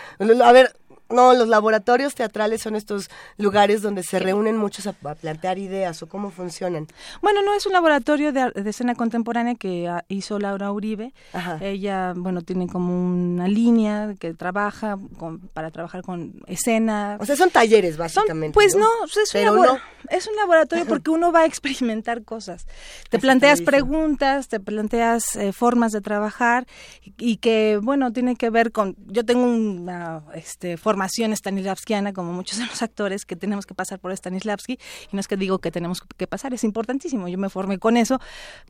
a 0.44 0.52
ver... 0.52 0.74
No, 1.10 1.32
los 1.34 1.48
laboratorios 1.48 2.14
teatrales 2.14 2.60
son 2.62 2.76
estos 2.76 3.08
lugares 3.38 3.80
donde 3.80 4.02
se 4.02 4.18
reúnen 4.18 4.56
muchos 4.58 4.86
a, 4.86 4.90
a 5.04 5.14
plantear 5.14 5.58
ideas 5.58 6.02
o 6.02 6.06
cómo 6.08 6.30
funcionan. 6.30 6.86
Bueno, 7.22 7.42
no 7.42 7.54
es 7.54 7.64
un 7.66 7.72
laboratorio 7.72 8.32
de, 8.32 8.50
de 8.50 8.70
escena 8.70 8.94
contemporánea 8.94 9.54
que 9.54 9.88
ah, 9.88 10.04
hizo 10.08 10.38
Laura 10.38 10.70
Uribe. 10.70 11.14
Ajá. 11.32 11.58
Ella, 11.62 12.12
bueno, 12.14 12.42
tiene 12.42 12.66
como 12.66 12.92
una 12.92 13.48
línea 13.48 14.14
que 14.18 14.34
trabaja 14.34 14.98
con- 15.18 15.38
para 15.40 15.70
trabajar 15.70 16.02
con 16.02 16.34
escena. 16.46 17.16
O 17.20 17.24
sea, 17.26 17.36
son 17.36 17.50
talleres, 17.50 17.96
Son- 17.96 18.00
básicamente. 18.04 18.52
pues 18.54 18.74
no, 18.76 18.86
es, 19.06 19.16
un 19.16 19.22
Pero 19.32 19.54
no. 19.56 19.78
es 20.10 20.26
un 20.28 20.36
laboratorio 20.36 20.84
porque 20.88 21.10
uno 21.10 21.32
va 21.32 21.40
a 21.40 21.46
experimentar 21.46 22.22
cosas. 22.24 22.66
Te 23.08 23.16
Eso 23.16 23.22
planteas 23.22 23.62
preguntas, 23.62 24.48
te 24.48 24.60
planteas 24.60 25.36
eh, 25.36 25.52
formas 25.52 25.92
de 25.92 26.00
trabajar 26.02 26.66
y, 27.02 27.14
y 27.18 27.36
que, 27.38 27.78
bueno, 27.82 28.12
tiene 28.12 28.36
que 28.36 28.50
ver 28.50 28.72
con... 28.72 28.94
Yo 29.06 29.24
tengo 29.24 29.44
una 29.44 30.22
este, 30.34 30.76
formación 30.98 31.32
stanislavskiana, 31.36 32.12
como 32.12 32.32
muchos 32.32 32.58
de 32.58 32.66
los 32.66 32.82
actores, 32.82 33.24
que 33.24 33.36
tenemos 33.36 33.66
que 33.66 33.74
pasar 33.74 34.00
por 34.00 34.10
Stanislavski, 34.16 34.72
y 34.72 35.14
no 35.14 35.20
es 35.20 35.28
que 35.28 35.36
digo 35.36 35.60
que 35.60 35.70
tenemos 35.70 36.00
que 36.00 36.26
pasar, 36.26 36.52
es 36.54 36.64
importantísimo, 36.64 37.28
yo 37.28 37.38
me 37.38 37.48
formé 37.48 37.78
con 37.78 37.96
eso, 37.96 38.20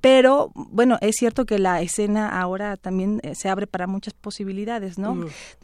pero 0.03 0.51
bueno, 0.55 0.99
es 1.01 1.17
cierto 1.17 1.47
que 1.47 1.59
la 1.59 1.81
escena 1.81 2.29
ahora 2.29 2.77
también 2.77 3.21
eh, 3.23 3.35
se 3.35 3.49
abre 3.49 3.67
para 3.67 3.87
muchas 3.87 4.13
posibilidades, 4.13 4.99
¿no? 4.99 5.15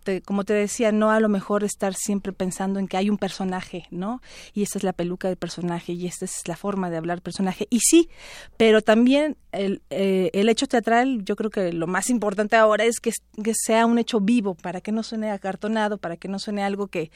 Te- 0.05 0.23
como 0.23 0.45
te 0.45 0.55
decía, 0.55 0.91
no 0.91 1.11
a 1.11 1.21
lo 1.21 1.29
mejor 1.29 1.65
estar 1.65 1.93
siempre 1.95 2.33
pensando 2.33 2.79
en 2.81 2.89
que 2.89 2.97
hay 2.97 3.11
un 3.11 3.19
personaje, 3.19 3.87
¿no? 3.91 4.23
Y 4.55 4.63
esta 4.63 4.79
es 4.79 4.85
la 4.85 4.95
peluca 4.95 5.29
del 5.29 5.37
personaje 5.37 5.93
y 5.93 6.07
esta 6.07 6.25
es 6.25 6.49
la 6.49 6.57
forma 6.57 6.89
de 6.89 6.97
hablar 6.97 7.21
personaje. 7.21 7.67
Y 7.69 7.81
sí, 7.81 8.09
pero 8.57 8.81
también 8.81 9.37
el, 9.55 9.83
eh, 9.91 10.31
el 10.35 10.49
hecho 10.49 10.67
teatral, 10.67 11.25
yo 11.25 11.37
creo 11.37 11.51
que 11.51 11.73
lo 11.73 11.87
más 11.87 12.11
importante 12.11 12.57
ahora 12.57 12.85
es 12.85 13.01
que, 13.01 13.13
que 13.43 13.55
sea 13.55 13.87
un 13.87 13.99
hecho 13.99 14.21
vivo, 14.21 14.55
para 14.55 14.81
que 14.81 14.93
no 14.93 15.03
suene 15.03 15.31
acartonado, 15.31 15.99
para 15.99 16.17
que 16.17 16.29
no 16.29 16.39
suene 16.39 16.63
algo 16.63 16.89
que 16.89 17.11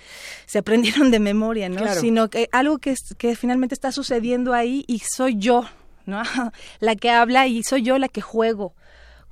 se 0.47 0.59
aprendieron 0.59 1.11
de 1.11 1.20
memoria, 1.20 1.68
¿no? 1.68 1.82
Claro. 1.82 2.01
Sino 2.01 2.30
que 2.30 2.49
algo 2.53 2.78
que, 2.78 2.95
que 3.18 3.36
finalmente 3.36 3.74
está 3.74 3.93
sucediendo 3.93 4.55
ahí 4.55 4.84
y 4.86 5.01
soy 5.01 5.36
yo, 5.36 5.64
¿no? 6.07 6.22
la 6.80 6.97
que 6.97 7.11
habla 7.11 7.47
y 7.47 7.62
soy 7.62 7.82
yo 7.82 7.99
la 7.99 8.09
que 8.09 8.20
juego 8.20 8.74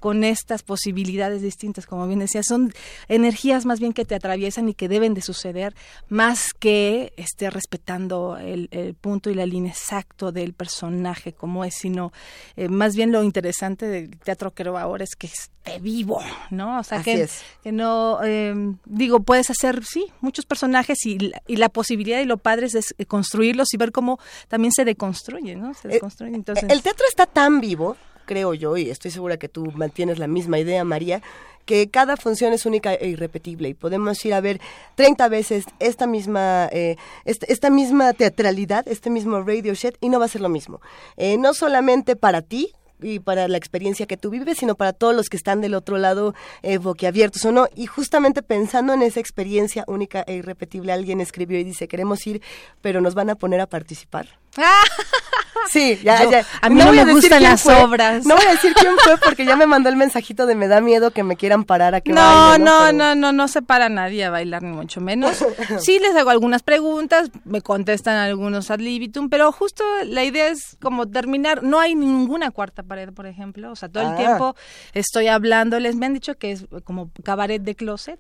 con 0.06 0.22
estas 0.22 0.62
posibilidades 0.62 1.42
distintas, 1.42 1.84
como 1.84 2.06
bien 2.06 2.20
decía, 2.20 2.44
son 2.44 2.72
energías 3.08 3.66
más 3.66 3.80
bien 3.80 3.92
que 3.92 4.04
te 4.04 4.14
atraviesan 4.14 4.68
y 4.68 4.74
que 4.74 4.86
deben 4.88 5.14
de 5.14 5.20
suceder, 5.20 5.74
más 6.08 6.54
que 6.56 7.12
esté 7.16 7.50
respetando 7.50 8.36
el, 8.38 8.68
el 8.70 8.94
punto 8.94 9.30
y 9.30 9.34
la 9.34 9.46
línea 9.46 9.72
exacto 9.72 10.30
del 10.30 10.52
personaje 10.52 11.32
como 11.32 11.64
es, 11.64 11.74
sino 11.74 12.12
eh, 12.56 12.68
más 12.68 12.94
bien 12.94 13.10
lo 13.10 13.24
interesante 13.24 13.86
del 13.88 14.16
teatro 14.18 14.52
creo 14.54 14.78
ahora 14.78 15.02
es 15.02 15.16
que 15.16 15.26
esté 15.26 15.80
vivo, 15.80 16.20
¿no? 16.50 16.78
O 16.78 16.84
sea, 16.84 17.02
que, 17.02 17.22
es. 17.22 17.40
que 17.64 17.72
no, 17.72 18.20
eh, 18.22 18.54
digo, 18.84 19.18
puedes 19.24 19.50
hacer, 19.50 19.84
sí, 19.84 20.06
muchos 20.20 20.46
personajes 20.46 21.04
y, 21.04 21.18
la- 21.18 21.42
y 21.48 21.56
la 21.56 21.68
posibilidad 21.68 22.20
y 22.20 22.26
lo 22.26 22.36
padre 22.36 22.66
es 22.66 22.94
eh, 22.96 23.06
construirlos 23.06 23.74
y 23.74 23.76
ver 23.76 23.90
cómo 23.90 24.20
también 24.46 24.70
se 24.70 24.84
deconstruyen, 24.84 25.60
¿no? 25.60 25.74
Se 25.74 25.88
Eh, 25.88 25.92
deconstruyen, 25.94 26.36
entonces... 26.36 26.70
El 26.70 26.82
teatro 26.82 27.04
está 27.08 27.26
tan 27.26 27.58
vivo, 27.60 27.96
creo 28.26 28.52
yo, 28.52 28.76
y 28.76 28.90
estoy 28.90 29.10
segura 29.10 29.38
que 29.38 29.48
tú 29.48 29.72
mantienes 29.74 30.18
la 30.18 30.26
misma 30.26 30.58
idea, 30.58 30.84
María, 30.84 31.22
que 31.64 31.90
cada 31.90 32.16
función 32.16 32.52
es 32.52 32.64
única 32.64 32.94
e 32.94 33.08
irrepetible 33.08 33.68
y 33.68 33.74
podemos 33.74 34.24
ir 34.24 34.34
a 34.34 34.40
ver 34.40 34.60
30 34.94 35.28
veces 35.28 35.64
esta 35.80 36.06
misma 36.06 36.68
eh, 36.72 36.96
esta 37.24 37.70
misma 37.70 38.12
teatralidad, 38.12 38.86
este 38.86 39.10
mismo 39.10 39.42
radio 39.42 39.74
shed 39.74 39.94
y 40.00 40.08
no 40.08 40.18
va 40.18 40.26
a 40.26 40.28
ser 40.28 40.42
lo 40.42 40.48
mismo. 40.48 40.80
Eh, 41.16 41.38
no 41.38 41.54
solamente 41.54 42.14
para 42.14 42.42
ti 42.42 42.72
y 43.02 43.18
para 43.20 43.48
la 43.48 43.56
experiencia 43.58 44.06
que 44.06 44.16
tú 44.16 44.30
vives, 44.30 44.58
sino 44.58 44.74
para 44.74 44.92
todos 44.92 45.14
los 45.14 45.28
que 45.28 45.36
están 45.36 45.60
del 45.60 45.74
otro 45.74 45.98
lado 45.98 46.34
eh, 46.62 46.78
boquiabiertos 46.78 47.44
o 47.44 47.52
no. 47.52 47.68
Y 47.74 47.86
justamente 47.86 48.42
pensando 48.42 48.92
en 48.94 49.02
esa 49.02 49.20
experiencia 49.20 49.84
única 49.86 50.22
e 50.26 50.34
irrepetible, 50.34 50.92
alguien 50.92 51.20
escribió 51.20 51.58
y 51.58 51.64
dice, 51.64 51.88
queremos 51.88 52.26
ir, 52.26 52.42
pero 52.80 53.00
nos 53.00 53.14
van 53.14 53.30
a 53.30 53.34
poner 53.34 53.60
a 53.60 53.66
participar. 53.66 54.38
Sí, 55.68 55.98
ya, 56.04 56.22
Yo- 56.22 56.30
ya. 56.30 56.46
a 56.62 56.68
mí 56.68 56.76
no 56.76 56.92
me 56.92 57.04
gustan 57.12 57.42
las 57.42 57.60
fue, 57.62 57.74
obras. 57.82 58.24
No 58.24 58.36
voy 58.36 58.44
a 58.46 58.52
decir 58.52 58.72
quién 58.74 58.92
fue 59.02 59.16
porque 59.18 59.44
ya 59.44 59.56
me 59.56 59.66
mandó 59.66 59.88
el 59.88 59.96
mensajito 59.96 60.46
de 60.46 60.54
me 60.54 60.68
da 60.68 60.80
miedo 60.80 61.10
que 61.10 61.24
me 61.24 61.36
quieran 61.36 61.64
parar 61.64 61.92
a 61.96 62.00
que 62.00 62.12
No, 62.12 62.20
baile, 62.22 62.64
no, 62.64 62.78
Pero- 62.82 62.92
no, 62.92 63.14
no, 63.16 63.32
no 63.32 63.48
se 63.48 63.62
para 63.62 63.88
nadie 63.88 64.24
a 64.24 64.30
bailar, 64.30 64.62
ni 64.62 64.70
mucho 64.70 65.00
menos. 65.00 65.44
Sí 65.80 65.98
les 65.98 66.14
hago 66.14 66.30
algunas 66.30 66.62
preguntas, 66.62 67.30
me 67.44 67.62
contestan 67.62 68.16
algunos 68.16 68.70
ad 68.70 68.78
libitum, 68.78 69.28
pero 69.28 69.50
justo 69.50 69.82
la 70.04 70.22
idea 70.22 70.46
es 70.48 70.76
como 70.80 71.08
terminar, 71.08 71.64
no 71.64 71.80
hay 71.80 71.96
ninguna 71.96 72.52
cuarta 72.52 72.82
pared, 72.86 73.12
por 73.12 73.26
ejemplo. 73.26 73.70
O 73.72 73.76
sea, 73.76 73.88
todo 73.88 74.02
el 74.04 74.10
Ah. 74.10 74.16
tiempo 74.16 74.56
estoy 74.94 75.26
hablándoles. 75.28 75.96
Me 75.96 76.06
han 76.06 76.14
dicho 76.14 76.36
que 76.36 76.52
es 76.52 76.66
como 76.84 77.10
cabaret 77.22 77.62
de 77.62 77.74
closet. 77.74 78.18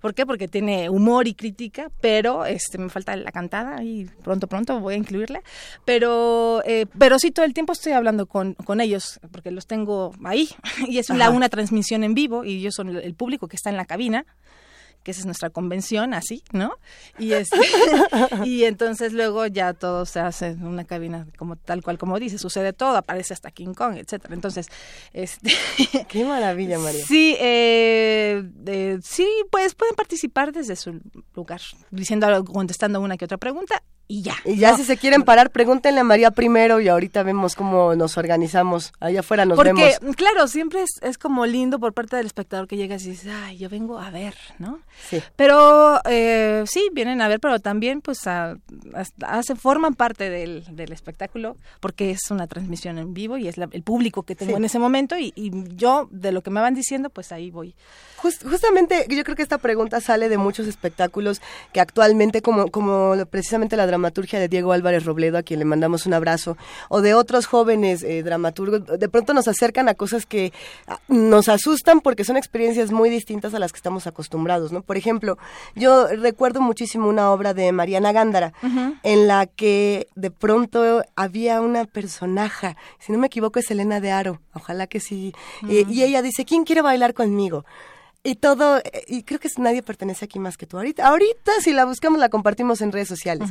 ¿Por 0.00 0.14
qué? 0.14 0.26
Porque 0.26 0.48
tiene 0.48 0.90
humor 0.90 1.26
y 1.28 1.34
crítica, 1.34 1.90
pero 2.00 2.44
este 2.44 2.78
me 2.78 2.88
falta 2.90 3.16
la 3.16 3.32
cantada 3.32 3.82
y 3.82 4.04
pronto, 4.22 4.46
pronto 4.46 4.80
voy 4.80 4.94
a 4.94 4.96
incluirla. 4.98 5.42
Pero, 5.84 6.62
eh, 6.64 6.86
pero 6.98 7.18
sí, 7.18 7.30
todo 7.30 7.44
el 7.46 7.54
tiempo 7.54 7.72
estoy 7.72 7.92
hablando 7.92 8.26
con, 8.26 8.54
con 8.54 8.80
ellos, 8.80 9.20
porque 9.32 9.50
los 9.50 9.66
tengo 9.66 10.12
ahí. 10.24 10.48
Y 10.88 10.98
es 10.98 11.08
la, 11.10 11.30
una 11.30 11.48
transmisión 11.48 12.04
en 12.04 12.14
vivo 12.14 12.44
y 12.44 12.70
son 12.72 12.88
el, 12.90 12.96
el 12.98 13.14
público 13.14 13.48
que 13.48 13.56
está 13.56 13.70
en 13.70 13.76
la 13.76 13.84
cabina 13.84 14.24
que 15.02 15.12
esa 15.12 15.20
es 15.20 15.26
nuestra 15.26 15.50
convención, 15.50 16.14
así, 16.14 16.42
¿no? 16.52 16.72
Y, 17.18 17.32
este, 17.32 17.56
y 18.44 18.64
entonces 18.64 19.12
luego 19.12 19.46
ya 19.46 19.72
todo 19.72 20.06
se 20.06 20.20
hace 20.20 20.48
en 20.48 20.66
una 20.66 20.84
cabina 20.84 21.26
como 21.36 21.56
tal 21.56 21.82
cual 21.82 21.98
como 21.98 22.18
dice, 22.18 22.38
sucede 22.38 22.72
todo, 22.72 22.96
aparece 22.96 23.34
hasta 23.34 23.50
King 23.50 23.74
Kong, 23.74 23.96
etcétera. 23.96 24.34
Entonces, 24.34 24.68
este, 25.12 25.52
Qué 26.08 26.24
maravilla, 26.24 26.78
María. 26.78 27.04
sí, 27.04 27.36
eh, 27.40 28.48
eh, 28.66 28.98
sí, 29.02 29.28
pues 29.50 29.74
pueden 29.74 29.94
participar 29.94 30.52
desde 30.52 30.76
su 30.76 31.00
lugar, 31.34 31.60
diciendo 31.90 32.26
algo, 32.26 32.52
contestando 32.52 33.00
una 33.00 33.16
que 33.16 33.24
otra 33.24 33.38
pregunta 33.38 33.82
y 34.10 34.22
ya. 34.22 34.34
Y 34.44 34.56
ya 34.56 34.70
¿no? 34.72 34.78
si 34.78 34.84
se 34.84 34.96
quieren 34.96 35.22
parar, 35.22 35.50
pregúntenle 35.50 36.00
a 36.00 36.04
María 36.04 36.30
primero 36.30 36.80
y 36.80 36.88
ahorita 36.88 37.22
vemos 37.22 37.54
cómo 37.54 37.94
nos 37.94 38.16
organizamos. 38.16 38.92
Allá 39.00 39.20
afuera 39.20 39.44
nos 39.44 39.56
Porque, 39.56 39.72
vemos. 40.00 40.16
claro, 40.16 40.48
siempre 40.48 40.82
es, 40.82 40.90
es 41.02 41.18
como 41.18 41.44
lindo 41.46 41.78
por 41.78 41.92
parte 41.92 42.16
del 42.16 42.24
espectador 42.26 42.66
que 42.66 42.76
llegas 42.76 43.04
y 43.04 43.10
dices, 43.10 43.30
ay, 43.44 43.58
yo 43.58 43.68
vengo 43.68 43.98
a 43.98 44.10
ver, 44.10 44.34
¿no? 44.58 44.78
Sí. 45.10 45.22
Pero 45.36 46.00
eh, 46.06 46.64
sí, 46.66 46.88
vienen 46.92 47.20
a 47.20 47.28
ver, 47.28 47.38
pero 47.38 47.58
también 47.60 48.00
pues 48.00 48.26
a- 48.26 48.56
a- 49.22 49.42
forman 49.60 49.94
parte 49.94 50.30
del, 50.30 50.64
del 50.74 50.92
espectáculo 50.92 51.56
porque 51.80 52.10
es 52.10 52.30
una 52.30 52.46
transmisión 52.46 52.98
en 52.98 53.12
vivo 53.14 53.36
y 53.36 53.46
es 53.48 53.58
la- 53.58 53.68
el 53.72 53.82
público 53.82 54.22
que 54.22 54.34
tengo 54.34 54.52
Sí. 54.52 54.56
en 54.56 54.64
ese 54.64 54.78
momento 54.78 55.18
y, 55.18 55.32
y 55.36 55.50
yo 55.76 56.08
de 56.10 56.32
lo 56.32 56.42
que 56.42 56.50
me 56.50 56.60
van 56.60 56.74
diciendo 56.74 57.10
pues 57.10 57.30
ahí 57.32 57.50
voy. 57.50 57.74
Jus- 58.22 58.42
justamente 58.48 59.06
yo 59.08 59.22
creo 59.22 59.36
que 59.36 59.42
esta 59.42 59.58
pregunta 59.58 60.00
sale 60.00 60.28
de 60.28 60.38
muchos 60.38 60.66
espectáculos 60.66 61.40
que 61.72 61.80
actualmente, 61.80 62.42
como, 62.42 62.68
como 62.70 63.14
precisamente 63.30 63.76
la 63.76 63.86
dramaturgia 63.98 64.38
de 64.38 64.48
Diego 64.48 64.72
Álvarez 64.72 65.04
Robledo, 65.04 65.38
a 65.38 65.42
quien 65.42 65.58
le 65.58 65.64
mandamos 65.64 66.06
un 66.06 66.14
abrazo, 66.14 66.56
o 66.88 67.00
de 67.00 67.14
otros 67.14 67.46
jóvenes 67.46 68.02
eh, 68.02 68.22
dramaturgos, 68.22 68.86
de 68.98 69.08
pronto 69.08 69.34
nos 69.34 69.48
acercan 69.48 69.88
a 69.88 69.94
cosas 69.94 70.24
que 70.24 70.52
ah, 70.86 71.00
nos 71.08 71.48
asustan 71.48 72.00
porque 72.00 72.24
son 72.24 72.36
experiencias 72.36 72.92
muy 72.92 73.10
distintas 73.10 73.54
a 73.54 73.58
las 73.58 73.72
que 73.72 73.78
estamos 73.78 74.06
acostumbrados, 74.06 74.70
¿no? 74.72 74.82
Por 74.82 74.96
ejemplo, 74.96 75.36
yo 75.74 76.06
recuerdo 76.06 76.60
muchísimo 76.60 77.08
una 77.08 77.32
obra 77.32 77.54
de 77.54 77.72
Mariana 77.72 78.12
Gándara, 78.12 78.52
en 79.02 79.26
la 79.26 79.46
que 79.46 80.06
de 80.14 80.30
pronto 80.30 81.02
había 81.16 81.60
una 81.60 81.84
personaje, 81.84 82.76
si 82.98 83.12
no 83.12 83.18
me 83.18 83.26
equivoco 83.26 83.58
es 83.58 83.70
Elena 83.70 84.00
de 84.00 84.12
Aro, 84.12 84.40
ojalá 84.54 84.86
que 84.86 85.00
sí, 85.00 85.34
eh, 85.68 85.84
y 85.88 86.02
ella 86.02 86.22
dice, 86.22 86.44
¿quién 86.44 86.64
quiere 86.64 86.82
bailar 86.82 87.14
conmigo? 87.14 87.64
Y 88.28 88.34
todo, 88.34 88.76
eh, 88.76 89.04
y 89.06 89.22
creo 89.22 89.40
que 89.40 89.48
nadie 89.56 89.82
pertenece 89.82 90.26
aquí 90.26 90.38
más 90.38 90.58
que 90.58 90.66
tú. 90.66 90.76
Ahorita, 90.76 91.08
ahorita 91.08 91.50
si 91.62 91.72
la 91.72 91.86
buscamos 91.86 92.20
la 92.20 92.28
compartimos 92.28 92.82
en 92.82 92.92
redes 92.92 93.08
sociales. 93.08 93.48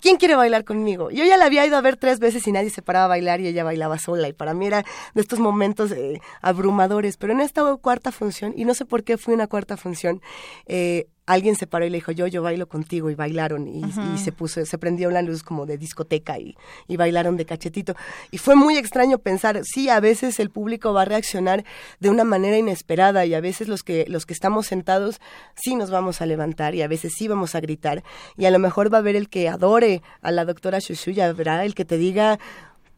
¿Quién 0.00 0.16
quiere 0.16 0.34
bailar 0.34 0.64
conmigo? 0.64 1.12
Yo 1.12 1.24
ya 1.24 1.36
la 1.36 1.44
había 1.44 1.64
ido 1.64 1.76
a 1.76 1.80
ver 1.80 1.96
tres 1.96 2.18
veces 2.18 2.44
y 2.48 2.50
nadie 2.50 2.70
se 2.70 2.82
paraba 2.82 3.04
a 3.04 3.08
bailar 3.08 3.40
y 3.40 3.46
ella 3.46 3.62
bailaba 3.62 3.96
sola. 4.00 4.26
Y 4.26 4.32
para 4.32 4.54
mí 4.54 4.66
era 4.66 4.84
de 5.14 5.20
estos 5.20 5.38
momentos 5.38 5.92
eh, 5.92 6.20
abrumadores. 6.42 7.16
Pero 7.16 7.32
en 7.32 7.40
esta 7.40 7.76
cuarta 7.76 8.10
función, 8.10 8.54
y 8.56 8.64
no 8.64 8.74
sé 8.74 8.84
por 8.84 9.04
qué 9.04 9.18
fue 9.18 9.34
una 9.34 9.46
cuarta 9.46 9.76
función, 9.76 10.20
eh, 10.66 11.06
alguien 11.28 11.56
se 11.56 11.66
paró 11.66 11.84
y 11.84 11.90
le 11.90 11.98
dijo, 11.98 12.10
yo, 12.10 12.26
yo 12.26 12.42
bailo 12.42 12.66
contigo. 12.68 13.10
Y 13.10 13.14
bailaron 13.14 13.68
y, 13.68 13.82
y 14.14 14.18
se 14.18 14.32
puso, 14.32 14.64
se 14.64 14.78
prendió 14.78 15.10
la 15.10 15.22
luz 15.22 15.42
como 15.42 15.66
de 15.66 15.76
discoteca 15.76 16.38
y, 16.38 16.56
y 16.88 16.96
bailaron 16.96 17.36
de 17.36 17.44
cachetito. 17.44 17.94
Y 18.30 18.38
fue 18.38 18.56
muy 18.56 18.76
extraño 18.76 19.18
pensar, 19.18 19.60
sí, 19.64 19.88
a 19.90 20.00
veces 20.00 20.40
el 20.40 20.50
público 20.50 20.92
va 20.92 21.02
a 21.02 21.04
reaccionar 21.04 21.64
de 22.00 22.08
una 22.08 22.24
manera 22.24 22.56
inesperada 22.56 23.26
y 23.26 23.34
a 23.34 23.40
veces 23.40 23.68
los 23.68 23.82
que, 23.82 24.06
los 24.08 24.24
que 24.24 24.32
estamos 24.32 24.66
sentados 24.66 25.20
sí 25.54 25.76
nos 25.76 25.90
vamos 25.90 26.20
a 26.22 26.26
levantar 26.26 26.74
y 26.74 26.82
a 26.82 26.88
veces 26.88 27.12
sí 27.16 27.28
vamos 27.28 27.54
a 27.54 27.60
gritar. 27.60 28.02
Y 28.36 28.46
a 28.46 28.50
lo 28.50 28.58
mejor 28.58 28.92
va 28.92 28.98
a 28.98 29.00
haber 29.00 29.14
el 29.14 29.28
que 29.28 29.48
adore 29.48 30.02
a 30.22 30.30
la 30.30 30.46
doctora 30.46 30.78
Shushu 30.78 31.10
y 31.10 31.20
habrá 31.20 31.64
el 31.64 31.74
que 31.74 31.84
te 31.84 31.98
diga, 31.98 32.38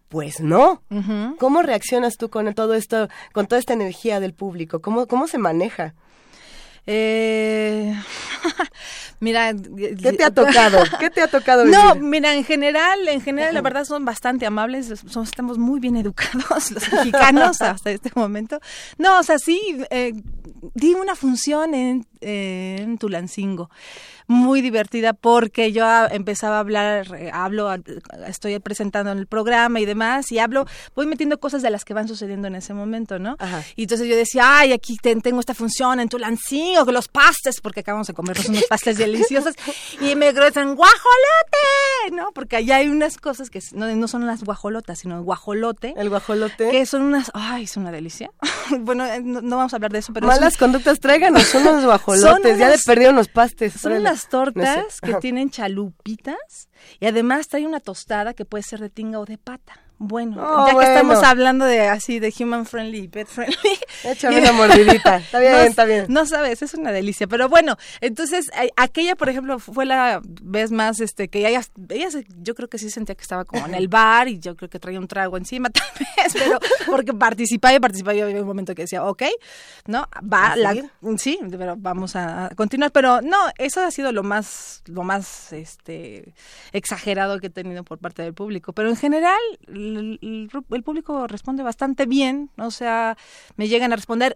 pues 0.08 0.40
no. 0.40 0.82
¿Cómo 1.38 1.62
reaccionas 1.62 2.16
tú 2.16 2.30
con 2.30 2.52
todo 2.54 2.74
esto, 2.74 3.08
con 3.32 3.46
toda 3.46 3.58
esta 3.58 3.72
energía 3.72 4.20
del 4.20 4.34
público? 4.34 4.80
¿Cómo, 4.80 5.06
cómo 5.06 5.26
se 5.26 5.38
maneja? 5.38 5.94
Eh, 6.93 7.95
mira, 9.20 9.55
¿Qué 9.55 10.12
te 10.12 10.24
ha 10.24 10.32
tocado? 10.32 10.78
¿Qué 10.99 11.09
te 11.09 11.22
ha 11.22 11.28
tocado 11.28 11.64
No, 11.64 11.95
mira, 11.95 12.34
en 12.34 12.43
general, 12.43 13.07
en 13.07 13.20
general, 13.20 13.55
la 13.55 13.61
verdad 13.61 13.84
son 13.84 14.05
bastante 14.05 14.45
amables, 14.45 14.93
son, 15.07 15.22
estamos 15.22 15.57
muy 15.57 15.78
bien 15.78 15.95
educados 15.95 16.70
los 16.72 16.93
mexicanos 16.93 17.62
hasta 17.62 17.93
este 17.93 18.11
momento. 18.16 18.59
No, 18.99 19.20
o 19.20 19.22
sea, 19.22 19.38
sí, 19.38 19.78
eh, 19.91 20.14
di 20.74 20.94
una 20.94 21.14
función 21.14 21.74
en, 21.74 22.07
en 22.20 22.98
Tulancingo, 22.98 23.70
muy 24.26 24.61
divertida 24.61 25.12
porque 25.12 25.72
yo 25.72 25.84
empezaba 26.11 26.57
a 26.57 26.61
hablar, 26.61 27.07
hablo, 27.32 27.68
estoy 28.26 28.59
presentando 28.61 29.11
en 29.11 29.18
el 29.18 29.26
programa 29.26 29.80
y 29.80 29.86
demás, 29.86 30.30
y 30.30 30.38
hablo, 30.38 30.66
voy 30.94 31.07
metiendo 31.07 31.40
cosas 31.40 31.62
de 31.62 31.70
las 31.70 31.84
que 31.84 31.94
van 31.94 32.07
sucediendo 32.07 32.46
en 32.46 32.55
ese 32.55 32.72
momento, 32.74 33.18
¿no? 33.18 33.36
Y 33.74 33.82
entonces 33.82 34.07
yo 34.07 34.14
decía, 34.16 34.59
ay, 34.59 34.72
aquí 34.72 34.96
ten- 35.03 35.20
tengo 35.20 35.40
esta 35.40 35.55
función 35.55 35.98
en 35.98 36.09
Tulancingo, 36.09 36.86
que 36.86 36.92
los 36.92 37.09
pastes, 37.09 37.61
porque 37.61 37.80
acabamos 37.80 38.07
de 38.07 38.14
comernos 38.14 38.48
unos 38.48 38.64
pastes 38.68 38.98
deliciosos, 38.98 39.55
y 40.01 40.14
me 40.14 40.30
gritan, 40.32 40.76
guajolote, 40.76 42.12
¿no? 42.12 42.30
Porque 42.32 42.57
allá 42.57 42.76
hay 42.76 42.88
unas 42.88 43.18
cosas 43.18 43.51
que 43.51 43.61
no, 43.72 43.92
no 43.94 44.09
son 44.09 44.26
las 44.26 44.44
guajolotas, 44.44 45.01
sino 45.01 45.16
el 45.16 45.22
guajolote. 45.22 45.94
El 45.96 46.09
guajolote. 46.09 46.70
Que 46.70 46.86
son 46.86 47.03
unas, 47.03 47.30
ay, 47.34 47.64
es 47.64 47.76
una 47.76 47.90
delicia. 47.90 48.30
bueno, 48.80 49.05
eh, 49.07 49.20
no, 49.22 49.40
no 49.40 49.57
vamos 49.57 49.72
a 49.72 49.76
hablar 49.76 49.90
de 49.92 49.98
eso, 49.98 50.12
pero... 50.12 50.26
un- 50.38 50.39
Malas 50.41 50.57
conductas, 50.57 51.01
tráiganos 51.01 51.55
unos 51.55 51.84
guajolotes. 51.84 52.59
Ya 52.59 52.70
de 52.70 52.78
perdido 52.78 53.11
unos 53.11 53.28
pastes. 53.28 53.74
Son 53.74 53.93
órale. 53.93 54.09
unas 54.09 54.26
tortas 54.28 54.76
No 54.78 54.91
sé. 54.91 55.01
que 55.07 55.14
tienen 55.20 55.51
chalupitas 55.51 56.70
y 56.99 57.05
además 57.07 57.49
trae 57.49 57.66
una 57.66 57.78
tostada 57.78 58.32
que 58.32 58.47
puede 58.47 58.62
ser 58.62 58.80
de 58.80 58.88
tinga 58.88 59.18
o 59.20 59.26
de 59.26 59.36
pata. 59.36 59.80
Bueno, 60.03 60.36
Oh, 60.42 60.64
ya 60.64 60.70
que 60.70 60.74
bueno. 60.76 60.88
estamos 60.88 61.22
hablando 61.22 61.66
de 61.66 61.86
así 61.86 62.20
de 62.20 62.32
human 62.40 62.64
friendly, 62.64 63.07
pet 63.09 63.28
friendly. 63.28 63.57
Échame 64.05 64.40
una 64.40 64.53
mordidita. 64.53 65.16
Está 65.18 65.38
bien, 65.40 65.53
no, 65.53 65.59
está 65.59 65.84
bien. 65.84 66.07
No 66.09 66.24
sabes, 66.24 66.62
es 66.62 66.72
una 66.72 66.90
delicia. 66.90 67.26
Pero 67.26 67.51
bueno, 67.51 67.76
entonces 68.01 68.51
a- 68.55 68.82
aquella, 68.82 69.14
por 69.14 69.28
ejemplo, 69.28 69.59
fue 69.59 69.84
la 69.84 70.22
vez 70.24 70.70
más 70.72 71.01
este 71.01 71.28
que 71.28 71.46
ella, 71.46 71.61
ella 71.90 72.09
yo 72.38 72.55
creo 72.55 72.68
que 72.68 72.78
sí 72.78 72.88
sentía 72.88 73.14
que 73.14 73.20
estaba 73.20 73.44
como 73.44 73.66
en 73.66 73.74
el 73.74 73.88
bar 73.88 74.26
y 74.28 74.38
yo 74.38 74.57
creo 74.57 74.70
que 74.70 74.78
traía 74.78 74.98
un 74.98 75.07
trago 75.07 75.36
encima 75.36 75.68
tal 75.70 75.86
vez, 75.98 76.32
pero 76.32 76.59
porque 76.86 77.12
participaba 77.12 77.74
y 77.74 77.78
participaba 77.80 78.14
y 78.14 78.20
había 78.22 78.40
un 78.40 78.46
momento 78.46 78.74
que 78.74 78.82
decía, 78.82 79.05
ok, 79.05 79.22
¿no? 79.86 80.09
Va, 80.32 80.55
sí, 81.18 81.38
pero 81.51 81.74
vamos 81.76 82.16
a 82.16 82.46
a 82.46 82.55
continuar. 82.55 82.90
Pero 82.90 83.20
no, 83.20 83.36
eso 83.59 83.80
ha 83.84 83.90
sido 83.90 84.12
lo 84.12 84.22
más, 84.22 84.82
lo 84.86 85.03
más 85.03 85.53
este 85.53 86.32
exagerado 86.72 87.38
que 87.38 87.48
he 87.48 87.51
tenido 87.51 87.84
por 87.84 87.98
parte 87.98 88.22
del 88.22 88.32
público. 88.32 88.72
Pero 88.72 88.88
en 88.88 88.96
general, 88.96 89.38
el, 89.97 90.49
el- 90.70 90.82
público 90.82 91.26
responde 91.26 91.62
bastante 91.62 92.07
bien. 92.07 92.51
O 92.59 92.70
sea, 92.70 93.16
me 93.57 93.68
llegan 93.68 93.93
a 93.93 93.97
responder. 93.97 94.34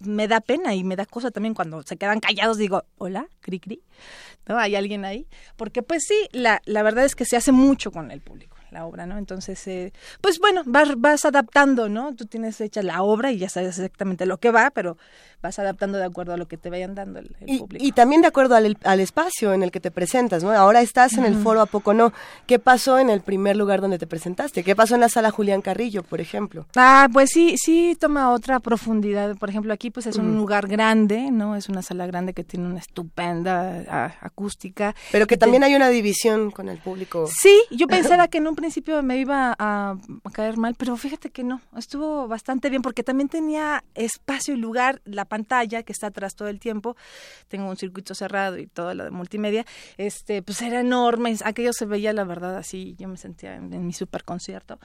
Me 0.00 0.28
da 0.28 0.40
pena 0.40 0.74
y 0.74 0.84
me 0.84 0.96
da 0.96 1.06
cosa 1.06 1.30
también 1.30 1.54
cuando 1.54 1.82
se 1.82 1.96
quedan 1.96 2.20
callados. 2.20 2.56
Digo, 2.58 2.84
hola, 2.98 3.28
cri 3.40 3.60
cri. 3.60 3.82
¿No? 4.48 4.58
¿Hay 4.58 4.76
alguien 4.76 5.04
ahí? 5.04 5.26
Porque 5.56 5.82
pues 5.82 6.04
sí, 6.06 6.28
la, 6.32 6.62
la 6.66 6.82
verdad 6.82 7.04
es 7.04 7.14
que 7.16 7.24
se 7.24 7.36
hace 7.36 7.52
mucho 7.52 7.90
con 7.90 8.10
el 8.10 8.20
público 8.20 8.55
la 8.76 8.84
obra, 8.84 9.06
¿no? 9.06 9.16
Entonces, 9.16 9.66
eh, 9.68 9.92
pues 10.20 10.38
bueno, 10.38 10.62
vas, 10.66 10.90
vas 10.98 11.24
adaptando, 11.24 11.88
¿no? 11.88 12.14
Tú 12.14 12.26
tienes 12.26 12.60
hecha 12.60 12.82
la 12.82 13.02
obra 13.02 13.32
y 13.32 13.38
ya 13.38 13.48
sabes 13.48 13.78
exactamente 13.78 14.26
lo 14.26 14.36
que 14.38 14.50
va, 14.50 14.70
pero 14.70 14.98
vas 15.42 15.58
adaptando 15.58 15.96
de 15.98 16.04
acuerdo 16.04 16.34
a 16.34 16.36
lo 16.36 16.46
que 16.46 16.58
te 16.58 16.68
vayan 16.68 16.94
dando 16.94 17.20
el, 17.20 17.34
el 17.40 17.48
Y, 17.50 17.58
público. 17.60 17.84
y 17.84 17.92
también 17.92 18.20
de 18.20 18.28
acuerdo 18.28 18.54
al, 18.54 18.76
al 18.84 19.00
espacio 19.00 19.54
en 19.54 19.62
el 19.62 19.70
que 19.70 19.80
te 19.80 19.90
presentas, 19.90 20.42
¿no? 20.44 20.50
Ahora 20.52 20.82
estás 20.82 21.14
en 21.14 21.24
el 21.24 21.34
Ujú. 21.34 21.42
foro, 21.42 21.60
¿a 21.62 21.66
poco 21.66 21.94
no? 21.94 22.12
¿Qué 22.46 22.58
pasó 22.58 22.98
en 22.98 23.08
el 23.08 23.22
primer 23.22 23.56
lugar 23.56 23.80
donde 23.80 23.98
te 23.98 24.06
presentaste? 24.06 24.62
¿Qué 24.62 24.76
pasó 24.76 24.94
en 24.94 25.00
la 25.00 25.08
sala 25.08 25.30
Julián 25.30 25.62
Carrillo, 25.62 26.02
por 26.02 26.20
ejemplo? 26.20 26.66
Ah, 26.76 27.08
pues 27.12 27.30
sí, 27.32 27.54
sí 27.56 27.96
toma 27.98 28.30
otra 28.32 28.60
profundidad. 28.60 29.36
Por 29.36 29.48
ejemplo, 29.48 29.72
aquí 29.72 29.90
pues 29.90 30.06
es 30.06 30.16
un 30.16 30.28
Ujú. 30.28 30.36
lugar 30.36 30.68
grande, 30.68 31.30
¿no? 31.30 31.56
Es 31.56 31.70
una 31.70 31.80
sala 31.80 32.06
grande 32.06 32.34
que 32.34 32.44
tiene 32.44 32.66
una 32.66 32.80
estupenda 32.80 33.84
ah, 33.88 34.14
acústica. 34.20 34.94
Pero 35.12 35.26
que 35.26 35.36
te- 35.36 35.40
también 35.40 35.62
hay 35.64 35.74
una 35.74 35.88
división 35.88 36.50
con 36.50 36.68
el 36.68 36.78
público. 36.78 37.26
Sí, 37.40 37.62
yo 37.70 37.86
pensaba 37.86 38.28
que 38.28 38.38
en 38.38 38.48
un 38.48 38.54
principio 38.54 38.65
me 39.02 39.18
iba 39.18 39.54
a, 39.58 39.90
a 40.24 40.30
caer 40.32 40.56
mal, 40.56 40.74
pero 40.76 40.96
fíjate 40.96 41.30
que 41.30 41.44
no, 41.44 41.60
estuvo 41.76 42.28
bastante 42.28 42.70
bien 42.70 42.82
porque 42.82 43.02
también 43.02 43.28
tenía 43.28 43.84
espacio 43.94 44.54
y 44.54 44.56
lugar, 44.58 45.00
la 45.04 45.24
pantalla 45.24 45.82
que 45.82 45.92
está 45.92 46.08
atrás 46.08 46.34
todo 46.34 46.48
el 46.48 46.58
tiempo, 46.60 46.96
tengo 47.48 47.68
un 47.68 47.76
circuito 47.76 48.14
cerrado 48.14 48.58
y 48.58 48.66
todo 48.66 48.94
lo 48.94 49.04
de 49.04 49.10
multimedia, 49.10 49.64
este, 49.96 50.42
pues 50.42 50.60
era 50.62 50.80
enorme, 50.80 51.36
aquello 51.44 51.72
se 51.72 51.86
veía 51.86 52.12
la 52.12 52.24
verdad 52.24 52.56
así, 52.56 52.94
yo 52.98 53.08
me 53.08 53.16
sentía 53.16 53.54
en, 53.56 53.72
en 53.72 53.86
mi 53.86 53.92
super 53.92 54.24
concierto. 54.24 54.78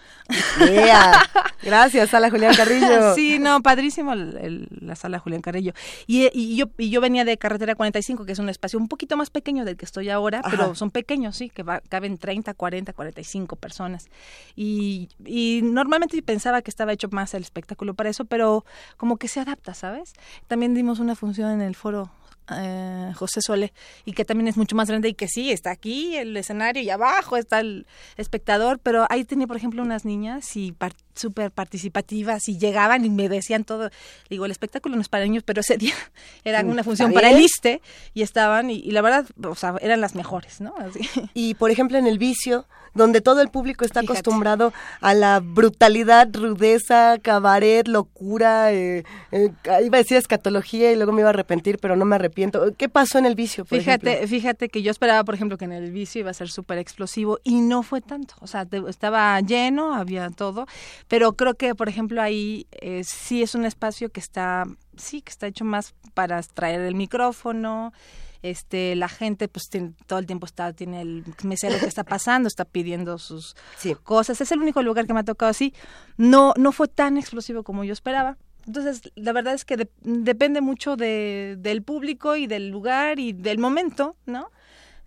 Yeah. 0.60 1.14
Gracias, 1.64 2.10
sala 2.10 2.30
Julián 2.30 2.56
Carrillo. 2.56 3.14
Sí, 3.16 3.38
no, 3.40 3.62
padrísimo 3.62 4.14
el- 4.14 4.38
el- 4.38 4.68
la 4.82 4.96
sala 4.96 5.20
Julián 5.20 5.42
Carrillo. 5.42 5.74
Y, 6.08 6.30
y 6.34 6.56
yo, 6.56 6.66
y 6.78 6.90
yo 6.90 7.02
venía 7.02 7.26
de 7.26 7.38
Carretera 7.38 7.76
45, 7.76 8.26
que 8.26 8.32
es 8.32 8.40
un 8.40 8.50
espacio 8.50 8.80
un 8.80 8.88
poquito 8.88 9.16
más 9.18 9.30
pequeño 9.30 9.66
del 9.66 9.78
que 9.78 9.86
estoy 9.86 10.10
ahora, 10.10 10.40
Ajá. 10.40 10.50
pero 10.50 10.76
son 10.76 10.92
pequeños, 10.92 11.36
sí, 11.38 11.50
que 11.50 11.64
va- 11.64 11.82
caben 11.90 12.18
30, 12.18 12.54
40, 12.54 12.94
45 12.94 13.56
personas. 13.62 14.08
Y, 14.56 15.08
y 15.26 15.62
normalmente 15.64 16.22
pensaba 16.22 16.62
que 16.62 16.70
estaba 16.70 16.92
hecho 16.92 17.08
más 17.12 17.34
el 17.34 17.44
espectáculo 17.44 17.94
para 17.94 18.10
eso, 18.10 18.26
pero 18.26 18.66
como 18.98 19.16
que 19.16 19.30
se 19.30 19.40
adapta, 19.40 19.74
¿sabes? 19.74 20.12
También 20.48 20.74
dimos 20.74 21.00
una 21.00 21.16
función 21.16 21.52
en 21.52 21.62
el 21.62 21.76
foro 21.76 22.12
eh, 22.50 23.14
José 23.16 23.42
Sole 23.42 23.72
y 24.04 24.14
que 24.14 24.26
también 24.26 24.48
es 24.48 24.58
mucho 24.58 24.76
más 24.76 24.90
grande 24.90 25.10
y 25.10 25.14
que 25.14 25.28
sí, 25.28 25.52
está 25.52 25.72
aquí 25.72 26.18
el 26.18 26.36
escenario 26.36 26.82
y 26.82 26.90
abajo 26.90 27.38
está 27.38 27.60
el 27.60 27.86
espectador, 28.18 28.80
pero 28.80 29.06
ahí 29.10 29.24
tenía, 29.24 29.48
por 29.48 29.58
ejemplo, 29.58 29.82
unas 29.82 30.06
niñas 30.06 30.56
y 30.58 30.74
súper 31.16 31.52
participativas 31.52 32.48
y 32.50 32.58
llegaban 32.58 33.06
y 33.06 33.10
me 33.10 33.30
decían 33.30 33.64
todo. 33.64 33.90
Digo, 34.30 34.46
el 34.46 34.52
espectáculo 34.52 34.96
no 34.96 35.02
es 35.02 35.10
para 35.10 35.24
niños, 35.26 35.44
pero 35.46 35.62
ese 35.62 35.78
día 35.78 35.94
era 36.44 36.64
Mm, 36.64 36.70
una 36.70 36.84
función 36.84 37.10
¿está 37.12 37.22
para 37.22 37.30
el? 37.36 37.42
ISTE 37.44 37.82
y 38.14 38.22
estaban 38.22 38.70
y, 38.70 38.76
y 38.76 38.92
la 38.92 39.02
verdad, 39.02 39.26
o 39.44 39.56
sea, 39.56 39.76
eran 39.82 40.02
las 40.02 40.16
mejores, 40.16 40.62
¿no? 40.62 40.74
Así. 40.78 41.02
Y 41.34 41.54
por 41.56 41.72
ejemplo 41.72 41.98
en 41.98 42.08
el 42.08 42.18
vicio, 42.18 42.66
donde 42.94 43.22
todo 43.22 43.42
el 43.42 43.48
público 43.50 43.86
está 43.86 44.02
acostumbrado 44.02 44.74
a 45.00 45.14
la 45.14 45.40
brutalidad, 45.42 46.28
rudeza, 46.34 47.18
cabaret, 47.22 47.88
locura, 47.88 48.74
eh, 48.74 49.04
eh, 49.32 49.50
iba 49.86 49.98
a 49.98 50.02
decir 50.02 50.18
escatología 50.18 50.92
y 50.92 50.96
luego 50.98 51.14
me 51.14 51.22
iba 51.22 51.30
a 51.30 51.34
arrepentir, 51.34 51.78
pero 51.80 51.96
no 51.96 52.04
me 52.04 52.16
arrepiento. 52.16 52.74
¿Qué 52.78 52.90
pasó 52.90 53.18
en 53.18 53.26
el 53.26 53.36
vicio? 53.36 53.64
Por 53.64 53.80
Fíjate, 53.80 54.10
ejemplo? 54.12 54.28
fíjate 54.28 54.68
que 54.70 54.82
yo 54.82 54.92
esperaba, 54.92 55.24
por 55.24 55.36
ejemplo, 55.36 55.58
que 55.58 55.64
en 55.66 55.72
el 55.72 55.92
vicio 55.92 56.20
iba 56.20 56.32
a 56.32 56.34
ser 56.34 56.50
súper 56.50 56.80
explosivo 56.80 57.40
y 57.46 57.62
no 57.62 57.82
fue 57.82 58.02
tanto. 58.02 58.34
O 58.42 58.48
sea, 58.48 58.66
te- 58.66 58.82
estaba 58.90 59.40
lleno, 59.40 59.96
había 59.96 60.30
todo, 60.30 60.68
pero 61.12 61.34
creo 61.34 61.56
que, 61.56 61.76
por 61.76 61.90
ejemplo, 61.90 62.22
ahí 62.22 62.68
eh, 62.72 63.04
sí 63.04 63.44
es 63.44 63.54
un 63.54 63.66
espacio 63.66 64.08
que 64.14 64.22
está, 64.22 64.64
sí, 64.96 65.22
que 65.22 65.30
está 65.30 65.46
hecho 65.46 65.66
más 65.66 65.94
para 66.14 66.42
traer 66.42 66.80
el 66.80 66.96
micrófono. 66.96 67.92
Este, 68.44 68.96
la 68.96 69.10
gente, 69.10 69.50
pues, 69.50 69.66
tiene- 69.70 69.92
todo 70.08 70.20
el 70.20 70.26
tiempo 70.26 70.46
está, 70.46 70.72
tiene 70.72 71.02
el 71.02 71.26
mesero 71.44 71.78
que 71.80 71.86
está 71.86 72.06
pasando, 72.06 72.48
está 72.48 72.64
pidiendo 72.64 73.18
sus 73.18 73.58
cosas. 74.04 74.40
Es 74.40 74.54
el 74.54 74.60
único 74.62 74.82
lugar 74.82 75.06
que 75.06 75.14
me 75.14 75.20
ha 75.20 75.26
tocado 75.26 75.50
así. 75.50 75.74
No, 76.16 76.54
no 76.56 76.72
fue 76.72 76.88
tan 76.88 77.18
explosivo 77.18 77.64
como 77.64 77.84
yo 77.84 77.92
esperaba. 77.92 78.38
Entonces, 78.66 79.02
la 79.16 79.34
verdad 79.34 79.54
es 79.54 79.66
que 79.66 79.76
de- 79.76 79.90
depende 80.04 80.62
mucho 80.62 80.96
de, 80.96 81.58
del 81.60 81.84
público 81.84 82.38
y 82.38 82.48
del 82.48 82.70
lugar 82.70 83.20
y 83.20 83.34
del 83.34 83.58
momento, 83.60 84.16
¿no? 84.26 84.50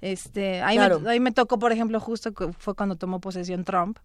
Este, 0.04 0.60
ahí, 0.60 0.76
Claro. 0.76 1.00
me, 1.00 1.10
ahí 1.10 1.18
me 1.18 1.32
tocó, 1.32 1.58
por 1.58 1.72
ejemplo, 1.72 1.98
justo 1.98 2.30
fue 2.58 2.74
cuando 2.74 2.96
tomó 2.96 3.20
posesión 3.20 3.64
Trump 3.64 3.96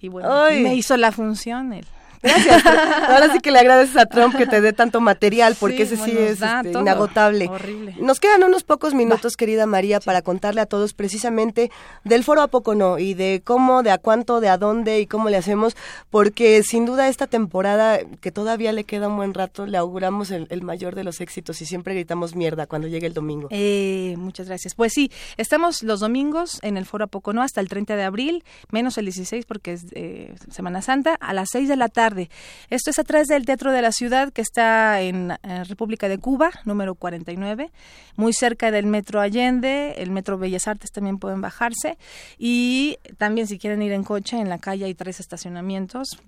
y 0.00 0.06
bueno, 0.08 0.32
Ay. 0.32 0.62
me 0.62 0.76
hizo 0.76 0.96
la 0.96 1.10
función 1.10 1.72
él. 1.72 1.84
Gracias. 2.22 2.64
Ahora 3.08 3.32
sí 3.32 3.40
que 3.40 3.50
le 3.50 3.58
agradeces 3.58 3.96
a 3.96 4.06
Trump 4.06 4.36
que 4.36 4.46
te 4.46 4.60
dé 4.60 4.72
tanto 4.72 5.00
material, 5.00 5.56
porque 5.58 5.86
Sí, 5.86 5.94
ese 5.94 5.96
sí 5.96 6.12
bueno, 6.12 6.20
es 6.20 6.42
este, 6.42 6.72
inagotable. 6.72 7.48
Horrible. 7.48 7.96
Nos 8.00 8.20
quedan 8.20 8.42
unos 8.42 8.64
pocos 8.64 8.94
minutos, 8.94 9.36
querida 9.36 9.66
María, 9.66 10.00
para 10.00 10.22
contarle 10.22 10.60
a 10.60 10.66
todos 10.66 10.94
precisamente 10.94 11.70
del 12.04 12.24
foro 12.24 12.42
a 12.42 12.48
poco 12.48 12.74
no 12.74 12.98
y 12.98 13.14
de 13.14 13.42
cómo, 13.44 13.82
de 13.82 13.90
a 13.90 13.98
cuánto, 13.98 14.40
de 14.40 14.48
a 14.48 14.58
dónde 14.58 15.00
y 15.00 15.06
cómo 15.06 15.28
le 15.28 15.36
hacemos, 15.36 15.76
porque 16.10 16.62
sin 16.62 16.84
duda 16.84 17.08
esta 17.08 17.26
temporada 17.26 18.00
que 18.20 18.32
todavía 18.32 18.72
le 18.72 18.84
queda 18.84 19.08
un 19.08 19.16
buen 19.16 19.34
rato, 19.34 19.66
le 19.66 19.78
auguramos 19.78 20.30
el, 20.30 20.46
el 20.50 20.62
mayor 20.62 20.94
de 20.94 21.04
los 21.04 21.20
éxitos 21.20 21.60
y 21.62 21.66
siempre 21.66 21.94
gritamos 21.94 22.34
mierda 22.34 22.66
cuando 22.66 22.88
llegue 22.88 23.06
el 23.06 23.14
domingo. 23.14 23.48
Eh, 23.50 24.14
muchas 24.18 24.48
gracias. 24.48 24.74
Pues 24.74 24.92
sí, 24.92 25.10
estamos 25.36 25.82
los 25.82 26.00
domingos 26.00 26.58
en 26.62 26.76
el 26.76 26.86
Foro 26.86 27.04
Apocono 27.04 27.42
hasta 27.42 27.60
el 27.60 27.68
30 27.68 27.96
de 27.96 28.04
abril, 28.04 28.44
menos 28.70 28.98
el 28.98 29.06
16 29.06 29.46
porque 29.46 29.72
es 29.72 29.86
eh, 29.92 30.34
Semana 30.50 30.82
Santa, 30.82 31.14
a 31.14 31.32
las 31.32 31.50
6 31.50 31.68
de 31.68 31.76
la 31.76 31.88
tarde. 31.88 32.07
Esto 32.70 32.90
es 32.90 32.98
atrás 32.98 33.26
del 33.26 33.44
Teatro 33.46 33.72
de 33.72 33.82
la 33.82 33.92
Ciudad 33.92 34.32
que 34.32 34.42
está 34.42 35.00
en 35.00 35.32
República 35.68 36.08
de 36.08 36.18
Cuba, 36.18 36.50
número 36.64 36.94
49, 36.94 37.70
muy 38.16 38.32
cerca 38.32 38.70
del 38.70 38.86
Metro 38.86 39.20
Allende, 39.20 39.94
el 39.98 40.10
Metro 40.10 40.38
Bellas 40.38 40.66
Artes 40.66 40.90
también 40.90 41.18
pueden 41.18 41.40
bajarse 41.40 41.98
y 42.38 42.98
también 43.16 43.46
si 43.46 43.58
quieren 43.58 43.82
ir 43.82 43.92
en 43.92 44.04
coche, 44.04 44.38
en 44.38 44.48
la 44.48 44.58
calle 44.58 44.84
hay 44.86 44.94
tres 44.94 45.20
estacionamientos, 45.20 46.18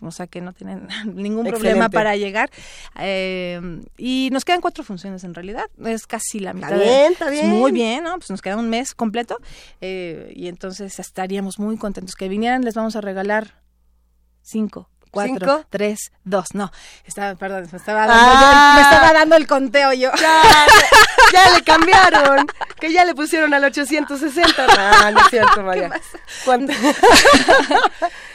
o 0.00 0.10
sea 0.10 0.26
que 0.26 0.40
no 0.40 0.52
tienen 0.52 0.88
ningún 1.14 1.46
problema 1.46 1.86
Excelente. 1.86 1.94
para 1.94 2.16
llegar. 2.16 2.50
Eh, 2.98 3.80
y 3.96 4.28
nos 4.32 4.44
quedan 4.44 4.60
cuatro 4.60 4.84
funciones 4.84 5.24
en 5.24 5.34
realidad, 5.34 5.64
es 5.84 6.06
casi 6.06 6.40
la 6.40 6.52
mitad. 6.52 6.72
Está 6.72 6.84
bien, 6.84 7.12
está 7.12 7.24
es 7.26 7.30
bien. 7.32 7.48
Muy 7.48 7.72
bien, 7.72 8.04
¿no? 8.04 8.14
Pues 8.16 8.30
nos 8.30 8.42
queda 8.42 8.56
un 8.56 8.68
mes 8.68 8.94
completo 8.94 9.38
eh, 9.80 10.32
y 10.34 10.48
entonces 10.48 10.98
estaríamos 10.98 11.58
muy 11.58 11.76
contentos 11.76 12.14
que 12.14 12.28
vinieran. 12.28 12.62
Les 12.62 12.74
vamos 12.74 12.96
a 12.96 13.00
regalar 13.00 13.62
cinco. 14.42 14.88
Cuatro, 15.10 15.34
¿Cinco? 15.38 15.64
tres, 15.70 16.12
dos, 16.24 16.46
no, 16.54 16.70
estaba, 17.04 17.34
perdón, 17.34 17.68
me 17.70 17.78
estaba 17.78 18.06
dando, 18.06 18.14
Ah. 18.16 18.72
yo- 18.74 18.76
me 18.76 18.82
estaba 18.82 19.12
dando 19.12 19.36
el 19.36 19.46
conteo 19.46 19.92
yo. 19.92 20.10
Ya, 20.20 20.42
ya 21.32 21.50
le 21.56 21.62
cambiaron, 21.62 22.46
que 22.80 22.92
ya 22.92 23.04
le 23.04 23.14
pusieron 23.14 23.52
al 23.54 23.64
860. 23.64 24.66
No, 24.66 25.10
no 25.12 25.20
es 25.20 25.26
cierto, 25.30 25.62
María. 25.64 25.90
¿Cuánto? 26.44 26.72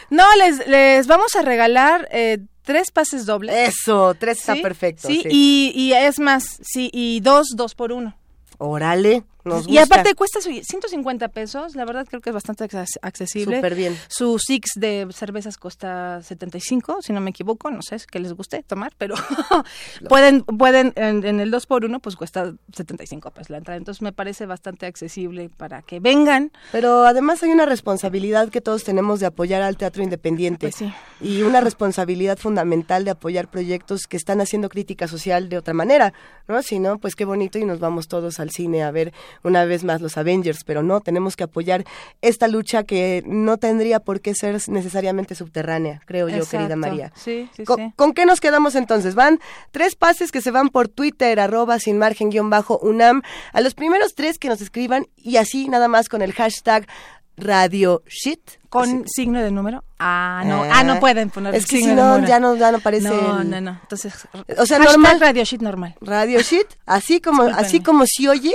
No, 0.09 0.26
les, 0.36 0.67
les 0.67 1.07
vamos 1.07 1.36
a 1.36 1.41
regalar 1.41 2.07
eh, 2.11 2.38
tres 2.63 2.91
pases 2.91 3.26
dobles. 3.26 3.55
Eso, 3.74 4.13
tres 4.19 4.39
está 4.39 4.53
perfecto. 4.55 5.07
Sí, 5.07 5.21
sí. 5.24 5.30
Y, 5.32 5.71
y 5.76 5.93
es 5.93 6.19
más, 6.19 6.43
sí, 6.61 6.89
y 6.93 7.19
dos, 7.21 7.47
dos 7.55 7.74
por 7.74 7.91
uno. 7.91 8.15
Órale, 8.59 9.24
nos 9.46 9.68
Y 9.68 9.78
aparte 9.78 10.16
cuesta 10.16 10.39
su- 10.41 10.50
150 10.52 11.28
pesos, 11.30 11.76
la 11.76 11.86
verdad 11.86 12.06
creo 12.10 12.22
que 12.22 12.30
es 12.30 12.34
bastante 12.34 12.64
acces- 12.66 12.98
accesible. 13.02 13.58
Súper 13.58 13.76
bien. 13.76 13.98
Su 14.08 14.39
six 14.39 14.72
de 14.76 15.08
cervezas 15.14 15.58
cuesta 15.58 16.22
75, 16.22 17.02
si 17.02 17.14
no 17.14 17.20
me 17.22 17.32
equivoco, 17.32 17.70
no 17.72 17.82
sé, 17.82 17.96
es 17.96 18.08
que 18.08 18.20
les 18.20 18.34
guste 18.34 18.64
tomar, 18.64 18.94
pero 18.98 19.16
pueden, 20.10 20.44
pueden 20.44 20.94
en, 20.96 21.26
en 21.26 21.39
el 21.39 21.52
2 21.52 21.66
por 21.66 21.86
1 21.86 22.00
pues 22.00 22.16
cuesta 22.16 22.54
75 22.76 23.32
pesos 23.32 23.50
la 23.50 23.58
entrada, 23.58 23.78
entonces 23.78 24.02
me 24.02 24.12
parece 24.14 24.46
bastante 24.46 24.86
accesible 24.86 25.50
para 25.50 25.82
que 25.82 26.00
vengan. 26.00 26.52
Pero 26.72 27.06
además 27.06 27.41
hay 27.44 27.52
una 27.52 27.66
responsabilidad 27.66 28.50
que 28.50 28.62
todos 28.62 28.84
tenemos 28.84 29.20
de 29.20 29.26
apoyar 29.28 29.62
al 29.62 29.78
teatro 29.78 30.04
independiente 30.04 30.68
Pues 30.68 30.76
sí. 30.76 30.94
y 31.22 31.41
una 31.44 31.62
responsabilidad 31.62 32.38
fundamental 32.38 33.06
de 33.06 33.12
apoyar 33.12 33.50
proyectos 33.50 34.08
que 34.08 34.18
están 34.18 34.41
haciendo 34.41 34.70
crítica 34.70 35.08
social 35.08 35.50
de 35.50 35.58
otra 35.58 35.74
manera, 35.74 36.14
¿no? 36.48 36.62
Si 36.62 36.80
no, 36.80 36.98
pues 36.98 37.16
qué 37.16 37.26
bonito 37.26 37.58
y 37.60 37.66
nos 37.66 37.80
vamos 37.80 38.08
todos 38.08 38.39
al 38.39 38.50
cine 38.52 38.84
a 38.84 38.91
ver 38.91 39.14
una 39.43 39.65
vez 39.65 39.84
más 39.84 40.01
los 40.01 40.17
Avengers, 40.17 40.63
pero 40.63 40.84
no, 40.84 41.01
tenemos 41.01 41.36
que 41.36 41.43
apoyar 41.43 41.84
esta 42.21 42.47
lucha 42.47 42.84
que 42.84 43.23
no 43.25 43.57
tendría 43.57 43.99
por 43.99 44.21
qué 44.21 44.36
ser 44.36 44.59
necesariamente 44.69 45.36
subterránea, 45.36 46.01
creo 46.05 46.29
yo, 46.29 46.45
querida. 46.45 46.75
María. 46.75 47.11
Sí, 47.15 47.49
sí, 47.55 47.63
¿Con, 47.63 47.77
sí. 47.77 47.93
con 47.95 48.13
qué 48.13 48.25
nos 48.25 48.39
quedamos 48.41 48.75
entonces? 48.75 49.15
Van 49.15 49.39
tres 49.71 49.95
pases 49.95 50.31
que 50.31 50.41
se 50.41 50.51
van 50.51 50.69
por 50.69 50.88
Twitter, 50.88 51.39
arroba 51.39 51.79
sin 51.79 51.97
margen 51.97 52.29
guion 52.29 52.49
bajo 52.49 52.77
UNAM, 52.79 53.21
a 53.53 53.61
los 53.61 53.73
primeros 53.73 54.13
tres 54.15 54.38
que 54.39 54.49
nos 54.49 54.61
escriban 54.61 55.07
y 55.15 55.38
así 55.38 55.67
nada 55.69 55.88
más 55.88 56.09
con 56.09 56.21
el 56.21 56.34
hashtag 56.34 56.88
Radio 57.36 58.03
Shit. 58.07 58.39
Con 58.69 59.07
signo 59.07 59.41
de 59.41 59.49
número. 59.51 59.84
Ah, 59.99 60.43
no, 60.45 60.63
Ah, 60.63 60.69
ah, 60.79 60.84
no 60.84 60.99
pueden 60.99 61.29
poner 61.29 61.53
es 61.55 61.65
que 61.65 61.77
signo 61.77 61.84
si 61.84 61.89
de 61.89 61.95
no, 61.95 62.07
número. 62.15 62.27
ya 62.27 62.39
no, 62.39 62.55
ya 62.55 62.71
no 62.71 62.77
aparece 62.77 63.07
No, 63.09 63.41
el- 63.41 63.49
no, 63.49 63.61
no. 63.61 63.79
Entonces, 63.81 64.13
O 64.57 64.65
sea, 64.65 64.79
normal. 64.79 65.19
Radio 65.19 65.43
Shit 65.43 65.61
normal. 65.61 65.95
Radio 66.01 66.39
Shit, 66.41 66.67
así 66.86 67.21
como, 67.21 67.43
así 67.43 67.81
como 67.81 68.05
si 68.05 68.27
oye, 68.27 68.53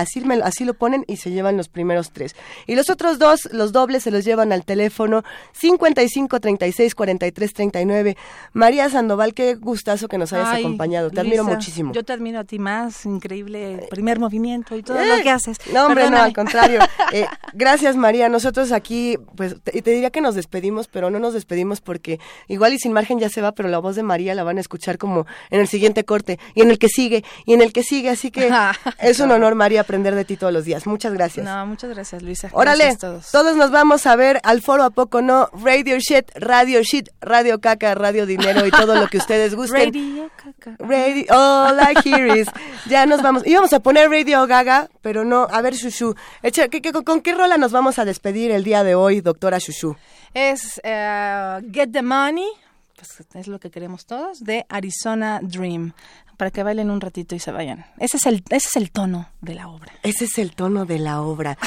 así, 0.00 0.20
me- 0.20 0.42
así 0.42 0.64
lo 0.64 0.74
ponen 0.74 1.04
y 1.06 1.16
se 1.16 1.30
llevan 1.30 1.56
los 1.56 1.68
primeros 1.68 2.10
tres. 2.12 2.34
Y 2.66 2.74
los 2.74 2.90
otros 2.90 3.18
dos, 3.18 3.48
los 3.52 3.72
dobles, 3.72 4.02
se 4.02 4.10
los 4.10 4.24
llevan 4.24 4.52
al 4.52 4.64
teléfono 4.64 5.22
55 5.52 6.40
36 6.40 6.94
43 6.94 7.52
39. 7.52 8.16
María 8.52 8.88
Sandoval, 8.88 9.34
qué 9.34 9.54
gustazo 9.54 10.08
que 10.08 10.18
nos 10.18 10.32
hayas 10.32 10.48
Ay, 10.48 10.62
acompañado. 10.62 11.10
Te 11.10 11.20
admiro 11.20 11.44
muchísimo. 11.44 11.92
Yo 11.92 12.02
te 12.04 12.12
admiro 12.12 12.38
a 12.40 12.44
ti 12.44 12.58
más, 12.58 13.04
increíble 13.06 13.86
primer 13.90 14.18
movimiento 14.18 14.76
y 14.76 14.82
todo 14.82 14.98
Eh, 15.00 15.06
lo 15.16 15.22
que 15.22 15.30
haces. 15.30 15.58
No, 15.72 15.86
hombre, 15.86 16.10
no, 16.10 16.18
al 16.22 16.32
contrario. 16.32 16.80
Eh, 17.12 17.26
gracias, 17.54 17.96
María. 17.96 18.28
Nosotros 18.28 18.70
aquí, 18.70 19.18
pues, 19.34 19.56
te, 19.64 19.82
te 19.82 19.90
diría 19.90 20.10
que 20.10 20.20
nos 20.20 20.36
despedimos, 20.36 20.86
pero 20.86 21.10
no 21.10 21.18
nos 21.18 21.34
despedimos 21.34 21.80
porque 21.80 22.20
igual 22.46 22.72
y 22.72 22.78
sin 22.78 22.92
margen 22.92 23.18
ya 23.18 23.28
se 23.28 23.40
va, 23.42 23.50
pero 23.52 23.68
la 23.68 23.78
voz 23.78 23.96
de 23.96 24.04
María 24.04 24.32
la 24.36 24.44
van 24.44 24.58
a 24.58 24.60
escuchar 24.60 24.96
como 24.96 25.26
en 25.50 25.60
el 25.60 25.66
siguiente 25.66 26.04
corte 26.04 26.38
y 26.54 26.62
en 26.62 26.70
el 26.70 26.78
que 26.78 26.88
sigue 26.88 27.24
y 27.46 27.54
en 27.54 27.62
el 27.62 27.72
que 27.72 27.82
sigue. 27.82 28.10
Así 28.10 28.30
que 28.30 28.48
es 29.00 29.18
un 29.18 29.32
honor, 29.32 29.56
María, 29.56 29.82
aprender 29.90 30.14
de 30.14 30.24
ti 30.24 30.36
todos 30.36 30.52
los 30.52 30.64
días. 30.64 30.86
Muchas 30.86 31.12
gracias. 31.12 31.44
No, 31.44 31.66
muchas 31.66 31.90
gracias, 31.90 32.22
Luisa. 32.22 32.48
Órale, 32.52 32.84
Gracias 32.84 33.02
a 33.02 33.06
todos. 33.08 33.30
todos 33.32 33.56
nos 33.56 33.72
vamos 33.72 34.06
a 34.06 34.14
ver 34.14 34.40
al 34.44 34.62
foro 34.62 34.84
a 34.84 34.90
poco, 34.90 35.20
¿no? 35.20 35.48
Radio 35.52 35.98
Shit, 35.98 36.30
Radio 36.36 36.80
Shit, 36.82 37.08
Radio 37.20 37.60
Caca, 37.60 37.96
Radio 37.96 38.24
Dinero 38.24 38.64
y 38.66 38.70
todo 38.70 38.94
lo 38.94 39.08
que 39.08 39.18
ustedes 39.18 39.56
gusten. 39.56 39.92
Radio 39.92 40.30
Caca. 40.36 40.76
Radio, 40.78 41.24
all 41.30 41.76
I 41.80 41.96
hear 42.08 42.36
is. 42.36 42.46
Ya 42.88 43.04
nos 43.06 43.20
vamos. 43.20 43.44
Íbamos 43.44 43.72
a 43.72 43.80
poner 43.80 44.08
Radio 44.08 44.46
Gaga, 44.46 44.88
pero 45.02 45.24
no. 45.24 45.48
A 45.50 45.60
ver, 45.60 45.74
Shushu. 45.74 46.14
Echa, 46.42 46.68
¿qué- 46.68 46.80
qué- 46.80 46.92
con, 46.92 47.20
qué 47.20 47.34
rola 47.34 47.58
nos 47.58 47.72
vamos 47.72 47.98
a 47.98 48.04
despedir 48.04 48.52
el 48.52 48.62
día 48.62 48.84
de 48.84 48.94
hoy, 48.94 49.20
doctora 49.22 49.58
Shushu? 49.58 49.96
Es 50.34 50.80
eh, 50.84 51.58
Get 51.72 51.90
the 51.90 52.02
Money, 52.02 52.46
pues 52.94 53.24
es 53.34 53.48
lo 53.48 53.58
que 53.58 53.70
queremos 53.72 54.06
todos, 54.06 54.38
de 54.38 54.64
Arizona 54.68 55.40
Dream, 55.42 55.92
para 56.40 56.50
que 56.50 56.62
bailen 56.62 56.90
un 56.90 57.02
ratito 57.02 57.34
y 57.34 57.38
se 57.38 57.52
vayan. 57.52 57.84
Ese 57.98 58.16
es 58.16 58.24
el, 58.24 58.42
ese 58.48 58.68
es 58.68 58.76
el 58.76 58.90
tono 58.90 59.28
de 59.42 59.54
la 59.54 59.68
obra. 59.68 59.92
Ese 60.02 60.24
es 60.24 60.38
el 60.38 60.54
tono 60.54 60.86
de 60.86 60.98
la 60.98 61.20
obra. 61.20 61.58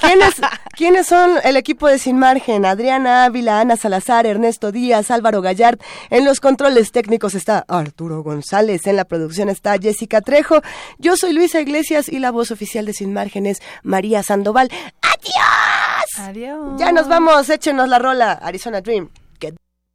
¿Quiénes, 0.00 0.32
¿quiénes 0.74 1.06
son 1.06 1.32
el 1.44 1.58
equipo 1.58 1.86
de 1.86 1.98
Sin 1.98 2.18
Margen? 2.18 2.64
Adriana 2.64 3.26
Ávila, 3.26 3.60
Ana 3.60 3.76
Salazar, 3.76 4.24
Ernesto 4.24 4.72
Díaz, 4.72 5.10
Álvaro 5.10 5.42
Gallard. 5.42 5.78
En 6.08 6.24
los 6.24 6.40
controles 6.40 6.92
técnicos 6.92 7.34
está 7.34 7.66
Arturo 7.68 8.22
González. 8.22 8.86
En 8.86 8.96
la 8.96 9.04
producción 9.04 9.50
está 9.50 9.76
Jessica 9.78 10.22
Trejo. 10.22 10.62
Yo 10.96 11.18
soy 11.18 11.34
Luisa 11.34 11.60
Iglesias 11.60 12.08
y 12.08 12.18
la 12.18 12.30
voz 12.30 12.50
oficial 12.50 12.86
de 12.86 12.94
Sin 12.94 13.12
Margen 13.12 13.44
es 13.44 13.60
María 13.82 14.22
Sandoval. 14.22 14.70
¡Adiós! 15.02 16.26
Adiós. 16.26 16.80
Ya 16.80 16.90
nos 16.90 17.06
vamos, 17.06 17.50
échenos 17.50 17.86
la 17.86 17.98
rola. 17.98 18.32
Arizona 18.32 18.80
Dream. 18.80 19.10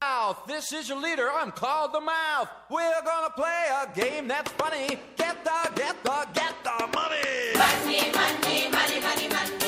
mouth. 0.01 0.43
This 0.47 0.71
is 0.73 0.89
your 0.89 1.01
leader. 1.01 1.29
I'm 1.31 1.51
called 1.51 1.93
the 1.93 2.01
mouth. 2.01 2.49
We're 2.69 3.01
gonna 3.03 3.31
play 3.31 3.65
a 3.81 3.95
game 3.95 4.27
that's 4.27 4.51
funny. 4.51 4.99
Get 5.15 5.43
the, 5.43 5.71
get 5.75 6.03
the, 6.03 6.27
get 6.33 6.55
the 6.63 6.87
money. 6.93 7.53
Money, 7.55 8.11
money, 8.11 8.69
money, 8.69 8.99
money, 9.01 9.29
money. 9.29 9.66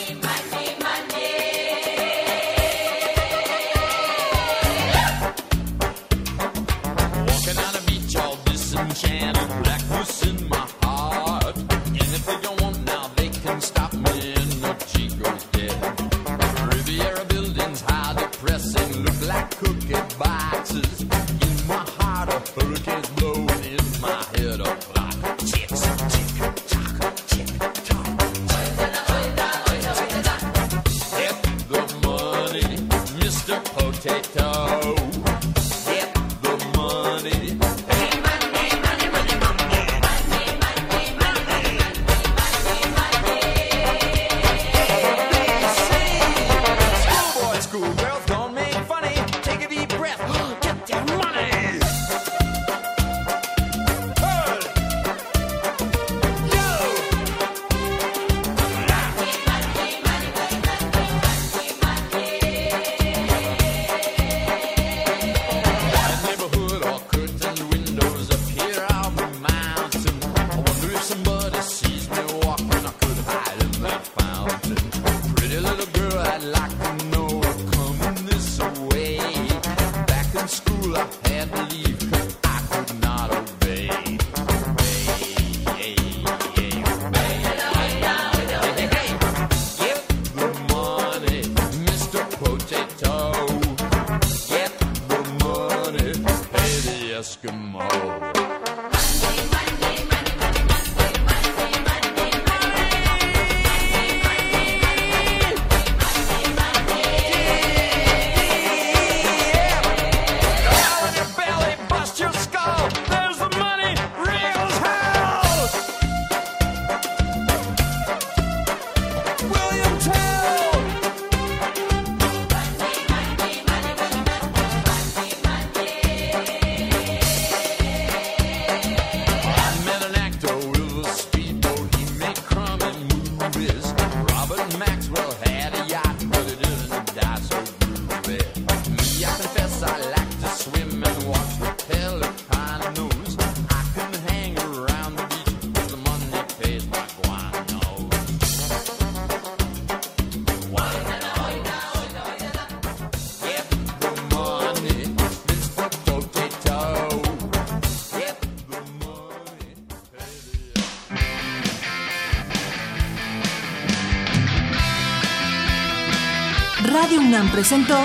presentó 167.60 168.00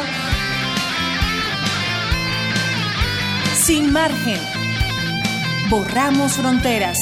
Sin 3.55 3.93
margen. 3.93 4.41
Borramos 5.71 6.33
fronteras. 6.33 6.99